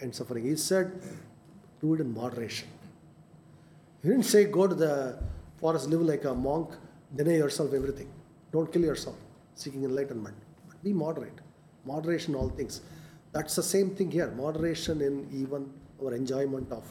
end 0.00 0.14
suffering. 0.14 0.44
He 0.44 0.56
said 0.56 0.92
do 1.80 1.94
it 1.94 2.00
in 2.00 2.12
moderation. 2.12 2.68
He 4.02 4.08
didn't 4.08 4.26
say 4.26 4.44
go 4.44 4.66
to 4.66 4.74
the 4.74 5.18
forest, 5.60 5.88
live 5.88 6.02
like 6.02 6.24
a 6.24 6.34
monk, 6.34 6.70
deny 7.14 7.36
yourself 7.36 7.72
everything. 7.74 8.08
Don't 8.52 8.72
kill 8.72 8.82
yourself, 8.82 9.16
seeking 9.54 9.84
enlightenment. 9.84 10.36
But 10.68 10.82
be 10.82 10.92
moderate. 10.92 11.38
Moderation, 11.84 12.34
in 12.34 12.40
all 12.40 12.48
things. 12.48 12.80
That's 13.32 13.54
the 13.56 13.62
same 13.62 13.90
thing 13.90 14.10
here. 14.10 14.30
Moderation 14.30 15.00
in 15.00 15.28
even 15.32 15.70
our 16.02 16.14
enjoyment 16.14 16.70
of 16.72 16.84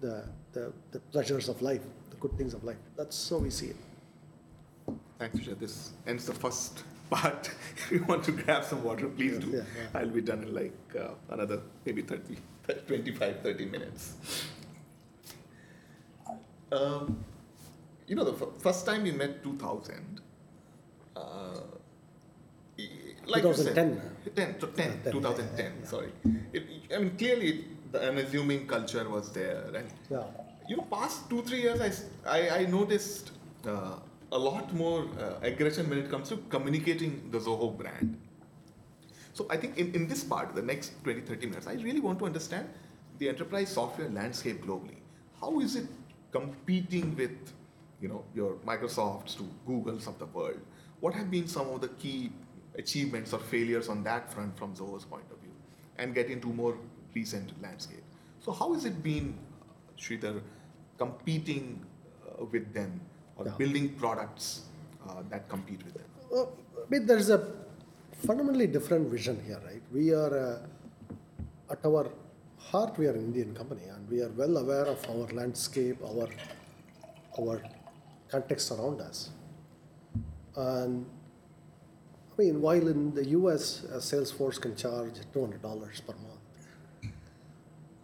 the, 0.00 0.24
the, 0.52 0.72
the 0.90 1.00
pleasures 1.00 1.48
of 1.48 1.60
life, 1.62 1.82
the 2.10 2.16
good 2.16 2.36
things 2.36 2.54
of 2.54 2.64
life. 2.64 2.76
That's 2.96 3.30
how 3.30 3.36
we 3.38 3.50
see 3.50 3.66
it. 3.66 3.76
Thanks, 5.18 5.38
Vijay. 5.38 5.58
This 5.58 5.92
ends 6.06 6.26
the 6.26 6.34
first 6.34 6.82
part. 7.10 7.50
if 7.76 7.90
you 7.90 8.04
want 8.04 8.24
to 8.24 8.32
grab 8.32 8.64
some 8.64 8.82
water, 8.82 9.08
please 9.08 9.38
do. 9.38 9.50
Yeah, 9.50 9.56
yeah. 9.58 10.00
I'll 10.00 10.08
be 10.08 10.20
done 10.20 10.42
in 10.42 10.54
like 10.54 10.78
uh, 10.98 11.10
another 11.30 11.60
maybe 11.84 12.02
30, 12.02 12.36
25, 12.86 13.40
30 13.42 13.66
minutes. 13.66 14.14
Um, 16.72 17.24
you 18.06 18.14
know, 18.16 18.24
the 18.24 18.32
f- 18.32 18.52
first 18.58 18.86
time 18.86 19.02
we 19.02 19.12
met 19.12 19.42
2000, 19.42 20.20
uh, 21.16 21.60
like 23.26 23.42
you 23.44 23.54
said- 23.54 23.74
2010. 23.74 24.34
10, 24.34 24.60
so 24.60 24.66
10, 24.66 24.90
Yeah, 24.90 25.02
10, 25.04 25.12
2010, 25.12 25.72
yeah, 25.80 25.86
sorry. 25.88 26.12
It, 26.52 26.62
I 26.94 26.98
mean, 26.98 27.16
clearly 27.16 27.64
the 27.92 28.00
unassuming 28.10 28.66
culture 28.66 29.08
was 29.08 29.32
there. 29.32 29.64
And 29.74 29.88
Yeah. 30.10 30.24
you 30.68 30.76
know, 30.76 30.86
past 30.90 31.28
two, 31.30 31.42
three 31.42 31.62
years, 31.62 31.80
I 32.26 32.40
I 32.58 32.66
noticed 32.66 33.32
uh, 33.66 33.96
a 34.32 34.38
lot 34.38 34.72
more 34.82 35.00
uh, 35.24 35.48
aggression 35.50 35.88
when 35.90 35.98
it 36.04 36.10
comes 36.10 36.28
to 36.32 36.36
communicating 36.54 37.12
the 37.30 37.38
Zoho 37.38 37.68
brand. 37.80 38.16
So 39.32 39.46
I 39.50 39.56
think 39.56 39.78
in, 39.78 39.94
in 39.94 40.06
this 40.08 40.22
part, 40.24 40.54
the 40.54 40.62
next 40.62 40.92
20, 41.04 41.20
30 41.22 41.46
minutes, 41.46 41.66
I 41.66 41.74
really 41.86 42.00
want 42.00 42.18
to 42.20 42.26
understand 42.26 42.68
the 43.18 43.28
enterprise 43.28 43.68
software 43.70 44.10
landscape 44.10 44.64
globally. 44.66 44.98
How 45.40 45.60
is 45.60 45.76
it 45.76 45.86
competing 46.32 47.16
with, 47.16 47.36
you 48.04 48.10
know, 48.12 48.22
your 48.38 48.52
Microsofts 48.70 49.34
to 49.38 49.44
Googles 49.68 50.06
of 50.06 50.18
the 50.22 50.26
world? 50.38 50.60
What 51.00 51.14
have 51.14 51.30
been 51.30 51.48
some 51.48 51.68
of 51.74 51.80
the 51.80 51.92
key 52.02 52.30
achievements 52.82 53.32
or 53.32 53.40
failures 53.54 53.88
on 53.88 54.04
that 54.04 54.32
front 54.32 54.58
from 54.58 54.74
Zoho's 54.80 55.06
point 55.14 55.28
of 55.34 55.38
view? 55.44 55.54
And 55.98 56.14
get 56.14 56.28
into 56.34 56.48
more 56.48 56.74
recent 57.14 57.50
landscape. 57.62 58.04
So 58.44 58.52
how 58.52 58.74
has 58.74 58.84
it 58.84 59.02
been, 59.02 59.38
Sridhar, 59.98 60.42
competing 60.98 61.64
uh, 61.80 62.44
with 62.54 62.66
them 62.78 63.00
or 63.36 63.46
Yeah. 63.46 63.56
building 63.62 63.86
products 64.02 64.46
uh, 65.06 65.22
that 65.30 65.48
compete 65.54 65.82
with 65.86 65.94
them? 65.94 66.08
Well, 66.30 66.48
I 66.84 66.86
mean, 66.90 67.06
there's 67.06 67.30
a 67.30 67.40
fundamentally 68.26 68.66
different 68.66 69.08
vision 69.16 69.40
here, 69.46 69.60
right? 69.70 69.84
We 69.92 70.12
are, 70.22 70.34
uh, 70.48 71.72
at 71.74 71.80
our 71.86 72.04
heart, 72.58 72.98
we 72.98 73.06
are 73.06 73.16
an 73.20 73.24
Indian 73.30 73.54
company, 73.60 73.86
and 73.94 74.10
we 74.10 74.20
are 74.26 74.32
well 74.42 74.58
aware 74.64 74.86
of 74.96 75.00
our 75.14 75.26
landscape, 75.40 75.98
our 76.10 76.28
our 77.38 77.56
context 78.28 78.70
around 78.70 79.00
us. 79.00 79.30
And 80.56 81.06
I 82.32 82.42
mean, 82.42 82.60
while 82.60 82.88
in 82.88 83.14
the 83.14 83.24
U.S. 83.26 83.84
a 83.84 83.98
Salesforce 83.98 84.60
can 84.60 84.74
charge 84.76 85.14
two 85.32 85.40
hundred 85.40 85.62
dollars 85.62 86.00
per 86.00 86.14
month, 86.14 87.14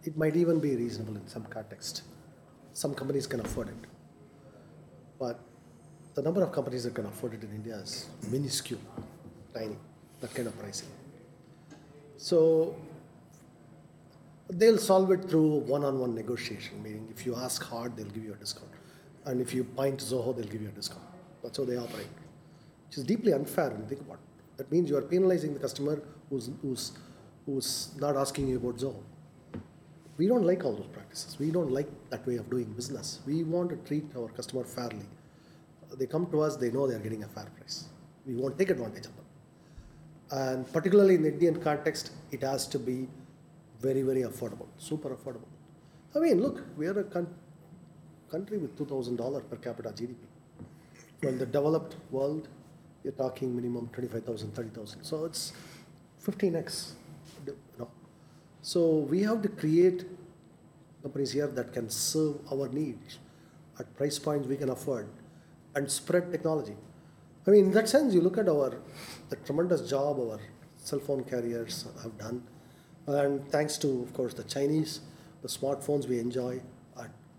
it 0.05 0.17
might 0.17 0.37
even 0.37 0.61
be 0.61 0.77
reasonable 0.77 1.17
in 1.17 1.27
some 1.27 1.45
context. 1.45 2.03
Some 2.73 2.95
companies 2.95 3.27
can 3.27 3.41
afford 3.41 3.69
it, 3.69 3.87
but 5.19 5.41
the 6.15 6.23
number 6.23 6.43
of 6.43 6.53
companies 6.53 6.85
that 6.85 6.95
can 6.95 7.07
afford 7.07 7.35
it 7.35 7.43
in 7.43 7.51
India 7.51 7.77
is 7.77 8.09
minuscule, 8.31 8.81
tiny, 9.53 9.77
that 10.21 10.35
kind 10.35 10.49
of 10.49 10.59
pricing. 10.59 10.89
So 12.17 12.77
they'll 14.49 14.79
solve 14.79 15.11
it 15.11 15.29
through 15.29 15.61
one-on-one 15.61 16.15
negotiation, 16.15 16.83
meaning 16.83 17.09
if 17.11 17.27
you 17.27 17.35
ask 17.35 17.63
hard, 17.63 17.97
they'll 17.97 18.07
give 18.07 18.25
you 18.25 18.33
a 18.33 18.37
discount. 18.37 18.71
And 19.27 19.41
if 19.41 19.53
you 19.55 19.65
point 19.65 19.99
Zoho, 19.99 20.35
they'll 20.35 20.47
give 20.47 20.63
you 20.63 20.69
a 20.69 20.73
discount. 20.73 21.05
That's 21.43 21.57
how 21.57 21.65
they 21.65 21.77
operate, 21.77 22.09
which 22.87 22.99
is 22.99 23.05
deeply 23.05 23.33
unfair 23.33 23.71
when 23.71 23.81
you 23.83 23.87
think 23.87 24.01
about 24.01 24.15
it. 24.15 24.57
That 24.59 24.73
means 24.73 24.91
you 24.91 24.97
are 24.97 25.03
penalizing 25.03 25.55
the 25.55 25.61
customer 25.61 26.03
who's, 26.29 26.51
who's, 26.63 26.93
who's 27.47 27.91
not 27.99 28.17
asking 28.17 28.49
you 28.49 28.57
about 28.57 28.77
Zoho. 28.77 29.03
We 30.17 30.27
don't 30.27 30.45
like 30.45 30.65
all 30.65 30.75
those 30.75 30.87
practices. 30.87 31.39
We 31.39 31.51
don't 31.51 31.71
like 31.71 31.89
that 32.11 32.27
way 32.27 32.37
of 32.37 32.51
doing 32.51 32.65
business. 32.65 33.21
We 33.27 33.43
want 33.43 33.71
to 33.71 33.77
treat 33.77 34.05
our 34.17 34.29
customer 34.29 34.65
fairly. 34.65 35.07
They 35.99 36.07
come 36.07 36.31
to 36.31 36.41
us, 36.43 36.57
they 36.57 36.71
know 36.71 36.87
they 36.87 36.95
are 36.95 37.01
getting 37.01 37.25
a 37.25 37.29
fair 37.29 37.47
price. 37.57 37.87
We 38.27 38.35
won't 38.35 38.59
take 38.59 38.71
advantage 38.71 39.07
of 39.07 39.13
them. 39.17 39.25
And 40.33 40.73
particularly 40.73 41.15
in 41.17 41.23
the 41.23 41.33
Indian 41.33 41.61
context, 41.61 42.13
it 42.31 42.43
has 42.43 42.67
to 42.69 42.79
be 42.79 43.09
very, 43.81 44.03
very 44.03 44.23
affordable, 44.23 44.67
super 44.79 45.11
affordable. 45.11 45.49
I 46.15 46.19
mean, 46.19 46.41
look, 46.41 46.65
we 46.77 46.87
are 46.87 46.99
a 47.01 47.05
coun- 47.05 47.35
country 48.31 48.59
with 48.59 48.79
$2,000 48.79 49.51
per 49.51 49.57
capita 49.57 49.91
GDP. 49.91 50.17
Well, 51.23 51.33
the 51.33 51.47
developed 51.47 51.97
world, 52.11 52.49
you're 53.05 53.13
talking 53.13 53.55
minimum 53.55 53.91
25,000, 53.93 54.55
30,000. 54.55 55.05
So 55.05 55.25
it's 55.25 55.53
15x. 56.25 56.93
You 57.47 57.57
know. 57.79 57.91
So 58.63 58.89
we 58.99 59.23
have 59.23 59.43
to 59.43 59.49
create 59.49 60.07
companies 61.03 61.33
here 61.33 61.47
that 61.47 61.73
can 61.73 61.91
serve 61.91 62.37
our 62.53 62.69
needs 62.69 63.19
at 63.79 63.95
price 63.97 64.19
points 64.19 64.47
we 64.47 64.57
can 64.57 64.71
afford 64.71 65.09
and 65.75 65.91
spread 65.91 66.31
technology. 66.31 66.77
I 67.47 67.51
mean, 67.51 67.67
in 67.67 67.71
that 67.73 67.89
sense, 67.89 68.13
you 68.13 68.21
look 68.21 68.37
at 68.39 68.49
our 68.49 68.77
the 69.31 69.37
tremendous 69.37 69.89
job 69.89 70.19
our 70.21 70.39
cell 70.77 70.99
phone 70.99 71.25
carriers 71.25 71.87
have 72.03 72.17
done, 72.19 72.43
and 73.07 73.47
thanks 73.51 73.79
to, 73.79 74.03
of 74.03 74.13
course, 74.13 74.35
the 74.35 74.45
Chinese, 74.45 75.01
the 75.43 75.49
smartphones 75.49 76.07
we 76.07 76.19
enjoy 76.19 76.61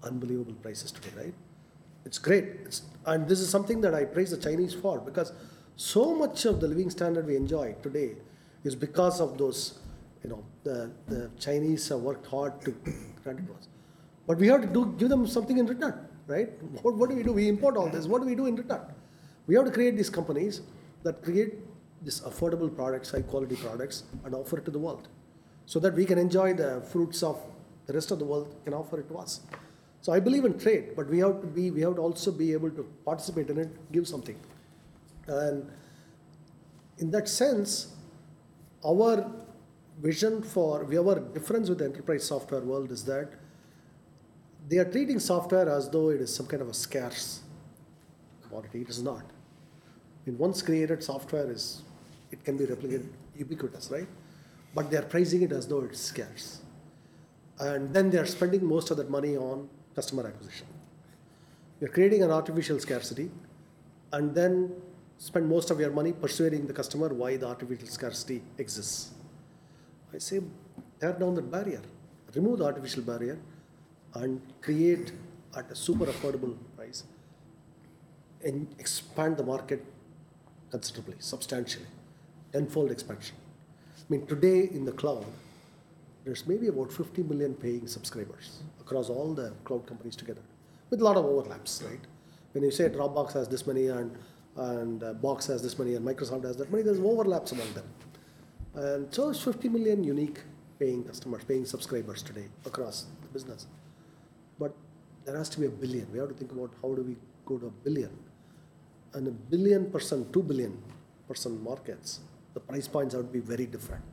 unbelievable 0.04 0.54
prices 0.54 0.92
today, 0.92 1.10
right? 1.16 1.34
It's 2.06 2.18
great, 2.18 2.46
it's, 2.66 2.82
and 3.06 3.28
this 3.28 3.40
is 3.40 3.50
something 3.50 3.82
that 3.82 3.94
I 3.94 4.06
praise 4.06 4.32
the 4.32 4.38
Chinese 4.38 4.74
for 4.74 5.00
because 5.00 5.34
so 5.76 6.16
much 6.16 6.46
of 6.46 6.60
the 6.60 6.68
living 6.68 6.90
standard 6.90 7.28
we 7.28 7.36
enjoy 7.36 7.76
today 7.84 8.16
is 8.64 8.76
because 8.76 9.22
of 9.22 9.38
those, 9.38 9.80
you 10.24 10.30
know, 10.30 10.44
the, 10.64 10.92
the 11.08 11.30
Chinese 11.40 11.88
have 11.90 12.00
worked 12.00 12.26
hard 12.28 12.62
to 12.62 12.72
grant 13.24 13.40
it. 13.40 13.46
But 14.28 14.38
we 14.38 14.48
have 14.48 14.62
to 14.62 14.68
do, 14.68 14.94
give 14.98 15.10
them 15.10 15.28
something 15.28 15.58
in 15.58 15.66
return, 15.66 15.94
right? 16.28 16.50
What, 16.84 16.96
what 16.96 17.10
do 17.10 17.16
we 17.16 17.24
do? 17.24 17.34
We 17.34 17.48
import 17.48 17.78
all 17.78 17.90
this. 17.90 18.06
What 18.06 18.22
do 18.22 18.28
we 18.28 18.36
do 18.36 18.46
in 18.46 18.56
return? 18.56 18.82
We 19.48 19.56
have 19.56 19.66
to 19.66 19.72
create 19.72 19.98
these 19.98 20.10
companies 20.10 20.62
that 21.04 21.24
create 21.24 21.56
these 22.04 22.22
affordable 22.22 22.74
products, 22.74 23.12
high 23.12 23.22
quality 23.22 23.56
products, 23.56 24.04
and 24.24 24.36
offer 24.36 24.58
it 24.58 24.66
to 24.66 24.72
the 24.72 24.80
world, 24.80 25.08
so 25.66 25.80
that 25.80 25.94
we 25.94 26.06
can 26.06 26.18
enjoy 26.18 26.54
the 26.54 26.82
fruits 26.92 27.24
of 27.24 27.40
the 27.88 27.94
rest 27.94 28.12
of 28.12 28.20
the 28.20 28.26
world 28.26 28.56
can 28.64 28.74
offer 28.74 29.00
it 29.00 29.08
to 29.10 29.18
us. 29.18 29.42
So 30.02 30.12
I 30.12 30.20
believe 30.20 30.46
in 30.46 30.58
trade, 30.58 30.96
but 30.96 31.08
we 31.08 31.20
have 31.20 31.42
to 31.42 31.48
be, 31.48 31.70
we 31.70 31.82
have 31.82 31.96
to 31.96 32.02
also 32.02 32.32
be 32.32 32.54
able 32.54 32.72
to 32.72 32.84
participate 33.06 33.50
in 33.50 33.60
it, 33.60 33.92
give 33.92 34.08
something, 34.08 34.40
and 35.28 35.70
in 36.98 37.12
that 37.12 37.28
sense, 37.28 37.94
our 38.84 39.32
vision 40.02 40.42
for 40.42 40.84
our 40.84 41.20
difference 41.20 41.70
with 41.70 41.78
the 41.80 41.86
enterprise 41.86 42.24
software 42.24 42.62
world 42.62 42.92
is 42.92 43.04
that 43.06 43.34
they 44.68 44.78
are 44.78 44.86
treating 44.86 45.20
software 45.20 45.70
as 45.70 45.90
though 45.90 46.10
it 46.10 46.22
is 46.22 46.34
some 46.34 46.48
kind 46.48 46.62
of 46.62 46.70
a 46.70 46.74
scarce 46.74 47.42
commodity. 48.42 48.82
It 48.82 48.90
is 48.90 49.02
not. 49.04 49.24
In 50.26 50.38
once 50.38 50.62
created 50.62 51.04
software 51.04 51.52
is 51.52 51.82
it 52.32 52.44
can 52.44 52.58
be 52.58 52.66
replicated 52.66 53.08
ubiquitous, 53.36 53.90
right? 53.92 54.08
But 54.74 54.90
they 54.90 54.98
are 54.98 55.04
pricing 55.04 55.42
it 55.42 55.52
as 55.52 55.68
though 55.68 55.82
it's 55.82 56.00
scarce. 56.00 56.62
And 57.60 57.94
then 57.94 58.10
they 58.10 58.18
are 58.18 58.26
spending 58.26 58.66
most 58.66 58.92
of 58.92 58.98
that 58.98 59.10
money 59.10 59.36
on 59.36 59.70
customer 59.96 60.28
acquisition. 60.28 60.68
You're 61.80 61.90
creating 61.90 62.24
an 62.24 62.32
artificial 62.32 62.80
scarcity 62.80 63.32
and 64.14 64.36
then 64.36 64.72
spend 65.18 65.48
most 65.48 65.72
of 65.72 65.80
your 65.80 65.92
money 65.92 66.12
persuading 66.12 66.68
the 66.68 66.74
customer 66.74 67.10
why 67.10 67.38
the 67.38 67.48
artificial 67.48 67.88
scarcity 67.88 68.42
exists. 68.58 69.12
I 70.14 70.18
say 70.18 70.42
tear 71.00 71.14
down 71.14 71.36
that 71.36 71.50
barrier, 71.50 71.82
remove 72.36 72.60
the 72.60 72.66
artificial 72.66 73.04
barrier, 73.04 73.40
and 74.14 74.42
create 74.62 75.12
at 75.56 75.70
a 75.72 75.76
super 75.76 76.06
affordable 76.06 76.56
price 76.76 77.04
and 78.44 78.68
expand 78.80 79.38
the 79.38 79.44
market 79.44 79.84
considerably, 80.70 81.16
substantially, 81.20 81.86
tenfold 82.52 82.92
expansion. 82.92 83.36
I 83.98 84.04
mean, 84.10 84.26
today 84.26 84.70
in 84.72 84.86
the 84.86 84.92
cloud, 84.92 85.26
there's 86.24 86.46
maybe 86.48 86.68
about 86.68 86.92
50 86.92 87.24
million 87.24 87.54
paying 87.54 87.88
subscribers 87.88 88.62
across 88.80 89.10
all 89.10 89.34
the 89.34 89.54
cloud 89.64 89.88
companies 89.88 90.16
together, 90.16 90.42
with 90.90 91.02
a 91.02 91.04
lot 91.04 91.18
of 91.18 91.26
overlaps, 91.26 91.82
right? 91.84 92.00
When 92.54 92.64
you 92.64 92.72
say 92.72 92.90
Dropbox 92.90 93.34
has 93.34 93.48
this 93.48 93.66
many 93.66 93.88
and 93.88 94.16
and 94.58 95.04
uh, 95.04 95.14
Box 95.14 95.48
has 95.48 95.64
this 95.64 95.80
many 95.80 95.96
and 95.96 96.06
Microsoft 96.06 96.44
has 96.44 96.58
that 96.58 96.72
many, 96.72 96.84
there's 96.84 97.00
overlaps 97.00 97.52
among 97.54 97.72
them. 97.74 97.86
And 98.76 99.14
so 99.14 99.30
it's 99.30 99.42
50 99.42 99.70
million 99.70 100.04
unique 100.04 100.42
paying 100.80 101.04
customers, 101.04 101.44
paying 101.44 101.66
subscribers 101.66 102.24
today 102.24 102.48
across 102.66 103.06
the 103.22 103.28
business. 103.28 103.68
But 104.60 104.76
there 105.26 105.38
has 105.38 105.50
to 105.50 105.60
be 105.60 105.68
a 105.68 105.70
billion. 105.70 106.12
We 106.12 106.20
have 106.20 106.30
to 106.30 106.34
think 106.34 106.52
about 106.52 106.72
how 106.82 106.94
do 106.96 107.02
we 107.02 107.16
go 107.46 107.58
to 107.60 107.68
a 107.68 107.70
billion. 107.70 108.12
And 109.14 109.28
a 109.28 109.32
billion 109.32 109.92
person, 109.92 110.32
two 110.32 110.44
billion 110.44 110.82
person 111.28 111.64
markets, 111.64 112.20
the 112.54 112.60
price 112.60 112.88
points 112.88 113.14
have 113.14 113.26
to 113.26 113.32
be 113.32 113.40
very 113.40 113.66
different. 113.66 114.04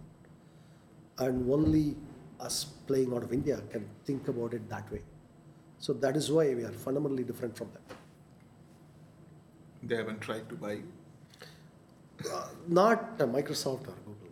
And 1.18 1.50
only 1.50 1.96
us 2.40 2.64
playing 2.86 3.12
out 3.12 3.22
of 3.22 3.32
India 3.32 3.60
can 3.70 3.88
think 4.04 4.28
about 4.28 4.54
it 4.54 4.68
that 4.70 4.90
way. 4.92 5.02
So 5.78 5.92
that 5.94 6.16
is 6.16 6.30
why 6.30 6.54
we 6.54 6.62
are 6.64 6.72
fundamentally 6.72 7.24
different 7.24 7.56
from 7.56 7.68
them. 7.72 7.82
They 9.82 9.96
haven't 9.96 10.20
tried 10.20 10.48
to 10.48 10.54
buy 10.54 10.72
you. 10.72 10.88
Uh, 12.32 12.48
not 12.66 13.20
uh, 13.20 13.26
Microsoft 13.26 13.86
or 13.88 13.94
Google. 14.06 14.28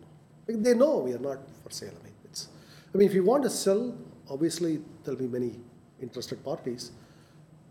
Like, 0.47 0.61
They 0.61 0.73
know 0.73 0.97
we 0.97 1.13
are 1.13 1.19
not 1.19 1.39
for 1.63 1.71
sale. 1.71 1.93
I 1.99 2.03
mean, 2.03 2.13
it's. 2.25 2.49
I 2.93 2.97
mean, 2.97 3.07
if 3.07 3.13
you 3.13 3.23
want 3.23 3.43
to 3.43 3.49
sell, 3.49 3.95
obviously 4.29 4.81
there'll 5.03 5.19
be 5.19 5.27
many 5.27 5.59
interested 6.01 6.43
parties, 6.43 6.91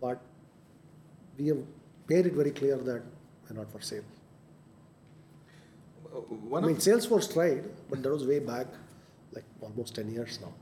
but 0.01 0.19
we 1.37 1.47
have 1.47 1.59
made 2.09 2.25
it 2.25 2.33
very 2.33 2.51
clear 2.51 2.77
that 2.77 3.03
we're 3.49 3.57
not 3.57 3.71
for 3.71 3.79
sale. 3.79 4.03
Uh, 6.05 6.19
One 6.55 6.63
I 6.63 6.67
mean, 6.67 6.77
Salesforce 6.77 7.31
tried, 7.31 7.65
but 7.89 8.01
that 8.01 8.11
was 8.11 8.25
way 8.25 8.39
back, 8.39 8.67
like 9.31 9.45
almost 9.61 9.95
ten 9.95 10.09
years 10.11 10.39
now. 10.41 10.53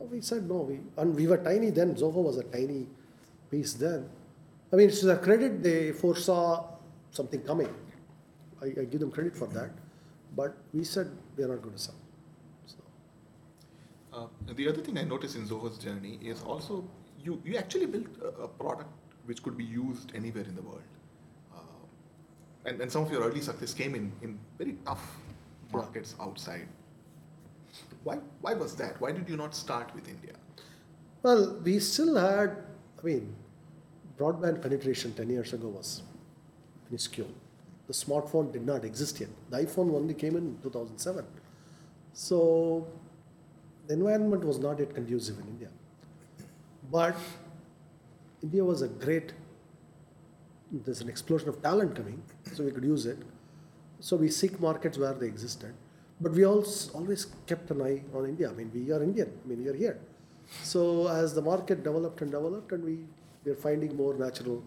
Uh, 0.00 0.04
We 0.04 0.20
said 0.20 0.48
no. 0.48 0.58
We 0.70 0.80
and 0.96 1.14
we 1.14 1.26
were 1.26 1.38
tiny 1.38 1.70
then. 1.70 1.94
Zoho 1.94 2.22
was 2.30 2.38
a 2.38 2.44
tiny 2.44 2.86
piece 3.50 3.74
then. 3.74 4.08
I 4.72 4.76
mean, 4.76 4.88
it's 4.88 5.02
a 5.04 5.16
credit 5.16 5.62
they 5.62 5.92
foresaw 5.92 6.64
something 7.10 7.40
coming. 7.42 7.68
I, 8.62 8.66
I 8.66 8.84
give 8.84 9.00
them 9.00 9.10
credit 9.10 9.36
for 9.36 9.48
that, 9.48 9.70
but 10.36 10.56
we 10.72 10.84
said 10.84 11.10
we 11.36 11.44
are 11.44 11.48
not 11.48 11.62
going 11.62 11.74
to 11.74 11.82
sell. 11.88 11.98
So, 12.66 12.76
Uh, 14.12 14.26
the 14.54 14.68
other 14.68 14.82
thing 14.86 14.98
I 14.98 15.04
noticed 15.04 15.36
in 15.36 15.46
Zoho's 15.48 15.78
journey 15.78 16.18
is 16.22 16.42
also 16.42 16.84
you, 17.24 17.40
you 17.44 17.56
actually 17.56 17.86
built 17.86 18.06
a, 18.22 18.28
a 18.44 18.48
product 18.48 18.90
which 19.26 19.42
could 19.42 19.56
be 19.56 19.64
used 19.64 20.12
anywhere 20.14 20.44
in 20.44 20.54
the 20.54 20.62
world. 20.62 20.88
Uh, 21.54 21.58
and, 22.66 22.80
and 22.80 22.90
some 22.90 23.02
of 23.04 23.10
your 23.12 23.22
early 23.22 23.40
success 23.40 23.74
came 23.74 23.94
in, 23.94 24.12
in 24.22 24.38
very 24.58 24.76
tough 24.84 25.04
markets 25.72 26.14
outside. 26.20 26.66
Why, 28.04 28.18
why 28.40 28.54
was 28.54 28.74
that? 28.76 29.00
Why 29.00 29.12
did 29.12 29.28
you 29.28 29.36
not 29.36 29.54
start 29.54 29.94
with 29.94 30.08
India? 30.08 30.34
well, 31.22 31.58
we 31.62 31.78
still 31.78 32.16
had. 32.16 32.56
I 32.98 33.02
mean, 33.02 33.34
broadband 34.18 34.62
penetration 34.62 35.12
ten 35.14 35.30
years 35.30 35.52
ago 35.52 35.68
was 35.68 36.02
minuscule. 36.88 37.28
The 37.86 37.92
smartphone 37.92 38.52
did 38.52 38.64
not 38.64 38.84
exist 38.84 39.20
yet. 39.20 39.30
The 39.50 39.58
iPhone 39.58 39.94
only 39.94 40.14
came 40.14 40.36
in 40.36 40.58
2007. 40.62 41.24
So 42.12 42.86
the 43.86 43.94
environment 43.94 44.44
was 44.44 44.58
not 44.58 44.78
yet 44.78 44.94
conducive 44.94 45.38
in 45.38 45.48
India. 45.48 45.68
But 46.90 47.16
India 48.42 48.64
was 48.64 48.82
a 48.82 48.88
great, 48.88 49.32
there's 50.70 51.00
an 51.00 51.08
explosion 51.08 51.48
of 51.48 51.62
talent 51.62 51.96
coming, 51.96 52.22
so 52.52 52.64
we 52.64 52.70
could 52.70 52.84
use 52.84 53.06
it. 53.06 53.18
So 53.98 54.16
we 54.16 54.28
seek 54.28 54.60
markets 54.60 54.96
where 54.96 55.12
they 55.12 55.26
existed. 55.26 55.74
But 56.20 56.32
we 56.32 56.44
also 56.44 56.92
always 56.98 57.26
kept 57.46 57.70
an 57.70 57.80
eye 57.82 58.02
on 58.14 58.26
India. 58.26 58.50
I 58.50 58.52
mean, 58.52 58.70
we 58.74 58.90
are 58.92 59.02
Indian, 59.02 59.30
I 59.44 59.48
mean, 59.48 59.62
we 59.64 59.68
are 59.70 59.74
here. 59.74 59.98
So 60.62 61.08
as 61.08 61.34
the 61.34 61.42
market 61.42 61.82
developed 61.82 62.20
and 62.22 62.30
developed, 62.30 62.72
and 62.72 62.84
we, 62.84 62.98
we 63.44 63.52
are 63.52 63.56
finding 63.56 63.96
more 63.96 64.14
natural 64.14 64.62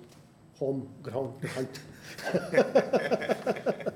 home 0.57 0.87
ground 1.03 1.33
to 1.41 1.47
hunt. 1.49 1.79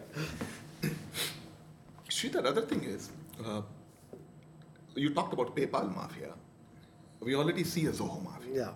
Sridhar, 2.09 2.45
other 2.45 2.61
thing 2.61 2.83
is, 2.83 3.09
uh, 3.45 3.61
you 4.95 5.13
talked 5.13 5.33
about 5.33 5.55
PayPal 5.55 5.93
mafia. 5.93 6.33
We 7.19 7.35
already 7.35 7.63
see 7.63 7.85
a 7.85 7.91
Zoho 7.91 8.23
mafia. 8.23 8.53
Yeah. 8.53 8.69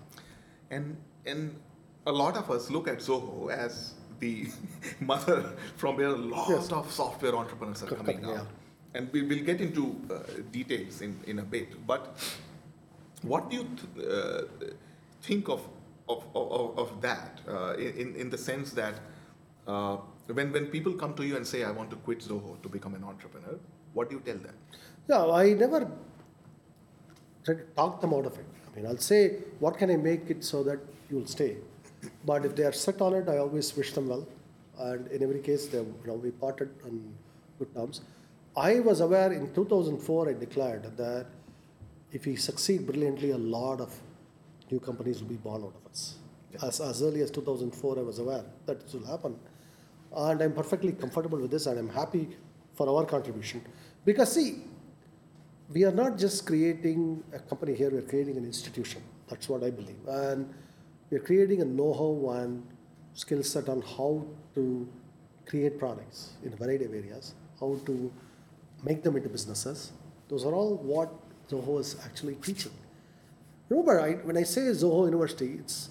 And 0.69 0.95
and 1.25 1.55
a 2.07 2.11
lot 2.11 2.37
of 2.37 2.49
us 2.49 2.69
look 2.69 2.87
at 2.87 2.99
Zoho 2.99 3.51
as 3.51 3.93
the 4.19 4.47
mother 4.99 5.53
from 5.77 5.97
where 5.97 6.07
a 6.07 6.15
lot 6.15 6.49
Yes. 6.49 6.71
of 6.71 6.91
software 6.91 7.35
entrepreneurs 7.35 7.83
are 7.83 7.87
Co- 7.87 7.95
coming 7.95 8.21
coming, 8.21 8.37
out. 8.37 8.47
And 8.93 9.11
we 9.13 9.21
will 9.21 9.43
get 9.43 9.61
into 9.61 9.95
uh, 10.09 10.19
details 10.51 11.01
in, 11.01 11.19
in 11.25 11.39
a 11.39 11.43
bit. 11.43 11.85
But 11.87 12.15
what 13.21 13.49
do 13.49 13.57
you 13.57 13.67
th- 13.95 14.07
uh, 14.07 14.41
think 15.21 15.47
of, 15.47 15.61
of, 16.09 16.23
of, 16.35 16.77
of 16.77 17.01
that 17.01 17.39
uh, 17.47 17.73
in, 17.75 18.15
in 18.15 18.29
the 18.29 18.37
sense 18.37 18.71
that 18.71 18.95
when, 19.65 20.51
when 20.51 20.67
people 20.67 20.93
come 20.93 21.13
to 21.15 21.25
you 21.25 21.35
and 21.35 21.45
say, 21.45 21.63
I 21.63 21.71
want 21.71 21.89
to 21.91 21.95
quit 21.97 22.19
Zoho 22.19 22.61
to 22.61 22.69
become 22.69 22.95
an 22.95 23.03
entrepreneur, 23.03 23.57
what 23.93 24.09
do 24.09 24.15
you 24.15 24.21
tell 24.21 24.37
them? 24.37 24.53
Yeah, 25.07 25.25
I 25.25 25.53
never 25.53 25.89
try 27.43 27.55
to 27.55 27.63
talk 27.75 28.01
them 28.01 28.13
out 28.13 28.25
of 28.25 28.37
it. 28.37 28.45
I 28.71 28.75
mean, 28.75 28.87
I'll 28.87 28.97
say, 28.97 29.37
what 29.59 29.77
can 29.77 29.91
I 29.91 29.97
make 29.97 30.29
it 30.29 30.43
so 30.43 30.63
that 30.63 30.79
you'll 31.09 31.27
stay? 31.27 31.57
But 32.25 32.45
if 32.45 32.55
they 32.55 32.63
are 32.63 32.71
set 32.71 33.01
on 33.01 33.13
it, 33.13 33.29
I 33.29 33.37
always 33.37 33.75
wish 33.75 33.93
them 33.93 34.09
well. 34.09 34.27
And 34.79 35.07
in 35.07 35.21
every 35.23 35.39
case, 35.39 35.67
they, 35.67 35.77
you 35.79 35.95
know, 36.05 36.15
we 36.15 36.31
parted 36.31 36.69
on 36.85 37.13
good 37.59 37.73
terms. 37.75 38.01
I 38.55 38.81
was 38.81 38.99
aware 38.99 39.31
in 39.31 39.53
2004, 39.53 40.29
I 40.29 40.33
declared 40.33 40.97
that 40.97 41.27
if 42.11 42.25
we 42.25 42.35
succeed 42.35 42.85
brilliantly, 42.85 43.31
a 43.31 43.37
lot 43.37 43.79
of 43.79 43.97
new 44.69 44.79
companies 44.79 45.21
will 45.21 45.29
be 45.29 45.37
born 45.37 45.63
out 45.63 45.73
of 45.75 45.89
us. 45.89 46.15
As, 46.61 46.81
as 46.81 47.01
early 47.01 47.21
as 47.21 47.31
2004, 47.31 47.99
I 47.99 48.01
was 48.01 48.19
aware 48.19 48.43
that 48.65 48.81
this 48.81 48.93
will 48.93 49.05
happen. 49.05 49.39
And 50.13 50.41
I'm 50.41 50.53
perfectly 50.53 50.91
comfortable 50.91 51.39
with 51.39 51.51
this 51.51 51.65
and 51.65 51.79
I'm 51.79 51.89
happy 51.89 52.27
for 52.73 52.89
our 52.89 53.05
contribution. 53.05 53.63
Because, 54.03 54.33
see, 54.33 54.63
we 55.73 55.85
are 55.85 55.91
not 55.91 56.17
just 56.17 56.45
creating 56.45 57.23
a 57.33 57.39
company 57.39 57.73
here, 57.73 57.89
we're 57.89 58.01
creating 58.01 58.35
an 58.35 58.43
institution. 58.43 59.01
That's 59.29 59.47
what 59.47 59.63
I 59.63 59.69
believe. 59.69 60.05
And 60.07 60.53
we're 61.09 61.21
creating 61.21 61.61
a 61.61 61.65
know 61.65 61.93
how 61.93 62.31
and 62.31 62.63
skill 63.13 63.43
set 63.43 63.69
on 63.69 63.81
how 63.81 64.25
to 64.55 64.89
create 65.45 65.79
products 65.79 66.31
in 66.43 66.51
a 66.51 66.55
variety 66.57 66.85
of 66.85 66.93
areas, 66.93 67.33
how 67.59 67.79
to 67.85 68.11
make 68.83 69.03
them 69.03 69.15
into 69.15 69.29
businesses. 69.29 69.91
Those 70.27 70.45
are 70.45 70.53
all 70.53 70.75
what 70.77 71.11
Zoho 71.49 71.79
is 71.79 71.95
actually 72.05 72.35
teaching. 72.35 72.71
Remember, 73.69 74.01
I, 74.01 74.13
when 74.13 74.37
I 74.37 74.43
say 74.43 74.61
Zoho 74.61 75.05
University, 75.05 75.55
it's 75.59 75.89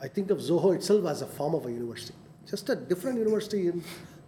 I 0.00 0.08
think 0.08 0.30
of 0.30 0.38
Zoho 0.38 0.74
itself 0.74 1.06
as 1.06 1.22
a 1.22 1.26
form 1.26 1.54
of 1.54 1.66
a 1.66 1.72
university, 1.72 2.14
just 2.48 2.68
a 2.68 2.76
different 2.76 3.18
university 3.18 3.68
in, 3.68 3.82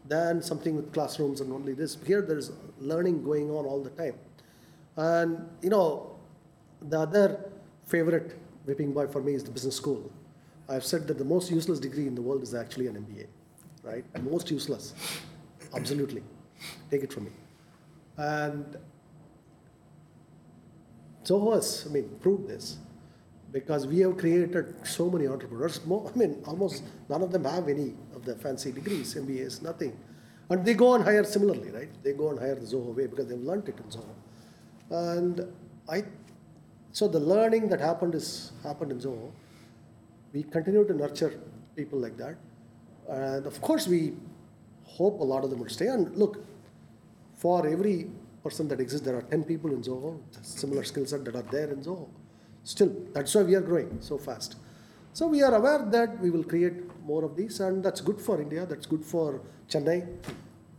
than 0.09 0.43
something 0.43 0.75
with 0.75 0.93
classrooms 0.93 1.41
and 1.41 1.53
only 1.53 1.75
this. 1.75 1.97
Here, 2.05 2.23
there's 2.23 2.51
learning 2.81 3.23
going 3.23 3.51
on 3.51 3.65
all 3.67 3.83
the 3.83 3.91
time, 3.91 4.15
and 4.97 5.49
you 5.63 5.71
know, 5.71 6.17
the 6.83 7.01
other 7.01 7.51
favorite 7.87 8.37
whipping 8.65 8.93
boy 8.93 9.07
for 9.07 9.23
me 9.23 9.35
is 9.35 9.45
the 9.45 9.51
business 9.51 9.77
school. 9.77 10.11
I've 10.69 10.85
said 10.85 11.07
that 11.09 11.19
the 11.19 11.25
most 11.25 11.51
useless 11.51 11.81
degree 11.81 12.07
in 12.07 12.15
the 12.15 12.23
world 12.23 12.43
is 12.43 12.55
actually 12.55 12.87
an 12.87 12.95
MBA, 12.95 13.27
right? 13.83 14.05
Most 14.23 14.51
useless, 14.51 14.95
absolutely. 15.75 16.23
Take 16.91 17.03
it 17.03 17.13
from 17.13 17.25
me. 17.25 17.33
And 18.21 18.77
Zoho 21.25 21.55
has, 21.55 21.87
I 21.89 21.93
mean, 21.93 22.11
proved 22.21 22.49
this 22.49 22.77
because 23.51 23.87
we 23.87 24.01
have 24.01 24.19
created 24.19 24.75
so 24.87 25.11
many 25.11 25.27
entrepreneurs. 25.27 25.85
More, 25.87 26.11
I 26.15 26.19
mean, 26.19 26.43
almost 26.47 26.83
none 27.09 27.23
of 27.23 27.33
them 27.33 27.45
have 27.45 27.67
any 27.69 27.95
of 28.15 28.27
the 28.27 28.35
fancy 28.37 28.73
degrees, 28.73 29.15
MBAs, 29.15 29.63
nothing. 29.63 29.97
And 30.51 30.67
they 30.67 30.75
go 30.75 30.95
and 30.95 31.03
hire 31.03 31.25
similarly, 31.25 31.71
right? 31.71 31.89
They 32.03 32.13
go 32.13 32.29
and 32.29 32.39
hire 32.39 32.57
the 32.57 32.67
Zoho 32.67 32.95
way 32.95 33.07
because 33.07 33.27
they've 33.27 33.41
learned 33.41 33.69
it 33.71 33.79
in 33.79 33.85
Zoho. 33.85 34.15
And 34.91 35.53
I, 35.89 36.05
so 36.93 37.09
the 37.09 37.21
learning 37.21 37.71
that 37.71 37.81
happened 37.81 38.15
is 38.15 38.53
happened 38.63 38.93
in 38.93 39.01
Zoho. 39.01 39.31
We 40.35 40.43
continue 40.43 40.87
to 40.87 40.93
nurture 40.93 41.41
people 41.75 41.99
like 41.99 42.19
that. 42.19 42.37
And 43.09 43.47
of 43.47 43.63
course, 43.63 43.89
we 43.89 44.13
hope 44.85 45.21
a 45.21 45.25
lot 45.25 45.43
of 45.43 45.49
them 45.49 45.61
will 45.61 45.71
stay. 45.71 45.87
And 45.87 46.15
look, 46.15 46.45
for 47.41 47.67
every 47.67 47.97
person 48.45 48.69
that 48.69 48.81
exists, 48.81 49.05
there 49.07 49.17
are 49.17 49.23
10 49.23 49.45
people 49.45 49.71
in 49.73 49.83
Zoho, 49.83 50.11
similar 50.43 50.85
skill 50.85 51.07
set 51.07 51.25
that 51.25 51.35
are 51.37 51.49
there 51.57 51.71
in 51.71 51.83
Zoho. 51.83 52.09
Still, 52.65 52.93
that's 53.15 53.35
why 53.35 53.43
we 53.43 53.55
are 53.55 53.61
growing 53.71 53.99
so 54.01 54.19
fast. 54.19 54.57
So 55.13 55.27
we 55.27 55.43
are 55.43 55.55
aware 55.55 55.85
that 55.97 56.21
we 56.21 56.31
will 56.31 56.45
create 56.45 56.75
more 57.05 57.25
of 57.25 57.37
these, 57.37 57.61
and 57.61 57.83
that's 57.85 58.01
good 58.01 58.21
for 58.21 58.41
India. 58.41 58.65
That's 58.67 58.87
good 58.87 59.05
for 59.05 59.41
Chennai, 59.69 59.99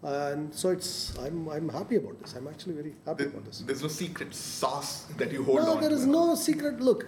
and 0.04 0.54
so 0.62 0.70
it's. 0.70 1.18
I'm 1.24 1.50
I'm 1.56 1.68
happy 1.78 1.98
about 2.02 2.20
this. 2.22 2.36
I'm 2.36 2.48
actually 2.48 2.76
very 2.82 2.94
happy 3.06 3.24
There- 3.24 3.34
about 3.34 3.46
this. 3.46 3.60
There's 3.72 3.82
no 3.82 3.90
secret 3.90 4.34
sauce 4.34 4.92
that 5.18 5.32
you 5.34 5.44
hold 5.44 5.60
No, 5.64 5.74
on 5.74 5.82
there 5.82 5.90
to. 5.90 6.06
no 6.20 6.36
secret. 6.36 6.80
Look, 6.90 7.06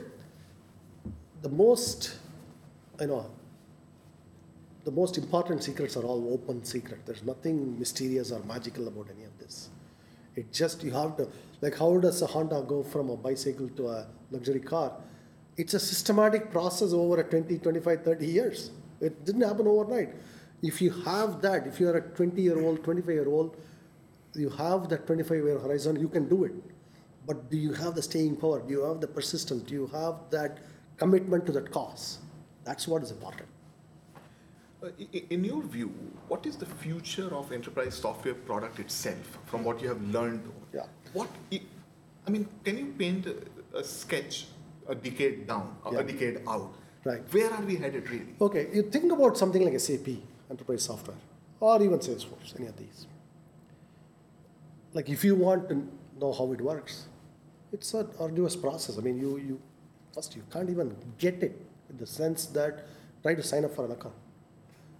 the 1.41 1.49
most, 1.49 2.17
you 2.99 3.07
know, 3.07 3.23
the 4.83 4.91
most 4.91 5.17
important 5.17 5.63
secrets 5.63 5.95
are 5.95 6.03
all 6.03 6.33
open 6.33 6.63
secret. 6.63 7.05
There's 7.05 7.23
nothing 7.23 7.79
mysterious 7.79 8.31
or 8.31 8.43
magical 8.43 8.87
about 8.87 9.07
any 9.15 9.23
of 9.23 9.37
this. 9.39 9.69
It 10.35 10.51
just 10.51 10.83
you 10.83 10.91
have 10.91 11.15
to 11.17 11.27
like 11.61 11.77
how 11.77 11.97
does 11.97 12.21
a 12.21 12.27
Honda 12.27 12.63
go 12.67 12.83
from 12.83 13.09
a 13.09 13.15
bicycle 13.15 13.69
to 13.69 13.89
a 13.89 14.07
luxury 14.31 14.59
car? 14.59 14.91
It's 15.55 15.73
a 15.73 15.79
systematic 15.79 16.51
process 16.51 16.93
over 16.93 17.21
a 17.21 17.23
20, 17.23 17.59
25, 17.59 18.03
30 18.03 18.25
years. 18.25 18.71
It 18.99 19.23
didn't 19.23 19.41
happen 19.41 19.67
overnight. 19.67 20.09
If 20.63 20.81
you 20.81 20.89
have 21.05 21.41
that, 21.41 21.67
if 21.67 21.79
you're 21.79 21.95
a 21.97 22.01
20 22.01 22.41
year 22.41 22.59
old, 22.59 22.83
25 22.83 23.09
year 23.13 23.27
old, 23.27 23.55
you 24.33 24.49
have 24.49 24.89
that 24.89 25.05
25 25.05 25.37
year 25.37 25.59
horizon, 25.59 25.99
you 25.99 26.09
can 26.09 26.27
do 26.27 26.43
it. 26.45 26.53
But 27.25 27.49
do 27.49 27.57
you 27.57 27.71
have 27.73 27.95
the 27.95 28.01
staying 28.01 28.37
power? 28.37 28.61
Do 28.61 28.73
you 28.73 28.83
have 28.83 28.99
the 28.99 29.07
persistence? 29.07 29.63
Do 29.63 29.73
you 29.73 29.87
have 29.93 30.15
that 30.31 30.59
commitment 30.97 31.45
to 31.45 31.51
that 31.53 31.71
cause? 31.71 32.19
That's 32.65 32.87
what 32.87 33.03
is 33.03 33.11
important. 33.11 33.47
Uh, 34.83 34.89
In 35.29 35.43
your 35.45 35.61
view, 35.63 35.89
what 36.27 36.45
is 36.45 36.57
the 36.57 36.65
future 36.65 37.33
of 37.33 37.51
enterprise 37.53 37.95
software 37.95 38.33
product 38.33 38.79
itself 38.79 39.37
from 39.45 39.63
what 39.63 39.81
you 39.81 39.87
have 39.87 40.01
learned? 40.15 40.43
Yeah. 40.73 40.87
What, 41.13 41.29
i- 41.53 41.61
I 42.27 42.29
mean, 42.29 42.47
can 42.65 42.77
you 42.77 42.87
paint 42.97 43.25
a, 43.27 43.35
a 43.77 43.83
sketch 43.83 44.47
a 44.87 44.95
decade 44.95 45.47
down, 45.47 45.75
Yeah. 45.91 45.99
a 45.99 46.03
decade 46.03 46.41
out? 46.47 46.73
Right. 47.05 47.21
Where 47.33 47.49
are 47.53 47.61
we 47.61 47.75
headed 47.77 48.09
really? 48.09 48.35
Okay, 48.41 48.67
you 48.73 48.83
think 48.95 49.11
about 49.11 49.37
something 49.37 49.63
like 49.63 49.79
SAP, 49.79 50.09
enterprise 50.49 50.83
software, 50.83 51.17
or 51.59 51.81
even 51.81 51.99
Salesforce, 51.99 52.53
any 52.57 52.67
of 52.67 52.75
these. 52.77 53.07
Like 54.93 55.09
if 55.09 55.23
you 55.23 55.35
want 55.35 55.69
to 55.69 55.75
know 56.19 56.33
how 56.33 56.51
it 56.51 56.61
works, 56.61 57.05
it's 57.71 57.93
an 57.93 58.07
arduous 58.19 58.55
process. 58.55 58.97
I 58.97 59.01
mean, 59.01 59.17
you, 59.17 59.37
you 59.37 59.61
first 60.13 60.35
you 60.35 60.43
can't 60.51 60.69
even 60.69 60.95
get 61.17 61.41
it 61.41 61.55
in 61.89 61.97
the 61.97 62.05
sense 62.05 62.45
that 62.47 62.85
try 63.21 63.33
to 63.35 63.43
sign 63.43 63.63
up 63.65 63.73
for 63.75 63.85
an 63.85 63.91
account. 63.91 64.15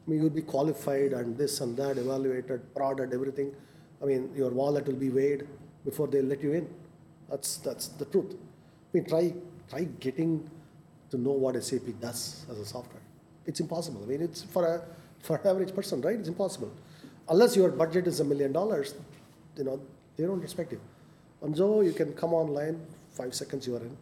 I 0.05 0.09
mean, 0.09 0.21
you'll 0.21 0.29
be 0.29 0.41
qualified 0.41 1.13
and 1.13 1.37
this 1.37 1.61
and 1.61 1.77
that, 1.77 1.97
evaluated, 1.97 2.73
prodded, 2.75 3.13
everything. 3.13 3.53
I 4.01 4.05
mean, 4.05 4.31
your 4.35 4.49
wallet 4.49 4.85
will 4.85 4.95
be 4.95 5.09
weighed 5.09 5.47
before 5.85 6.07
they 6.07 6.21
let 6.21 6.41
you 6.41 6.53
in. 6.53 6.67
That's 7.29 7.57
that's 7.57 7.87
the 7.87 8.05
truth. 8.05 8.35
I 8.35 8.97
mean, 8.97 9.05
try 9.05 9.33
try 9.69 9.83
getting 9.99 10.49
to 11.11 11.17
know 11.17 11.31
what 11.31 11.61
SAP 11.63 11.99
does 12.01 12.45
as 12.51 12.59
a 12.59 12.65
software. 12.65 13.01
It's 13.45 13.59
impossible. 13.59 14.03
I 14.03 14.07
mean, 14.07 14.21
it's 14.21 14.43
for 14.43 14.65
a 14.65 14.81
for 15.21 15.37
an 15.37 15.47
average 15.47 15.73
person, 15.73 16.01
right? 16.01 16.19
It's 16.19 16.27
impossible. 16.27 16.71
Unless 17.29 17.55
your 17.55 17.69
budget 17.69 18.07
is 18.07 18.19
a 18.19 18.25
million 18.25 18.51
dollars, 18.51 18.95
you 19.57 19.63
know, 19.63 19.79
they 20.17 20.25
don't 20.25 20.41
respect 20.41 20.73
you. 20.73 20.81
On 21.41 21.53
Zoho, 21.53 21.85
you 21.85 21.93
can 21.93 22.13
come 22.13 22.33
online, 22.33 22.85
five 23.11 23.33
seconds 23.33 23.65
you 23.67 23.75
are 23.75 23.79
in. 23.81 23.95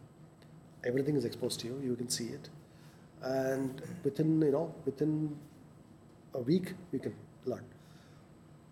Everything 0.84 1.14
is 1.14 1.24
exposed 1.24 1.60
to 1.60 1.68
you. 1.68 1.80
You 1.82 1.94
can 1.94 2.08
see 2.08 2.26
it, 2.26 2.48
and 3.22 3.80
within 4.02 4.40
you 4.42 4.50
know 4.50 4.74
within 4.84 5.36
a 6.34 6.40
week 6.40 6.74
you 6.92 6.98
can 6.98 7.14
learn. 7.44 7.64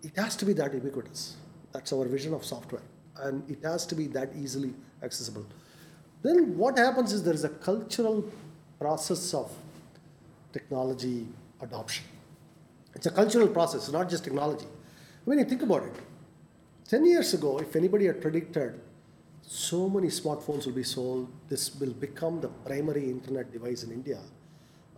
It 0.02 0.16
has 0.16 0.36
to 0.36 0.44
be 0.44 0.52
that 0.54 0.72
ubiquitous. 0.72 1.36
That's 1.72 1.92
our 1.92 2.06
vision 2.06 2.34
of 2.34 2.44
software, 2.44 2.82
and 3.16 3.48
it 3.50 3.62
has 3.62 3.86
to 3.86 3.94
be 3.94 4.06
that 4.08 4.30
easily 4.34 4.74
accessible. 5.02 5.46
Then 6.22 6.56
what 6.56 6.78
happens 6.78 7.12
is 7.12 7.22
there 7.22 7.34
is 7.34 7.44
a 7.44 7.48
cultural 7.48 8.24
process 8.78 9.32
of 9.34 9.50
technology 10.52 11.26
adoption. 11.60 12.04
It's 12.94 13.06
a 13.06 13.10
cultural 13.10 13.48
process, 13.48 13.90
not 13.90 14.10
just 14.10 14.24
technology. 14.24 14.66
When 15.24 15.38
you 15.38 15.44
think 15.44 15.62
about 15.62 15.84
it, 15.84 15.94
10 16.88 17.06
years 17.06 17.34
ago, 17.34 17.58
if 17.58 17.76
anybody 17.76 18.06
had 18.06 18.20
predicted 18.20 18.80
so 19.42 19.88
many 19.88 20.08
smartphones 20.08 20.66
will 20.66 20.72
be 20.72 20.82
sold, 20.82 21.28
this 21.48 21.74
will 21.76 21.92
become 21.92 22.40
the 22.40 22.48
primary 22.48 23.08
internet 23.10 23.52
device 23.52 23.84
in 23.84 23.92
India, 23.92 24.18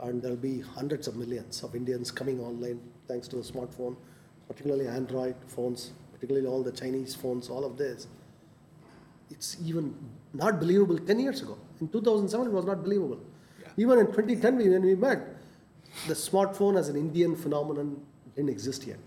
and 0.03 0.21
there'll 0.21 0.37
be 0.37 0.61
hundreds 0.61 1.07
of 1.07 1.17
millions 1.17 1.63
of 1.63 1.75
Indians 1.75 2.11
coming 2.11 2.41
online 2.41 2.81
thanks 3.07 3.29
to 3.29 3.37
the 3.37 3.43
smartphone, 3.43 3.97
particularly 4.49 4.89
Android 4.89 5.37
phones, 5.47 5.93
particularly 6.13 6.47
all 6.47 6.63
the 6.63 6.73
Chinese 6.73 7.15
phones, 7.15 7.49
all 7.49 7.65
of 7.65 7.77
this. 7.77 8.09
It's 9.31 9.57
even 9.65 9.95
not 10.35 10.59
believable 10.59 10.99
10 10.99 11.21
years 11.21 11.41
ago. 11.43 11.57
In 11.81 11.89
2007, 11.89 12.49
it 12.49 12.53
was 12.53 12.65
not 12.65 12.83
believable. 12.83 13.21
Yeah. 13.61 13.69
Even 13.77 13.99
in 14.01 14.07
2010, 14.07 14.59
when 14.59 14.83
we 14.83 14.95
met, 14.95 15.21
the 16.09 16.15
smartphone 16.15 16.79
as 16.79 16.89
an 16.89 16.97
Indian 16.97 17.37
phenomenon 17.37 18.01
didn't 18.35 18.51
exist 18.51 18.87
yet. 18.87 18.99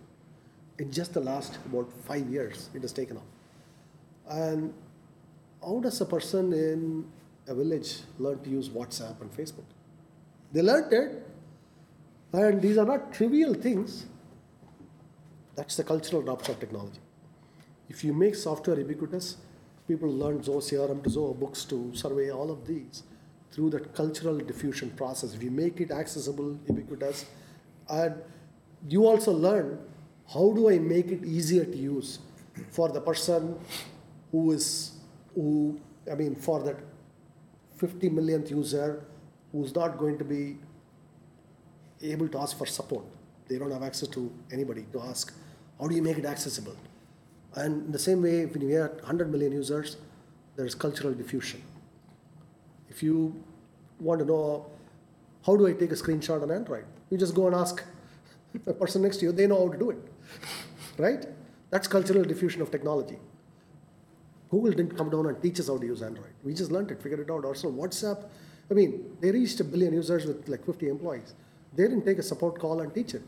In 0.80 0.92
just 0.92 1.14
the 1.14 1.20
last 1.20 1.58
about 1.66 1.92
five 2.06 2.28
years, 2.30 2.70
it 2.74 2.82
has 2.82 2.94
taken 2.94 3.18
off. 3.18 3.24
And 4.30 4.74
how 5.62 5.80
does 5.80 6.00
a 6.02 6.06
person 6.06 6.54
in 6.54 7.06
a 7.48 7.54
village 7.54 8.00
learn 8.18 8.40
to 8.44 8.50
use 8.50 8.70
WhatsApp 8.70 9.22
and 9.22 9.32
Facebook? 9.32 9.66
They 10.56 10.62
learned 10.62 10.94
it, 10.94 11.22
and 12.32 12.62
these 12.62 12.78
are 12.78 12.86
not 12.86 13.12
trivial 13.12 13.54
things. 13.54 14.06
That's 15.58 15.76
the 15.76 15.84
cultural 15.84 16.22
adoption 16.22 16.54
of 16.54 16.62
technology. 16.62 17.02
If 17.90 18.06
you 18.06 18.14
make 18.14 18.36
software 18.36 18.80
ubiquitous, 18.80 19.36
people 19.86 20.10
learn 20.10 20.40
Zoho 20.40 20.62
CRM 20.68 21.04
to 21.04 21.10
Zoho 21.10 21.38
Books 21.38 21.66
to 21.66 21.94
survey 21.94 22.32
all 22.32 22.50
of 22.52 22.66
these 22.66 23.04
through 23.52 23.72
that 23.72 23.94
cultural 23.94 24.38
diffusion 24.38 24.92
process. 24.92 25.34
If 25.34 25.44
you 25.44 25.52
make 25.52 25.82
it 25.82 25.92
accessible, 25.92 26.58
ubiquitous, 26.70 27.26
and 27.90 28.16
you 28.88 29.06
also 29.06 29.34
learn 29.34 29.78
how 30.34 30.54
do 30.54 30.70
I 30.70 30.80
make 30.80 31.08
it 31.08 31.26
easier 31.26 31.66
to 31.66 31.78
use 31.78 32.20
for 32.72 32.88
the 32.88 33.02
person 33.02 33.60
who 34.32 34.54
is 34.54 34.94
who 35.34 35.82
I 36.10 36.16
mean 36.16 36.34
for 36.34 36.64
that 36.64 36.78
50 37.76 38.08
millionth 38.08 38.52
user 38.52 39.04
who's 39.56 39.74
not 39.74 39.98
going 39.98 40.18
to 40.18 40.26
be 40.26 40.58
able 42.02 42.28
to 42.28 42.38
ask 42.40 42.58
for 42.58 42.66
support. 42.66 43.06
They 43.48 43.58
don't 43.58 43.72
have 43.72 43.84
access 43.84 44.10
to 44.10 44.32
anybody 44.52 44.86
to 44.92 45.02
ask, 45.02 45.34
how 45.80 45.88
do 45.88 45.96
you 45.96 46.02
make 46.02 46.18
it 46.18 46.26
accessible? 46.26 46.76
And 47.56 47.86
in 47.86 47.92
the 47.92 48.00
same 48.00 48.22
way, 48.22 48.46
when 48.46 48.62
you 48.62 48.76
have 48.76 48.96
100 48.96 49.32
million 49.32 49.54
users, 49.54 49.96
there 50.58 50.66
is 50.66 50.76
cultural 50.76 51.14
diffusion. 51.14 51.62
If 52.90 53.02
you 53.02 53.42
want 54.00 54.20
to 54.20 54.26
know 54.26 54.66
how 55.46 55.56
do 55.56 55.68
I 55.68 55.74
take 55.74 55.92
a 55.92 55.96
screenshot 55.96 56.42
on 56.44 56.52
Android, 56.52 56.86
you 57.10 57.18
just 57.18 57.34
go 57.34 57.48
and 57.48 57.56
ask 57.56 57.82
the 58.66 58.74
person 58.74 59.04
next 59.04 59.18
to 59.18 59.26
you, 59.26 59.32
they 59.32 59.48
know 59.48 59.66
how 59.66 59.72
to 59.72 59.78
do 59.78 59.92
it. 59.92 59.98
Right? 60.98 61.26
That's 61.72 61.90
cultural 61.90 62.24
diffusion 62.24 62.62
of 62.62 62.72
technology. 62.72 63.18
Google 64.50 64.72
didn't 64.72 64.96
come 64.96 65.10
down 65.10 65.26
and 65.26 65.42
teach 65.42 65.60
us 65.60 65.68
how 65.68 65.78
to 65.78 65.86
use 65.86 66.02
Android. 66.02 66.34
We 66.42 66.54
just 66.54 66.72
learned 66.72 66.90
it, 66.92 67.02
figured 67.02 67.20
it 67.20 67.30
out 67.30 67.44
ourselves. 67.44 67.78
WhatsApp, 67.78 68.24
I 68.70 68.74
mean, 68.74 69.18
they 69.22 69.32
reached 69.32 69.60
a 69.60 69.64
billion 69.64 69.94
users 69.94 70.26
with 70.26 70.48
like 70.48 70.66
50 70.66 70.88
employees. 70.90 71.34
They 71.76 71.84
didn't 71.84 72.06
take 72.06 72.18
a 72.18 72.24
support 72.24 72.60
call 72.60 72.82
and 72.82 72.94
teach 72.94 73.14
it. 73.14 73.22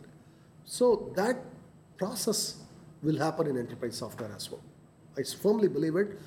So 0.66 1.12
that 1.16 1.38
process 1.98 2.58
will 3.04 3.18
happen 3.18 3.48
in 3.48 3.58
enterprise 3.58 3.98
software 3.98 4.32
as 4.36 4.50
well. 4.52 4.62
I 5.18 5.24
firmly 5.24 5.68
believe 5.68 5.96
it. 5.96 6.18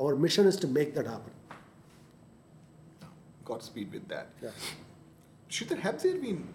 Our 0.00 0.16
mission 0.16 0.46
is 0.46 0.56
to 0.56 0.66
make 0.66 0.94
that 0.94 1.06
happen. 1.06 1.32
Godspeed 3.44 3.92
with 3.92 4.08
that. 4.08 4.28
Yeah. 4.42 4.50
Sridhar 5.48 5.78
have 5.80 6.02
there 6.02 6.16
been 6.16 6.48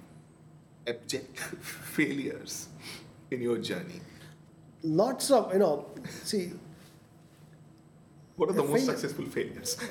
abject 0.86 1.39
failures 1.99 2.68
in 3.32 3.41
your 3.41 3.57
journey? 3.57 4.01
Lots 4.84 5.32
of, 5.32 5.53
you 5.53 5.59
know, 5.59 5.86
see, 6.24 6.51
What 8.36 8.49
are 8.49 8.53
the 8.53 8.64
most 8.64 8.72
failure- 8.86 8.86
successful 8.99 9.26
failures? 9.26 9.78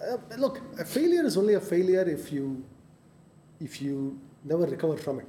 Uh, 0.00 0.16
look, 0.36 0.60
a 0.78 0.84
failure 0.84 1.24
is 1.24 1.36
only 1.36 1.54
a 1.54 1.60
failure 1.60 2.02
if 2.02 2.30
you 2.32 2.64
if 3.60 3.82
you 3.82 4.18
never 4.44 4.64
recover 4.66 4.96
from 4.96 5.18
it. 5.18 5.28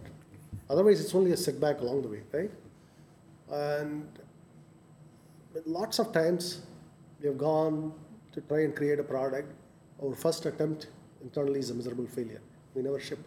Otherwise, 0.70 1.02
it's 1.02 1.16
only 1.16 1.32
a 1.32 1.38
setback 1.38 1.82
along 1.82 2.04
the 2.04 2.08
way, 2.08 2.22
right? 2.32 2.52
And 3.52 4.08
lots 5.66 5.98
of 5.98 6.12
times 6.14 6.62
we 7.20 7.28
have 7.28 7.38
gone 7.38 7.94
to 8.34 8.42
try 8.42 8.62
and 8.62 8.76
create 8.76 9.00
a 9.00 9.04
product. 9.04 9.52
Our 10.04 10.16
first 10.16 10.46
attempt 10.46 10.88
internally 11.24 11.60
is 11.60 11.72
a 11.72 11.74
miserable 11.74 12.06
failure. 12.06 12.42
We 12.76 12.84
never 12.84 13.00
ship. 13.00 13.20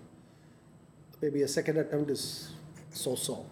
Maybe 1.20 1.42
a 1.42 1.48
second 1.48 1.78
attempt 1.78 2.10
is 2.10 2.52
so-so. 2.90 3.44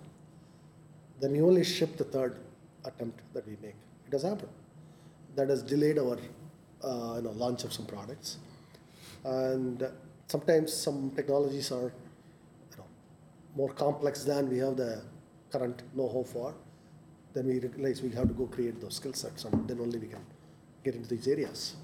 Then 1.20 1.32
we 1.32 1.42
only 1.42 1.64
ship 1.64 1.96
the 1.96 2.04
third 2.04 2.36
attempt 2.84 3.20
that 3.34 3.46
we 3.46 3.56
make. 3.60 3.74
It 4.06 4.12
has 4.12 4.22
happened. 4.22 4.52
That 5.34 5.48
has 5.48 5.62
delayed 5.62 5.98
our 5.98 6.16
uh, 6.82 7.14
you 7.16 7.22
know, 7.22 7.30
launch 7.32 7.64
of 7.64 7.72
some 7.72 7.86
products. 7.86 8.38
And 9.24 9.86
sometimes 10.28 10.72
some 10.72 11.10
technologies 11.10 11.70
are 11.72 11.92
you 12.70 12.76
know, 12.76 12.84
more 13.56 13.72
complex 13.72 14.24
than 14.24 14.48
we 14.48 14.58
have 14.58 14.76
the 14.76 15.02
current 15.50 15.82
know-how 15.94 16.22
for. 16.22 16.54
Then 17.32 17.46
we 17.46 17.60
realize 17.60 18.02
we 18.02 18.10
have 18.10 18.28
to 18.28 18.34
go 18.34 18.46
create 18.46 18.80
those 18.80 18.96
skill 18.96 19.12
sets, 19.12 19.44
and 19.44 19.68
then 19.68 19.80
only 19.80 19.98
we 19.98 20.08
can 20.08 20.24
get 20.84 20.94
into 20.94 21.08
these 21.14 21.28
areas. 21.28 21.76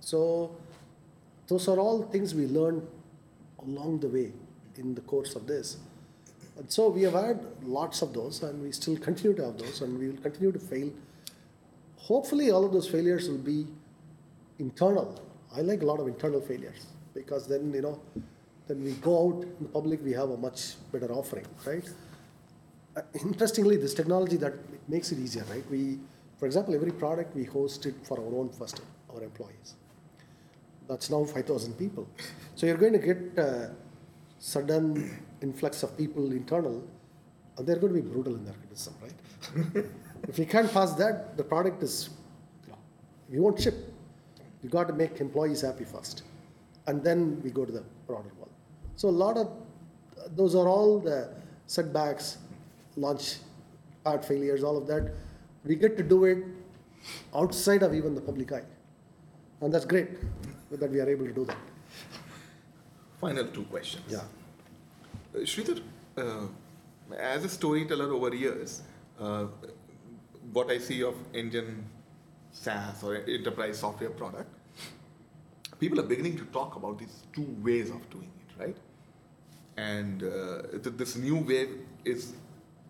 So 0.00 0.56
those 1.48 1.68
are 1.68 1.78
all 1.78 2.02
things 2.02 2.34
we 2.34 2.46
learn 2.46 2.86
along 3.66 4.00
the 4.00 4.08
way 4.08 4.32
in 4.76 4.94
the 4.94 5.02
course 5.02 5.34
of 5.34 5.46
this. 5.46 5.76
And 6.56 6.70
so 6.70 6.88
we 6.88 7.02
have 7.02 7.14
had 7.14 7.44
lots 7.62 8.02
of 8.02 8.12
those, 8.12 8.42
and 8.42 8.62
we 8.62 8.72
still 8.72 8.96
continue 8.96 9.36
to 9.36 9.46
have 9.46 9.58
those, 9.58 9.82
and 9.82 9.98
we 9.98 10.08
will 10.08 10.22
continue 10.22 10.52
to 10.52 10.58
fail. 10.58 10.90
Hopefully, 11.96 12.50
all 12.50 12.64
of 12.64 12.72
those 12.72 12.88
failures 12.88 13.28
will 13.28 13.38
be 13.38 13.66
internal. 14.60 15.20
I 15.56 15.62
like 15.62 15.82
a 15.82 15.86
lot 15.86 15.98
of 15.98 16.06
internal 16.06 16.40
failures 16.40 16.86
because 17.14 17.48
then 17.48 17.72
you 17.74 17.82
know, 17.82 18.00
then 18.68 18.84
we 18.84 18.92
go 18.92 19.14
out 19.26 19.42
in 19.42 19.64
the 19.64 19.68
public, 19.68 20.04
we 20.04 20.12
have 20.12 20.30
a 20.30 20.36
much 20.36 20.74
better 20.92 21.10
offering, 21.12 21.46
right? 21.66 21.88
Uh, 22.96 23.02
interestingly, 23.20 23.76
this 23.76 23.94
technology 23.94 24.36
that 24.36 24.52
it 24.52 24.80
makes 24.88 25.10
it 25.12 25.18
easier, 25.18 25.44
right? 25.50 25.68
We, 25.70 25.98
for 26.38 26.46
example, 26.46 26.74
every 26.74 26.92
product 26.92 27.34
we 27.34 27.44
host 27.44 27.86
it 27.86 27.94
for 28.04 28.18
our 28.18 28.34
own 28.40 28.50
first, 28.50 28.80
our 29.12 29.22
employees. 29.22 29.74
That's 30.88 31.10
now 31.10 31.24
5,000 31.24 31.74
people. 31.74 32.08
So 32.54 32.66
you're 32.66 32.76
going 32.76 32.92
to 32.92 32.98
get 32.98 33.38
a 33.38 33.70
sudden 34.38 35.24
influx 35.40 35.82
of 35.82 35.96
people 35.96 36.32
internal, 36.32 36.82
and 37.56 37.66
they're 37.66 37.76
going 37.76 37.94
to 37.94 38.02
be 38.02 38.08
brutal 38.08 38.34
in 38.34 38.44
their 38.44 38.54
criticism, 38.54 38.94
right? 39.02 39.84
if 40.28 40.38
you 40.38 40.46
can't 40.46 40.72
pass 40.72 40.94
that, 40.94 41.36
the 41.36 41.44
product 41.44 41.82
is, 41.82 42.10
you 42.66 42.72
know, 42.72 42.78
we 43.30 43.38
won't 43.38 43.60
ship. 43.60 43.74
You 44.62 44.68
got 44.68 44.88
to 44.88 44.94
make 44.94 45.20
employees 45.20 45.62
happy 45.62 45.84
first, 45.84 46.22
and 46.86 47.02
then 47.02 47.40
we 47.42 47.50
go 47.50 47.64
to 47.64 47.72
the 47.72 47.82
broader 48.06 48.30
world. 48.38 48.50
So 48.96 49.08
a 49.08 49.16
lot 49.24 49.36
of 49.36 49.50
those 50.36 50.54
are 50.54 50.68
all 50.68 50.98
the 50.98 51.30
setbacks, 51.66 52.38
launch 52.96 53.36
pad 54.04 54.24
failures, 54.24 54.62
all 54.62 54.76
of 54.76 54.86
that. 54.86 55.12
We 55.64 55.76
get 55.76 55.96
to 55.96 56.02
do 56.02 56.24
it 56.24 56.44
outside 57.34 57.82
of 57.82 57.94
even 57.94 58.14
the 58.14 58.20
public 58.20 58.52
eye, 58.52 58.62
and 59.60 59.72
that's 59.72 59.84
great 59.84 60.08
that 60.70 60.90
we 60.90 61.00
are 61.00 61.08
able 61.08 61.26
to 61.26 61.32
do 61.32 61.44
that. 61.46 61.56
Final 63.20 63.46
two 63.46 63.64
questions. 63.64 64.04
Yeah. 64.08 64.20
Uh, 65.34 65.38
Sridhar, 65.40 65.82
uh, 66.16 66.46
as 67.18 67.44
a 67.44 67.48
storyteller 67.48 68.12
over 68.12 68.34
years, 68.34 68.82
uh, 69.18 69.46
what 70.52 70.70
I 70.70 70.78
see 70.78 71.02
of 71.02 71.14
Indian 71.34 71.84
SaaS 72.52 73.02
or 73.02 73.16
enterprise 73.16 73.78
software 73.78 74.10
product, 74.10 74.50
people 75.78 76.00
are 76.00 76.04
beginning 76.14 76.36
to 76.36 76.44
talk 76.46 76.76
about 76.76 76.98
these 76.98 77.22
two 77.32 77.46
ways 77.62 77.90
of 77.90 78.08
doing 78.10 78.30
it, 78.40 78.62
right? 78.62 78.76
And 79.76 80.22
uh, 80.22 80.62
th- 80.82 80.96
this 80.96 81.16
new 81.16 81.36
wave 81.38 81.80
is 82.04 82.32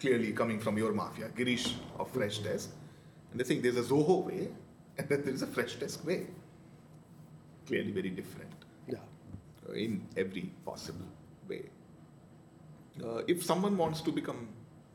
clearly 0.01 0.33
coming 0.33 0.59
from 0.59 0.77
your 0.79 0.93
mafia, 0.93 1.29
Girish 1.29 1.75
of 1.99 2.11
Fresh 2.11 2.41
Freshdesk. 2.41 2.69
And 3.31 3.39
they 3.41 3.45
think 3.45 3.63
there's 3.63 3.77
a 3.77 3.83
Zoho 3.83 4.25
way 4.25 4.49
and 4.99 5.09
then 5.09 5.23
there's 5.25 5.43
a 5.43 5.47
Fresh 5.47 5.77
Freshdesk 5.77 6.05
way. 6.05 6.27
Clearly 7.67 7.93
very 7.93 8.11
different 8.11 8.51
Yeah. 8.89 8.99
in 9.75 10.07
every 10.17 10.51
possible 10.65 11.07
way. 11.49 11.67
Uh, 13.05 13.23
if 13.29 13.45
someone 13.45 13.77
wants 13.77 14.01
to 14.01 14.11
become 14.11 14.49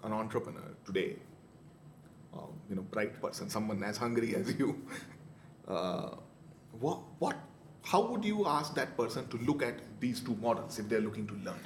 an 0.03 0.11
entrepreneur 0.11 0.75
today, 0.85 1.15
uh, 2.35 2.41
you 2.69 2.75
know, 2.75 2.81
bright 2.83 3.21
person, 3.21 3.49
someone 3.49 3.83
as 3.83 3.97
hungry 3.97 4.35
as 4.35 4.53
you, 4.57 4.81
uh, 5.67 6.15
what, 6.79 6.99
what, 7.19 7.37
how 7.83 8.01
would 8.01 8.25
you 8.25 8.45
ask 8.47 8.73
that 8.75 8.97
person 8.97 9.27
to 9.29 9.37
look 9.37 9.61
at 9.61 9.75
these 9.99 10.19
two 10.19 10.35
models 10.41 10.79
if 10.79 10.89
they're 10.89 11.01
looking 11.01 11.27
to 11.27 11.33
learn? 11.35 11.59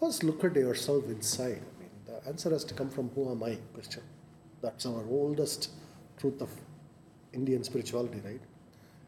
First, 0.00 0.22
look 0.24 0.44
at 0.44 0.54
yourself 0.54 1.04
inside. 1.06 1.62
I 1.76 1.80
mean, 1.80 1.90
the 2.06 2.26
answer 2.28 2.50
has 2.50 2.64
to 2.64 2.74
come 2.74 2.88
from 2.88 3.10
who 3.10 3.30
am 3.30 3.42
I 3.42 3.56
question. 3.74 4.02
That's 4.62 4.86
our 4.86 5.04
oldest 5.08 5.70
truth 6.18 6.40
of 6.40 6.50
Indian 7.32 7.62
spirituality, 7.64 8.20
right? 8.24 8.40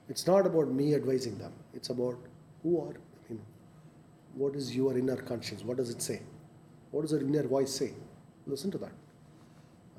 It's 0.08 0.26
not 0.26 0.46
about 0.46 0.68
me 0.72 0.94
advising 0.94 1.38
them. 1.38 1.52
It's 1.72 1.90
about 1.90 2.18
who 2.62 2.80
are, 2.80 2.94
I 2.94 3.32
mean, 3.32 3.40
what 4.34 4.54
is 4.54 4.74
your 4.74 4.96
inner 4.98 5.16
conscience? 5.16 5.62
What 5.64 5.76
does 5.76 5.90
it 5.90 6.02
say? 6.02 6.20
What 6.90 7.02
does 7.02 7.12
your 7.12 7.22
inner 7.22 7.46
voice 7.46 7.72
say? 7.72 7.92
Listen 8.46 8.70
to 8.72 8.78
that. 8.78 8.92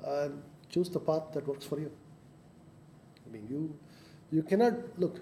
And 0.06 0.42
choose 0.72 0.88
the 0.88 1.00
path 1.00 1.32
that 1.34 1.46
works 1.46 1.64
for 1.64 1.78
you. 1.78 1.90
I 3.26 3.32
mean, 3.32 3.46
you, 3.48 3.78
you 4.30 4.42
cannot, 4.42 4.74
look, 4.98 5.20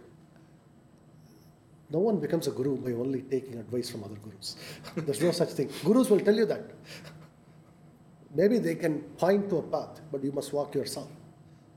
no 1.90 1.98
one 1.98 2.20
becomes 2.20 2.46
a 2.46 2.52
guru 2.52 2.76
by 2.76 2.92
only 2.92 3.22
taking 3.22 3.58
advice 3.58 3.90
from 3.90 4.04
other 4.04 4.14
gurus. 4.14 4.56
There's 4.96 5.20
no 5.20 5.32
such 5.32 5.50
thing. 5.50 5.70
Gurus 5.84 6.08
will 6.08 6.20
tell 6.20 6.34
you 6.36 6.46
that. 6.46 6.70
Maybe 8.32 8.58
they 8.58 8.76
can 8.76 9.00
point 9.18 9.50
to 9.50 9.58
a 9.58 9.62
path, 9.62 10.00
but 10.12 10.22
you 10.22 10.30
must 10.30 10.52
walk 10.52 10.74
yourself. 10.74 11.08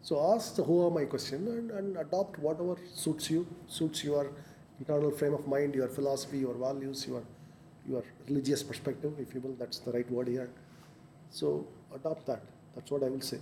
So 0.03 0.33
ask 0.35 0.55
the 0.55 0.63
who 0.63 0.85
am 0.85 0.97
I 0.97 1.05
question 1.05 1.47
and, 1.47 1.71
and 1.71 1.97
adopt 1.97 2.37
whatever 2.37 2.75
suits 2.93 3.31
you, 3.31 3.47
suits 3.67 4.03
your 4.03 4.31
internal 4.77 5.09
frame 5.09 5.33
of 5.33 5.47
mind, 5.47 5.73
your 5.73 5.87
philosophy, 5.87 6.39
your 6.39 6.53
values, 6.53 7.07
your 7.07 7.23
your 7.87 8.03
religious 8.27 8.63
perspective, 8.63 9.13
if 9.19 9.33
you 9.33 9.41
will. 9.41 9.55
That's 9.59 9.79
the 9.79 9.91
right 9.91 10.09
word 10.09 10.27
here. 10.27 10.49
So 11.31 11.65
adopt 11.93 12.25
that. 12.27 12.41
That's 12.75 12.91
what 12.91 13.03
I 13.03 13.09
will 13.09 13.21
say. 13.21 13.39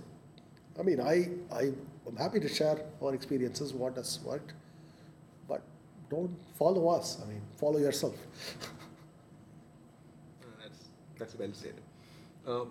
I 0.78 0.82
mean, 0.82 1.00
I 1.00 1.30
I 1.52 1.72
am 2.06 2.16
happy 2.16 2.40
to 2.40 2.48
share 2.48 2.78
our 3.02 3.14
experiences, 3.14 3.72
what 3.72 3.96
has 3.96 4.20
worked, 4.24 4.54
but 5.48 5.62
don't 6.10 6.36
follow 6.58 6.88
us. 6.88 7.18
I 7.22 7.26
mean, 7.28 7.42
follow 7.56 7.78
yourself. 7.78 8.14
Uh, 10.42 10.46
that's, 10.62 10.88
that's 11.18 11.38
well 11.38 11.52
said. 11.52 11.74
Uh, 12.46 12.64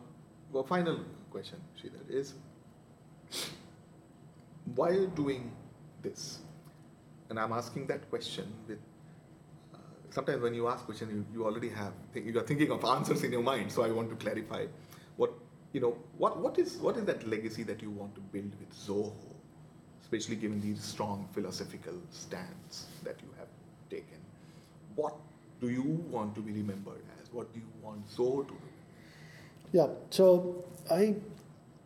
well, 0.51 0.63
final 0.63 0.99
question, 1.31 1.57
Sridhar, 1.77 2.09
is 2.09 2.33
while 4.75 5.07
doing 5.07 5.51
this, 6.01 6.39
and 7.29 7.39
I'm 7.39 7.53
asking 7.53 7.87
that 7.87 8.09
question 8.09 8.51
with 8.67 8.79
uh, 9.73 9.77
sometimes 10.09 10.41
when 10.41 10.53
you 10.53 10.67
ask 10.67 10.85
question, 10.85 11.09
you, 11.09 11.25
you 11.33 11.45
already 11.45 11.69
have 11.69 11.93
you 12.13 12.37
are 12.37 12.43
thinking 12.43 12.71
of 12.71 12.83
answers 12.83 13.23
in 13.23 13.31
your 13.31 13.43
mind. 13.43 13.71
So 13.71 13.83
I 13.83 13.91
want 13.91 14.09
to 14.09 14.15
clarify 14.15 14.65
what 15.15 15.33
you 15.74 15.82
know. 15.82 15.95
What 16.17 16.39
what 16.39 16.59
is 16.59 16.78
what 16.78 16.97
is 16.97 17.05
that 17.05 17.28
legacy 17.28 17.63
that 17.63 17.82
you 17.82 17.89
want 17.89 18.15
to 18.15 18.22
build 18.22 18.51
with 18.59 18.72
Zoho, 18.76 19.13
especially 20.01 20.36
given 20.36 20.61
these 20.61 20.84
strong 20.84 21.28
philosophical 21.34 21.93
stance 22.11 22.88
that 23.03 23.15
you 23.22 23.30
have 23.39 23.47
taken? 23.89 24.19
What 24.95 25.15
do 25.59 25.69
you 25.69 26.03
want 26.09 26.36
to 26.36 26.41
be 26.41 26.51
remembered 26.51 27.03
as? 27.22 27.32
What 27.32 27.53
do 27.53 27.59
you 27.59 27.67
want 27.82 28.07
Zoho 28.09 28.47
to 28.47 28.53
be? 28.53 28.72
Yeah. 29.72 29.88
So 30.09 30.65
I, 30.89 31.15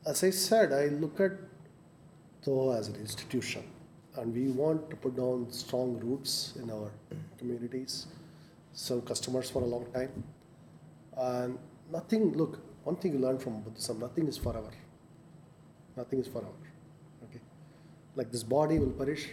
as 0.06 0.24
I 0.24 0.32
said, 0.32 0.74
I 0.74 0.86
look 0.88 1.20
at 1.20 1.34
Zoho 2.44 2.78
as 2.78 2.88
an 2.88 2.96
institution. 2.96 3.64
And 4.18 4.34
we 4.34 4.48
want 4.48 4.90
to 4.90 4.96
put 4.96 5.18
down 5.18 5.48
strong 5.52 6.00
roots 6.00 6.54
in 6.56 6.72
our 6.72 6.90
communities, 7.38 8.08
serve 8.74 9.04
customers 9.04 9.50
for 9.50 9.62
a 9.62 9.66
long 9.66 9.86
time. 9.94 10.24
And 11.18 11.60
nothing, 11.92 12.32
look, 12.32 12.60
one 12.86 12.96
thing 12.96 13.14
you 13.14 13.20
learn 13.20 13.40
from 13.40 13.62
Buddhism, 13.62 14.00
nothing 14.00 14.28
is 14.28 14.38
forever. 14.38 14.72
Nothing 15.98 16.20
is 16.20 16.28
forever. 16.28 16.66
Okay. 17.24 17.42
Like 18.16 18.32
this 18.32 18.44
body 18.44 18.78
will 18.78 18.92
perish, 18.92 19.28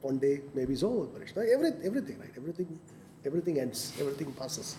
one 0.00 0.18
day 0.18 0.40
maybe 0.54 0.74
soul 0.74 1.00
will 1.00 1.06
perish. 1.06 1.30
Every, 1.36 1.72
everything, 1.84 2.18
right? 2.18 2.32
Everything, 2.36 2.80
everything 3.26 3.60
ends, 3.60 3.92
everything 4.00 4.32
passes. 4.32 4.76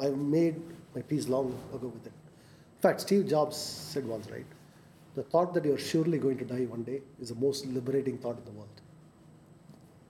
I 0.00 0.08
made 0.08 0.60
my 0.96 1.02
peace 1.02 1.28
long 1.28 1.56
ago 1.72 1.88
with 1.88 2.06
it. 2.06 2.12
In 2.12 2.82
fact, 2.82 3.02
Steve 3.02 3.28
Jobs 3.28 3.56
said 3.56 4.04
once, 4.04 4.28
right? 4.30 4.46
The 5.14 5.22
thought 5.22 5.54
that 5.54 5.64
you're 5.64 5.78
surely 5.78 6.18
going 6.18 6.38
to 6.38 6.44
die 6.44 6.64
one 6.64 6.82
day 6.82 7.02
is 7.20 7.28
the 7.28 7.36
most 7.36 7.66
liberating 7.66 8.18
thought 8.18 8.36
in 8.36 8.44
the 8.44 8.50
world. 8.50 8.80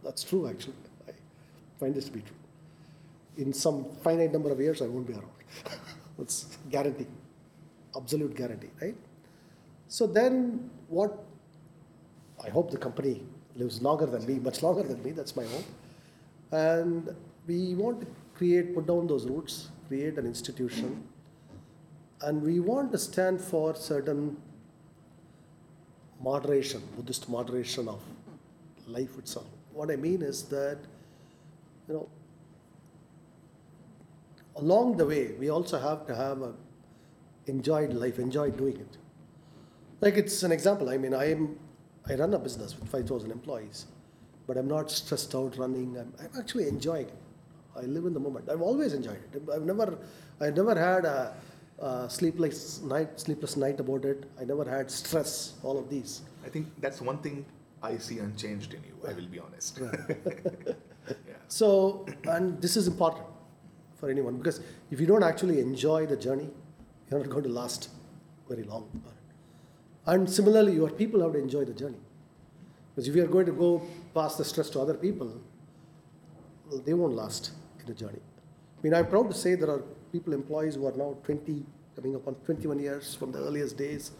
That's 0.03 0.25
true, 0.25 0.49
actually. 0.49 0.75
I 1.07 1.13
find 1.79 1.95
this 1.95 2.07
to 2.07 2.13
be 2.13 2.21
true. 2.21 2.37
In 3.37 3.53
some 3.53 3.85
finite 4.03 4.33
number 4.33 4.51
of 4.51 4.59
years, 4.61 4.81
I 4.81 4.87
won't 4.87 5.07
be 5.07 5.13
around. 5.13 5.29
That's 6.19 6.57
guarantee, 6.71 7.07
absolute 7.97 8.35
guarantee, 8.35 8.71
right? 8.81 8.97
So 9.89 10.07
then, 10.07 10.71
what? 10.89 11.25
I 12.45 12.51
hope 12.51 12.71
the 12.71 12.79
company 12.79 13.23
lives 13.55 13.81
longer 13.81 14.07
than 14.07 14.27
me, 14.27 14.39
much 14.39 14.63
longer 14.63 14.83
than 14.83 15.03
me. 15.03 15.13
That's 15.13 15.37
my 15.37 15.45
hope. 15.45 15.65
And 16.51 17.15
we 17.47 17.75
want 17.75 18.01
to 18.01 18.07
create, 18.35 18.75
put 18.75 18.87
down 18.87 19.07
those 19.07 19.27
roots, 19.27 19.69
create 19.89 20.19
an 20.19 20.27
institution, 20.27 21.03
and 22.23 22.43
we 22.43 22.61
want 22.61 22.93
to 22.93 22.99
stand 22.99 23.41
for 23.41 23.75
certain 23.75 24.37
moderation, 26.21 26.83
Buddhist 26.97 27.29
moderation 27.29 27.89
of 27.89 28.01
life 28.87 29.19
itself. 29.19 29.47
What 29.73 29.91
I 29.91 29.97
mean 29.97 30.23
is 30.23 30.45
that, 30.45 30.79
you 31.89 31.95
know, 31.95 32.09
along 34.57 34.97
the 34.97 35.07
way, 35.07 35.33
we 35.39 35.51
also 35.51 35.79
have 35.79 36.07
to 36.07 36.15
have 36.15 36.43
a 36.43 36.55
enjoyed 37.47 37.93
life, 37.93 38.19
enjoyed 38.19 38.57
doing 38.57 38.77
it. 38.77 38.97
Like 40.01 40.17
it's 40.17 40.43
an 40.43 40.53
example. 40.53 40.89
I 40.89 40.99
mean, 40.99 41.15
I 41.15 41.31
am, 41.31 41.59
I 42.09 42.15
run 42.15 42.35
a 42.35 42.39
business 42.39 42.79
with 42.79 42.89
five 42.89 43.09
thousand 43.09 43.31
employees, 43.31 43.87
but 44.47 44.57
I'm 44.57 44.69
not 44.69 44.91
stressed 44.91 45.35
out 45.35 45.57
running. 45.57 45.97
I'm, 45.99 46.13
I'm 46.19 46.31
actually 46.39 46.69
enjoying 46.69 47.07
it. 47.09 47.19
I 47.77 47.83
live 47.83 48.05
in 48.07 48.15
the 48.15 48.21
moment. 48.21 48.49
I've 48.49 48.63
always 48.63 48.93
enjoyed 48.93 49.19
it. 49.33 49.43
I've 49.53 49.63
never, 49.63 49.99
I 50.41 50.51
never 50.51 50.75
had 50.79 51.05
a, 51.05 51.35
a 51.81 52.09
sleepless 52.09 52.81
night, 52.83 53.19
sleepless 53.19 53.57
night 53.57 53.81
about 53.81 54.05
it. 54.05 54.25
I 54.41 54.45
never 54.45 54.65
had 54.65 54.91
stress. 54.91 55.55
All 55.63 55.79
of 55.79 55.91
these. 55.91 56.23
I 56.45 56.49
think 56.49 56.69
that's 56.81 57.01
one 57.01 57.19
thing 57.19 57.45
I 57.83 57.99
see 57.99 58.19
unchanged 58.19 58.75
in 58.75 58.83
you, 58.85 58.95
I 59.09 59.13
will 59.13 59.27
be 59.27 59.39
honest. 59.39 59.81
yeah. 59.81 60.73
So, 61.49 62.07
and 62.25 62.61
this 62.61 62.77
is 62.77 62.87
important 62.89 63.27
for 63.97 64.09
anyone 64.09 64.39
because 64.39 64.61
if 64.91 64.99
you 64.99 65.07
don't 65.07 65.23
actually 65.23 65.61
enjoy 65.61 66.07
the 66.07 66.17
journey, 66.17 66.49
you're 67.19 67.27
not 67.27 67.31
going 67.31 67.45
to 67.45 67.51
last 67.51 67.91
very 68.49 68.65
long. 68.65 68.89
And 70.07 70.29
similarly, 70.29 70.75
your 70.75 70.91
people 70.91 71.23
have 71.23 71.33
to 71.33 71.39
enjoy 71.39 71.65
the 71.65 71.73
journey. 71.73 71.99
Because 72.95 73.09
if 73.09 73.17
you 73.17 73.25
are 73.25 73.29
going 73.29 73.47
to 73.47 73.53
go 73.53 73.83
pass 74.15 74.37
the 74.37 74.45
stress 74.45 74.71
to 74.71 74.81
other 74.81 74.95
people, 74.95 75.41
well, 76.71 76.81
they 76.81 76.95
won't 76.95 77.15
last 77.15 77.53
in 77.81 77.87
the 77.87 77.95
journey. 77.95 78.21
I 78.79 78.83
mean, 78.83 78.95
I'm 78.95 79.07
proud 79.07 79.31
to 79.31 79.37
say 79.37 79.55
there 79.55 79.71
are 79.71 79.83
people, 80.13 80.33
employees 80.33 80.75
who 80.75 80.87
are 80.87 80.93
now 80.93 81.17
20, 81.25 81.65
coming 81.97 82.15
up 82.15 82.29
on 82.29 82.35
21 82.47 82.79
years 82.79 83.15
from 83.15 83.33
the 83.33 83.39
earliest 83.39 83.77
days, 83.77 84.13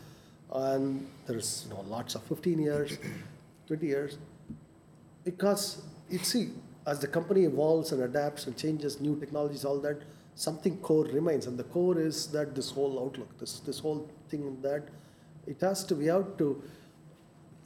and 0.53 1.07
there's 1.27 1.67
you 1.69 1.75
know, 1.75 1.83
lots 1.83 2.15
of 2.15 2.23
15 2.25 2.59
years, 2.59 2.99
20 3.67 3.87
years, 3.87 4.19
because 5.25 5.83
you 6.09 6.19
see, 6.19 6.51
as 6.87 6.99
the 6.99 7.07
company 7.07 7.45
evolves 7.45 7.93
and 7.93 8.03
adapts 8.03 8.47
and 8.47 8.57
changes 8.57 9.01
new 9.01 9.19
technologies, 9.19 9.65
all 9.65 9.79
that, 9.81 10.03
something 10.35 10.77
core 10.79 11.05
remains, 11.05 11.47
and 11.47 11.59
the 11.59 11.65
core 11.65 11.99
is 11.99 12.27
that 12.29 12.55
this 12.55 12.71
whole 12.71 12.99
outlook, 13.05 13.39
this 13.39 13.61
this 13.61 13.79
whole 13.79 14.09
thing 14.29 14.61
that 14.63 14.89
it 15.47 15.61
has 15.61 15.85
to. 15.85 15.95
be 15.95 16.11
out 16.11 16.37
to, 16.39 16.63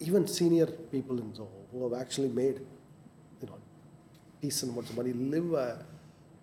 even 0.00 0.26
senior 0.26 0.66
people 0.66 1.18
in 1.18 1.32
Zoho 1.32 1.62
who 1.72 1.82
have 1.88 2.00
actually 2.00 2.28
made, 2.28 2.60
you 3.40 3.46
know, 3.46 3.58
decent 4.40 4.72
amounts 4.72 4.90
of 4.90 4.96
money, 4.96 5.12
live 5.12 5.52
a, 5.52 5.84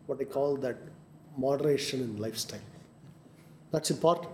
what 0.07 0.17
they 0.17 0.25
call 0.25 0.57
that 0.57 0.77
moderation 1.37 2.01
in 2.01 2.17
lifestyle. 2.17 2.59
That's 3.71 3.91
important. 3.91 4.31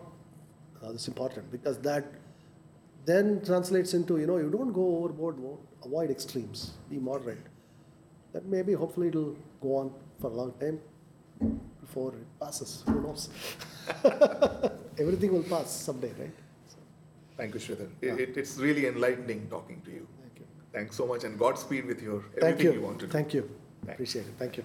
Uh, 0.82 0.92
that's 0.92 1.08
important 1.08 1.52
because 1.52 1.78
that 1.80 2.06
then 3.06 3.42
translates 3.46 3.94
into 3.94 4.18
you 4.18 4.28
know 4.28 4.38
you 4.38 4.50
don't 4.50 4.72
go 4.72 5.04
overboard, 5.04 5.36
avoid 5.84 6.10
extremes, 6.10 6.72
be 6.90 6.98
moderate. 6.98 7.46
That 8.34 8.46
maybe 8.46 8.74
hopefully 8.74 9.10
it'll 9.10 9.36
go 9.62 9.76
on 9.76 9.94
for 10.20 10.28
a 10.28 10.34
long 10.34 10.54
time 10.60 10.80
before 11.82 12.14
it 12.14 12.28
passes. 12.40 12.84
Who 12.86 13.02
knows? 13.02 13.30
Everything 15.00 15.34
will 15.34 15.44
pass 15.44 15.72
someday, 15.72 16.12
right? 16.20 16.32
So, 16.68 16.78
Thank 17.38 17.54
you, 17.54 17.60
Sridhar. 17.60 17.90
It, 18.02 18.20
it, 18.20 18.38
it's 18.38 18.58
really 18.58 18.88
enlightening 18.88 19.48
talking 19.50 19.82
to 19.86 19.92
you. 19.92 20.08
thank 20.22 20.40
you. 20.40 20.46
Thanks 20.74 20.96
so 20.96 21.06
much 21.08 21.24
and 21.24 21.38
Godspeed 21.40 21.86
with 21.86 22.02
your 22.02 22.22
Thank 22.22 22.44
everything 22.44 22.66
you. 22.66 22.80
you 22.80 22.86
want 22.86 23.00
to 23.00 23.06
do. 23.08 23.12
Thank 23.12 23.34
you. 23.34 23.50
Thanks. 23.86 23.94
Appreciate 23.96 24.28
it. 24.28 24.34
Thank 24.38 24.58
you. 24.58 24.64